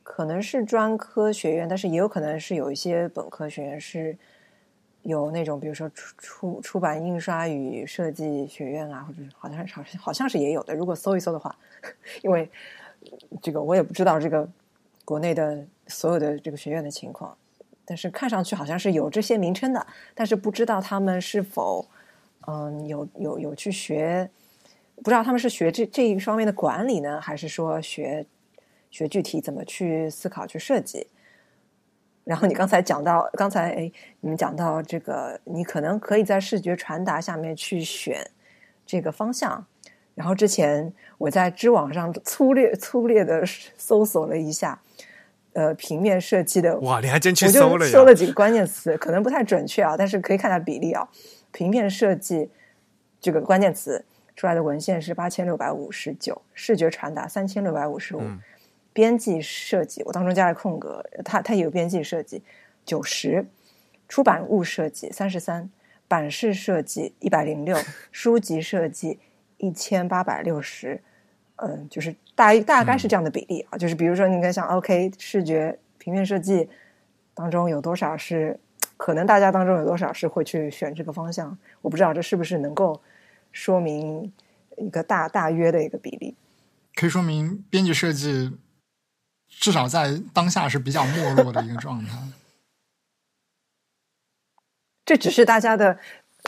[0.03, 4.15] 可能是专科学院，但是也有可能是有一些本科学院是
[5.01, 10.75] 有那种，比如说出出出版印刷与设计学院啊，或者好像好像好像是也有的。
[10.75, 11.57] 如果搜一搜的话，
[12.21, 12.47] 因为
[13.41, 14.47] 这个我也不知道这个
[15.05, 15.65] 国内的。
[15.87, 17.37] 所有的这个学院的情况，
[17.85, 21.87] 但是看上去好像是有这些名称的，但是不知道他们是否
[22.47, 24.27] 嗯有有有去学，
[24.95, 28.25] 不知道他们是学这这一方面的管理呢，还是说学
[28.89, 31.05] 学具体怎么去思考去设计？
[32.23, 33.91] 然后你刚才讲到，刚才哎，
[34.21, 38.27] 你们讲到这个，你可能可以在视觉传达下面去选
[38.87, 39.63] 这个方向。
[40.15, 43.45] 然后之前我在知网上粗略粗略的
[43.77, 44.81] 搜索了一下。
[45.55, 47.91] 呃，平面设计的哇，你还真去搜了呀？
[47.91, 51.07] 搜了几个关键词，可能不太准确啊，但是可以看下比例啊。
[51.53, 52.49] 平面设计
[53.21, 54.03] 这个关键词
[54.35, 58.21] 出来的文献是八千六百五十九，视觉传达三千六百五十五，
[58.91, 62.43] 编辑设计我当中加了空格，它它也有编辑设计
[62.85, 63.45] 九十，
[64.09, 65.69] 出版物设计三十三，
[66.09, 67.77] 版式设计一百零六，
[68.11, 69.19] 书籍设计
[69.55, 71.01] 一千八百六十。
[71.57, 76.69] 嗯，就是大大概是这样的比例啊，就是比如说，你看像 OK 视觉平面设计
[77.33, 78.59] 当中有多少是
[78.97, 81.57] 可能大家当中有多少是会去选这个方向？
[81.81, 83.01] 我不知道这是不是能够
[83.53, 84.33] 说明
[84.75, 86.35] 一个大大约的一个比例，
[86.93, 88.57] 可以说明编辑设计
[89.47, 92.17] 至少在当下是比较没落的一个状态。
[95.05, 95.97] 这只是大家的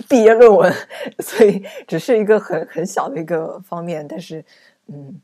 [0.09, 0.73] 毕业论文，
[1.23, 4.43] 所以只是一个很很小的一个方面，但是。
[4.87, 5.21] 嗯，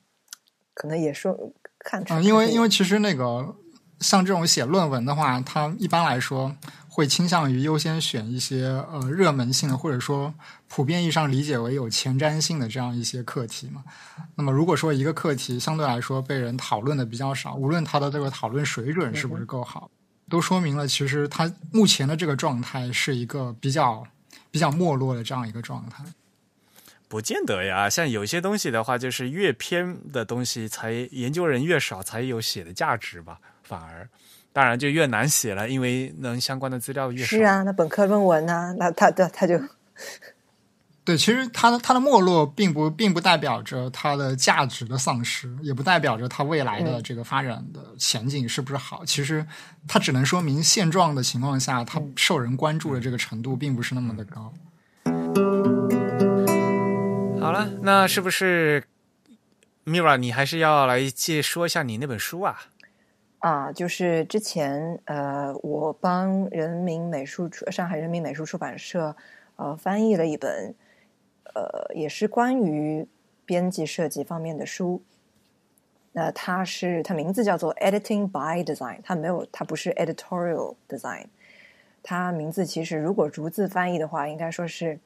[0.74, 1.36] 可能也说
[1.80, 3.56] 看出，因为因为其实那个
[4.00, 6.56] 像这种写论文的话，它一般来说
[6.90, 10.34] 会倾向于优先选一些呃热门性的，或者说
[10.68, 13.84] 普遍意义上理解为有前瞻性的这样一些课题嘛。
[14.36, 19.90] 那么如果说一个课题相对来说被人讨论的比较少，无论它的这个讨论水准是不是够好，
[20.30, 24.06] 都说明了其实它目前的这个状态是一个比较
[24.52, 26.04] 比较没落的这样一个状态。
[27.14, 33.38] 不见得呀，像有些东西的话，就是越偏的东西，才研究人越少，才有写的价值吧。
[33.62, 34.10] 反而，
[34.52, 37.28] 当然就越难写了，因为能相关的资料越少。
[37.28, 38.74] 是啊，那本科论文呢？
[38.80, 39.62] 那他的他就
[41.06, 49.06] 对，其实它的它的没落并不并不代表着它的价值的丧失，也不代表着它未来的这个发展的前景是不是好。
[49.06, 49.46] 其实
[49.88, 54.52] 它只能说明现状的情况下，它受人关注的这个程度并不是那么的高。
[57.44, 58.84] 好了，那是不是
[59.86, 60.16] Mira？
[60.16, 62.58] 你还是要来介说一下你那本书啊？
[63.40, 69.16] 啊，就是之前呃，我帮人民美术出上海人民美术出版社
[69.58, 70.74] 呃翻译了一本。
[71.56, 73.08] 呃，也是关于
[73.46, 75.04] 编辑设计方面的书。
[76.14, 81.26] 那它是它名字叫做 Editing by Design，它没有，它不是 Editorial Design。
[82.02, 84.98] 它名字其实如果逐字翻译的话，应该说是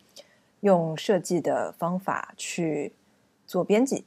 [0.62, 2.94] 用设计的方法去
[3.46, 4.06] 做编辑，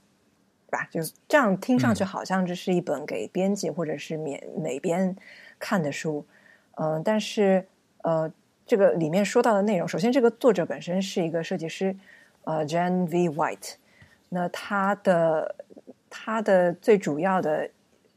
[0.67, 0.89] 对吧？
[0.91, 5.17] 就这样听上去好像这是一本给编辑或者是美美编
[5.59, 6.27] 看的书。
[6.77, 7.67] 嗯，但是
[8.03, 8.33] 呃，
[8.67, 11.95] 这个里面说到的内容，首先这个作者本身是一个设计师。
[12.45, 13.29] 呃，Jan V.
[13.29, 13.75] White，
[14.31, 15.55] 那他的
[16.09, 17.69] 他的最主要的，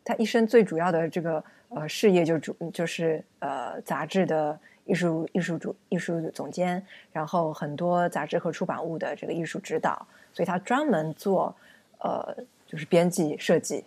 [0.02, 11.56] 他一生最主要的这个呃事业就主就是呃杂志的艺术艺术主艺术总监，然后很多杂志和出版物的这个艺术指导，所以他专门做
[12.00, 12.36] 呃
[12.66, 13.84] 就是编辑设计，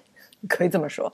[0.49, 1.13] 可以这么说，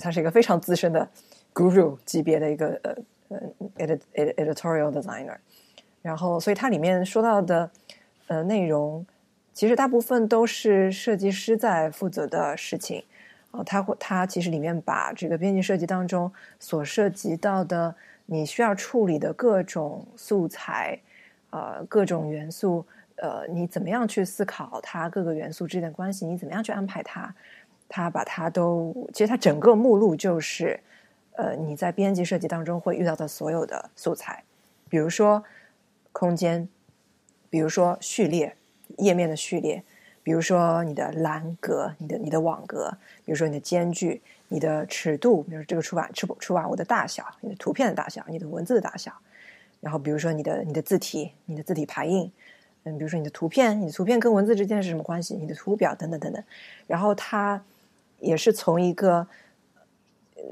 [0.00, 1.08] 他是一个非常资深的
[1.54, 2.96] guru 级别的一个呃
[3.28, 3.40] 呃
[3.76, 5.36] edit editorial designer，
[6.02, 7.70] 然后所以它里面说到的。
[8.30, 9.06] 呃，内容
[9.54, 13.02] 其实大部分都是设计师在负责的事情。
[13.52, 16.30] 哦，他会，他其实里面把这个编辑设计当中
[16.60, 17.94] 所涉及到的
[18.30, 21.00] 你需要处理的各种素材，
[21.48, 22.84] 呃，各种元素，
[23.16, 26.26] 呃，你怎么样去思考它各个元素之间的关系？
[26.26, 27.34] 你怎么样去安排它？
[27.88, 30.78] 它把它都，其实它整个目录就是，
[31.32, 34.44] 呃，你在编辑设计当中会遇到的所有的素材，
[34.88, 35.42] 比如说
[36.12, 36.68] 空间。
[37.50, 38.54] 比如说序列
[38.98, 39.82] 页面的序列，
[40.28, 42.94] 比如说你的栏格、你的你的网格，
[43.24, 49.10] 比如说你的间距、你的尺度，比如这个出版出出版物的大小、你的图片的大小、你的文字的大小，
[49.80, 52.30] 然后比如说你的你的字体、你的字体排印，
[52.84, 55.34] 嗯，比如说你的图片，你的图片跟文字之间是什么关系？
[55.34, 56.44] 你的图表等等等等，
[56.86, 57.64] 然后它
[58.20, 59.26] 也是从一个，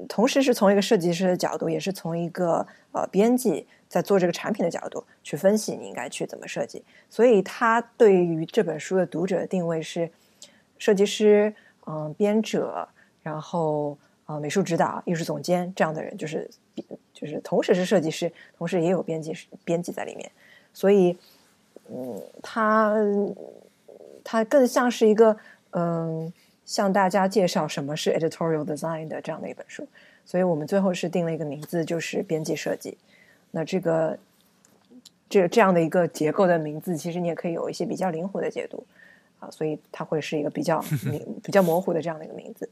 [0.07, 3.67] 同时是从一个设计师的角度，也是从一个呃编辑。
[3.89, 6.83] 在做这个产品的角度去分析，你应该去怎么设计。
[7.09, 10.11] 所以，他对于这本书的读者定位是
[10.77, 11.55] 设计师、
[11.85, 12.85] 嗯，编者，
[13.23, 16.49] 然后啊，美术指导、艺术总监这样的人，就是
[17.13, 19.33] 就是同时是设计师，同时也有编辑
[19.63, 20.29] 编辑在里面。
[20.73, 21.17] 所以，
[21.89, 22.93] 嗯，他
[24.21, 25.37] 他更像是一个
[25.71, 26.33] 嗯，
[26.67, 29.87] 向大家介绍什么是 editorial design 的这样的一本书。
[30.23, 32.95] 所以我们最后是定了一个名字，就是编辑设计。
[33.49, 34.19] 那这个，
[35.27, 38.85] 这这样的一个结构的名字，其实你也可以有一些比较灵活的解读
[39.39, 40.83] 啊，所以它会是一个比较
[41.41, 42.69] 比较模糊的这样的一个名字。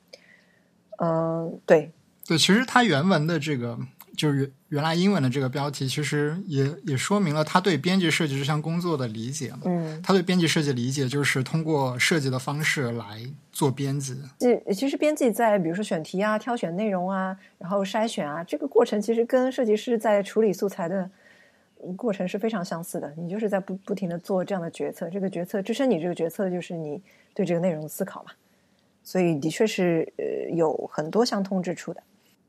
[0.97, 1.89] 嗯，对
[2.27, 3.79] 对，其实它原文的这个。
[4.15, 9.61] 就是原原来英文的这个标题，其实也也说明了他对编辑设计这项工作的理解嘛。
[9.65, 14.17] 嗯，他对编辑设计理解就是通过设计的方式来做编辑。
[14.37, 21.09] 这其实编辑在比如说选题啊、挑选内容啊、然后筛选啊，这个过程其实跟设计师在处理素材的
[21.95, 23.13] 过程是非常相似的。
[23.15, 27.01] 你就是在不不停的做这样的决策，这个决策支撑你这个决策就是你
[27.33, 28.31] 对这个内容的思考嘛。
[29.03, 32.03] 所以的确是呃有很多相通之处的。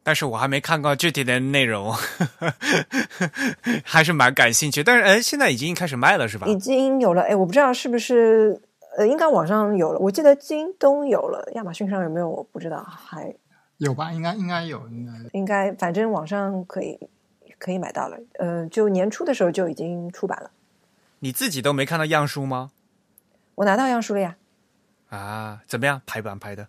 [0.06, 1.92] 但是我还没看过具体的内容，
[3.82, 4.84] 还是蛮感兴趣。
[4.84, 6.46] 但是，哎，现在已经开始卖了，是吧？
[6.46, 8.62] 已经有了，哎，我不知道是不是，
[8.96, 9.98] 呃，应该网上有了。
[9.98, 12.30] 我记得京东有了，亚马逊上有没有？
[12.30, 13.34] 我不知道，还
[13.78, 14.12] 有吧？
[14.12, 16.96] 应该应该有，应该应该，反正网上可以
[17.58, 18.16] 可以买到了。
[18.38, 20.52] 呃，就年初的时候就已经出版了。
[21.18, 22.70] 你自己都没看到样书吗？
[23.56, 24.36] 我拿到样书了呀。
[25.08, 26.00] 啊，怎么样？
[26.06, 26.68] 排版排的？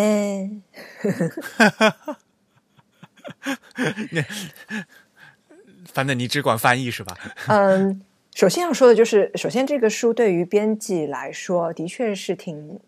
[0.00, 0.62] 嗯，
[5.92, 7.18] 反正你只管翻译是吧？
[7.48, 8.00] 嗯，
[8.32, 12.78] 首先要说的就是，首先这个书对于编辑来说，的确是挺，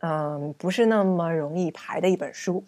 [0.00, 2.64] 嗯，不是那么容易排的一本书，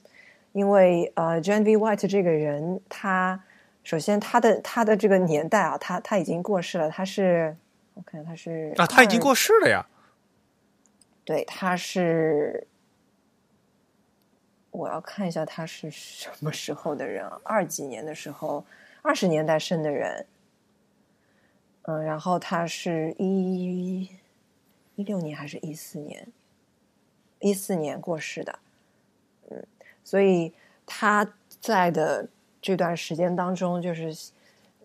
[0.53, 1.78] 因为呃，Jan V.
[1.78, 3.43] White 这个人，他
[3.82, 7.57] 首先他的他的这个年代啊，他他已经过世了，他是
[7.95, 9.86] 我看他是啊，他已经过世了呀，
[11.24, 12.66] 对，他是。
[14.74, 17.24] 我要看一下他是什么时候的人？
[17.44, 18.64] 二几年的时候，
[19.02, 20.26] 二十年代生的人。
[21.82, 24.10] 嗯，然后他是一
[24.96, 26.26] 一六年还是一四年？
[27.38, 28.59] 一四年过世的。
[29.48, 29.64] 嗯，
[30.02, 30.52] 所以
[30.84, 31.24] 他
[31.60, 32.26] 在的
[32.60, 34.32] 这段时间当中，就是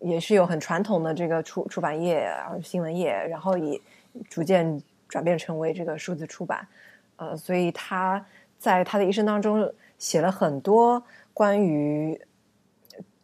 [0.00, 3.80] 也是有很传统的这个出出版业，然后新闻业，然后也
[4.28, 6.68] 逐渐转变成为这个数字出版。
[7.16, 8.24] 呃，所以他
[8.56, 11.04] 在他的一生当中写了很多
[11.34, 12.18] 关于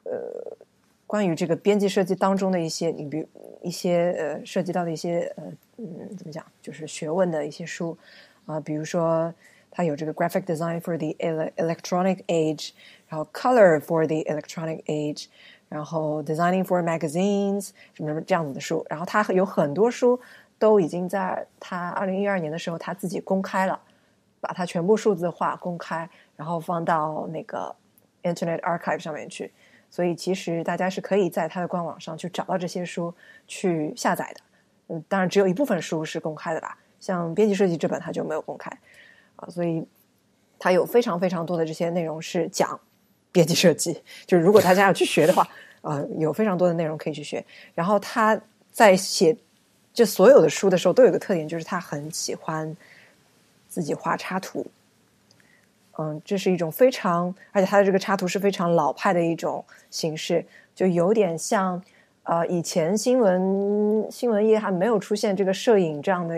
[0.04, 0.12] 呃
[1.06, 3.26] 关于这个编辑设计当中的一些，你比如
[3.62, 5.44] 一些呃涉及到的一些呃
[5.78, 7.96] 嗯怎么讲，就是学问的一些书
[8.44, 9.32] 啊、比如说
[9.70, 12.70] 他有这个 graphic design for the ele- electronic age，
[13.08, 15.26] 然后 color for the electronic age，
[15.70, 20.20] 然后 designing for magazines 什么什么这样子的书，然后他有很多书
[20.58, 23.80] 都已经在他二零一二年的时候他自己公开了。
[24.38, 27.74] 把它全部数字化公开，然后放到那个
[28.22, 29.52] Internet Archive 上面去。
[29.90, 33.14] 所以其实大家是可以在它的官网上去找到这些书
[33.46, 34.40] 去下载的。
[34.88, 38.70] 嗯，当然只有一部分书是公开的啦，像编辑设计这本它就没有公开
[39.36, 39.48] 啊。
[39.48, 39.86] 所以
[40.58, 42.78] 它有非常非常多的这些内容是讲
[43.32, 45.48] 编辑设计，就是如果大家要去学的话，
[45.82, 47.44] 呃，有非常多的内容可以去学。
[47.74, 48.38] 然后他
[48.72, 49.36] 在写
[49.94, 52.76] 这所有的书的时候，都有个特点，就是他很喜欢。
[53.68, 54.64] 自己画插图，
[55.98, 60.44] 嗯，这是一种非常，而且它的这个插图是非常老派的一种形式，
[60.74, 61.82] 就有点像
[62.24, 66.34] 呃以前新闻新闻业还没有出现这个摄影这样的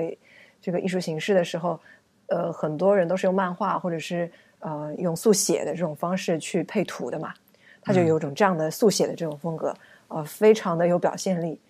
[0.60, 1.78] 这个艺术形式的时候，
[2.26, 4.30] 呃，很多人都是用漫画或者是
[4.60, 7.34] 呃用速写的这种方式去配图的嘛，
[7.82, 9.74] 它就有种这样的速写的这种风格，
[10.06, 11.60] 呃，非常的有表现力，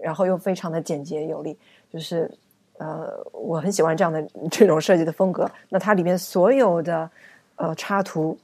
[0.00, 1.58] 然后又非常的简洁有力，
[1.92, 2.30] 就是。
[2.78, 4.20] 呃，我很喜欢这样的
[4.50, 5.48] 这种设计的风格。
[5.68, 7.08] 那它里面所有的
[7.62, 8.36] 呃插图，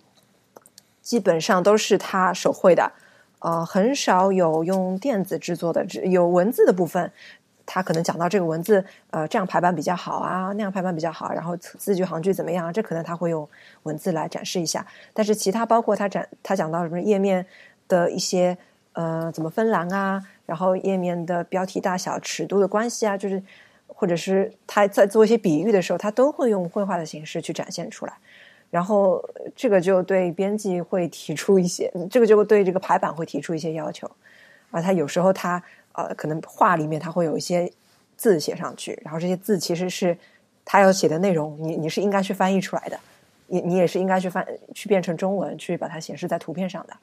[1.02, 2.92] 基本上都是他手绘的，
[3.40, 5.84] 呃，很少有用电子制作的。
[5.84, 7.10] 只有文字的部分，
[7.66, 13.48] 他可能讲到这个文字，呃，这样排版比较好啊，那样排版比较好，然后字句行距怎么样，这可能他会用
[13.82, 14.86] 文字来展示一下。
[15.12, 17.44] 但是其他包括他展他讲到什么页面
[17.88, 18.56] 的一些
[18.92, 23.42] 呃怎么分栏啊，然后页面的标题大小、尺度的关系啊，就是。
[24.00, 28.12] 或者是他在做一些比喻的时候，他都会用绘画的形式去展现出来，
[28.70, 29.22] 然后
[29.56, 34.10] 这个就对编辑会提出一些，这个就对这个排版会提出一些要求
[34.70, 34.82] 啊。
[34.82, 35.62] 他有时候他
[35.92, 37.72] 呃，可能画里面他会有一些
[38.16, 40.16] 字写上去，然后这些字其实是
[40.64, 43.00] 他要写的内容，你你是应该去翻译出来的，
[43.46, 46.94] 你你也是应该去翻去变成中文，去把它显示在图片上的。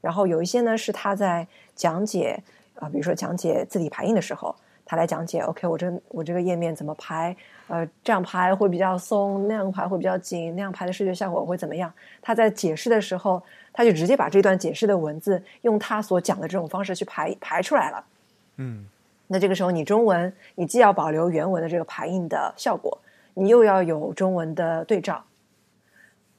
[0.00, 2.42] 然后有一些呢是他在讲解
[2.76, 4.54] 啊，比如说讲解字体排印的时候。
[4.90, 7.36] 他来讲解，OK，我这我这个页面怎么排？
[7.68, 11.92] 呃，这样排会比较松，那样排会比较紧，那样排的视觉效果会怎么样？
[12.20, 13.40] 他在解释的时候，
[13.72, 18.04] 他就直接把这段解释的文字用他所讲的这种方式去排排出来了。
[18.56, 18.84] 嗯，
[19.28, 22.98] 那这个时候你中文，你既要保留原文的这个排印的效果，
[23.34, 25.22] 你又要有中文的对照。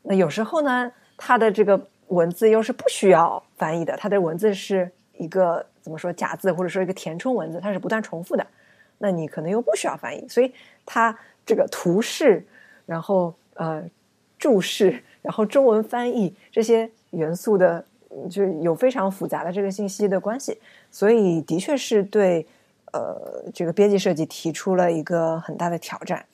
[0.02, 5.66] 那有时候呢，他的这个文字又是不需要翻译的，他的文字是一个。
[5.82, 8.46] 怎么说假字或者说一个填充文字，它是不断重复的，
[9.00, 10.54] 那你可能又不需要翻译，所以
[10.86, 12.46] 它这个图示，
[12.86, 13.84] 然后呃
[14.38, 17.84] 注释，然后中文翻译这些元素的，
[18.30, 20.60] 就有非常复杂的这个信息的关系，
[20.90, 22.46] 所以的确是对
[22.94, 26.26] 呃这个编辑设计提出了一个很大的挑战。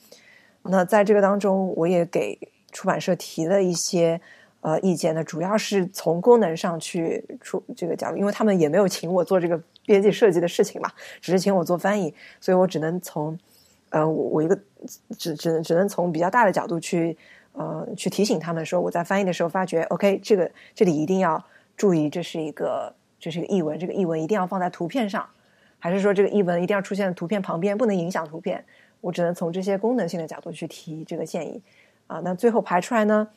[0.63, 2.37] 那在这个当中，我也给
[2.71, 4.19] 出版社提了一些。
[4.67, 10.91] 呃，意见呢，主要是从功能上去出这个角度，因为他们也没有请我做这个编辑设计的事情嘛，
[11.21, 13.39] 只是请我做翻译，所以我只能从
[13.91, 14.59] 呃，我我一个
[15.17, 17.17] 只只能只能从比较大的角度去
[17.53, 21.41] 呃去提醒他们说，我在翻译的时候发觉，OK，这个这里一定要
[21.77, 25.25] 注意，这是一个这是一个译文，这个译文一定要放在图片上，
[25.79, 28.65] 还是说这个译文一定要出现在图片旁边，不能影响图片？
[28.99, 31.61] 我只能从这些功能性的角度去提这个建议
[32.07, 32.19] 啊。
[32.21, 33.29] 那最后排出来呢？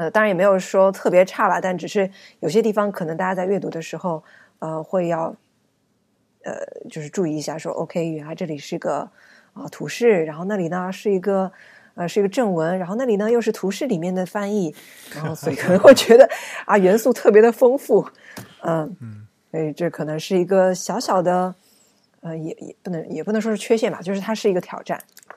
[0.00, 4.24] 呃，当然也没有说特别差了，但只是有些地方可能大家在阅读的时候，
[4.58, 5.36] 呃，会要
[6.42, 6.54] 呃，
[6.88, 9.10] 就是注意一下，说 OK，原来这里是个
[9.52, 11.52] 啊图示，然后那里呢是一个
[11.96, 14.74] 呃是一个正文，然后那里呢又是图示里面的翻译，
[15.14, 16.26] 然后所以可能会觉得
[16.64, 18.08] 啊元素特别的丰富，
[18.62, 21.54] 嗯嗯，所以这可能是一个小小的
[22.22, 24.98] 呃也也不能也不能说是缺陷吧，就是它是一个挑战，
[25.28, 25.29] 嗯。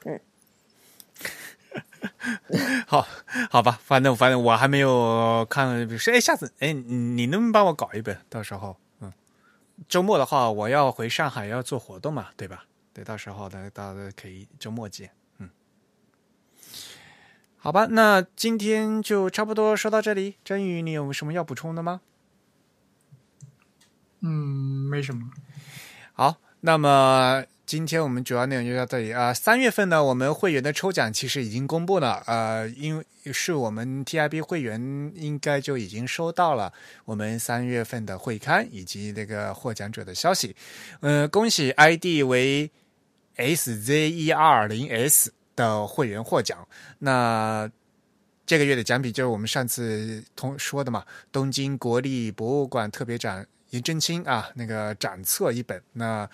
[2.87, 3.05] 好，
[3.49, 8.17] 好吧，反正反正我还没有看，比如说，哎，下次，哎，你能不能帮我搞一本？
[8.29, 9.11] 到时候，嗯，
[9.89, 12.65] 周末的话，我要回上海要做活动嘛，对吧？
[12.93, 13.69] 对，到时候大家
[14.15, 15.49] 可以周末见，嗯，
[17.57, 20.37] 好吧，那今天就差不多说到这里。
[20.43, 22.01] 真宇，你有什么要补充的吗？
[24.21, 24.29] 嗯，
[24.89, 25.29] 没什么。
[26.13, 29.33] 好，那么今天我们主要内容就到这里啊。
[29.33, 36.71] 三月份呢，我们会员的抽奖其实已经公布了，呃，因为是我们 TIB 会员应该就已经收到了
[37.05, 40.55] 我们三月份的会刊以及那个获奖者的消息。
[40.99, 42.69] 呃，恭喜 ID 为
[43.37, 46.67] SZ1 零 S 的会员获奖。
[46.99, 47.69] 那
[48.45, 55.81] 这个月的奖品就是我们上次同说的嘛，东京国立博物馆特别展颜真卿啊那个展册一本。
[55.93, 56.29] 那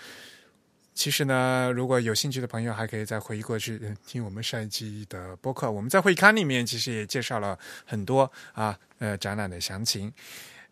[1.00, 5.72] 其实呢，如果有兴趣的朋友，还可以再回忆过去听我们上一期的播客。
[5.72, 10.12] 我们在会刊里面其实也介绍了很多啊，呃，展览的详情。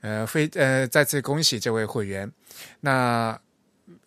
[0.02, 2.30] 呃，非呃，再次恭喜这位会员。
[2.82, 3.40] 那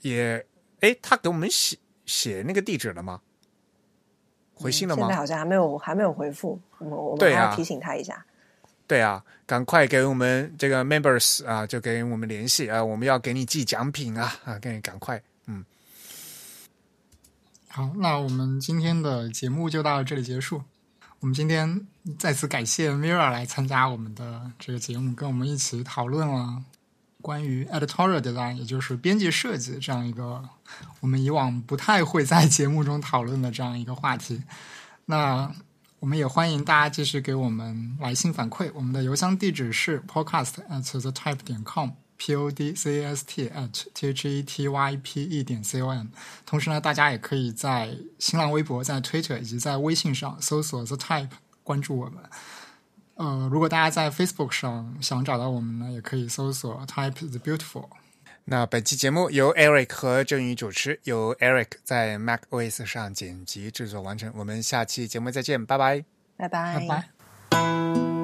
[0.03, 0.45] 也，
[0.81, 1.75] 哎，他给我们写
[2.05, 3.23] 写那个地址了吗？
[4.53, 5.05] 回信了吗？
[5.05, 6.61] 现在好像还没有，还没有回复。
[6.77, 8.23] 我们我还要提醒他一下。
[8.87, 15.23] 对啊，赶快给我们这个 members 啊，就给我们联系啊，我们要给你寄奖品啊啊，给你赶快，嗯，
[17.73, 20.61] 好，那我们今天的节目就到这里结束。
[21.21, 21.87] 我们今天
[22.19, 26.65] 再次感谢 Mira 来参加我们的这个节目，跟我们一起讨论了
[27.23, 30.43] 关于 editorial design，也就是编辑设计这样一个
[30.99, 34.43] 我们以往不太会在节目中讨论的这样一个话题。
[35.05, 35.55] 那
[36.01, 41.91] 我们也欢迎大家继续给我们来信反馈，我们的邮箱地址是 podcast at the type 点 com。
[42.21, 45.65] P o d c a s t at t h e t y p e 点
[45.65, 46.09] c o m。
[46.45, 51.31] 同时呢，大家也可以在新浪微博、在 Twitter 以及在微信上搜索 The Type
[51.65, 52.23] 关注我们。
[53.15, 57.89] 呃，如果大家在 Facebook 上想找到我们呢，也可以搜索 Type the Beautiful。
[58.45, 64.31] 那本期节目由 Eric 和郑宇主持，由 Eric 在 Mac OS 上剪辑制作完成。
[64.37, 66.05] 我们下期节目再见，拜拜。
[66.37, 66.87] 拜拜拜
[67.51, 68.20] 拜。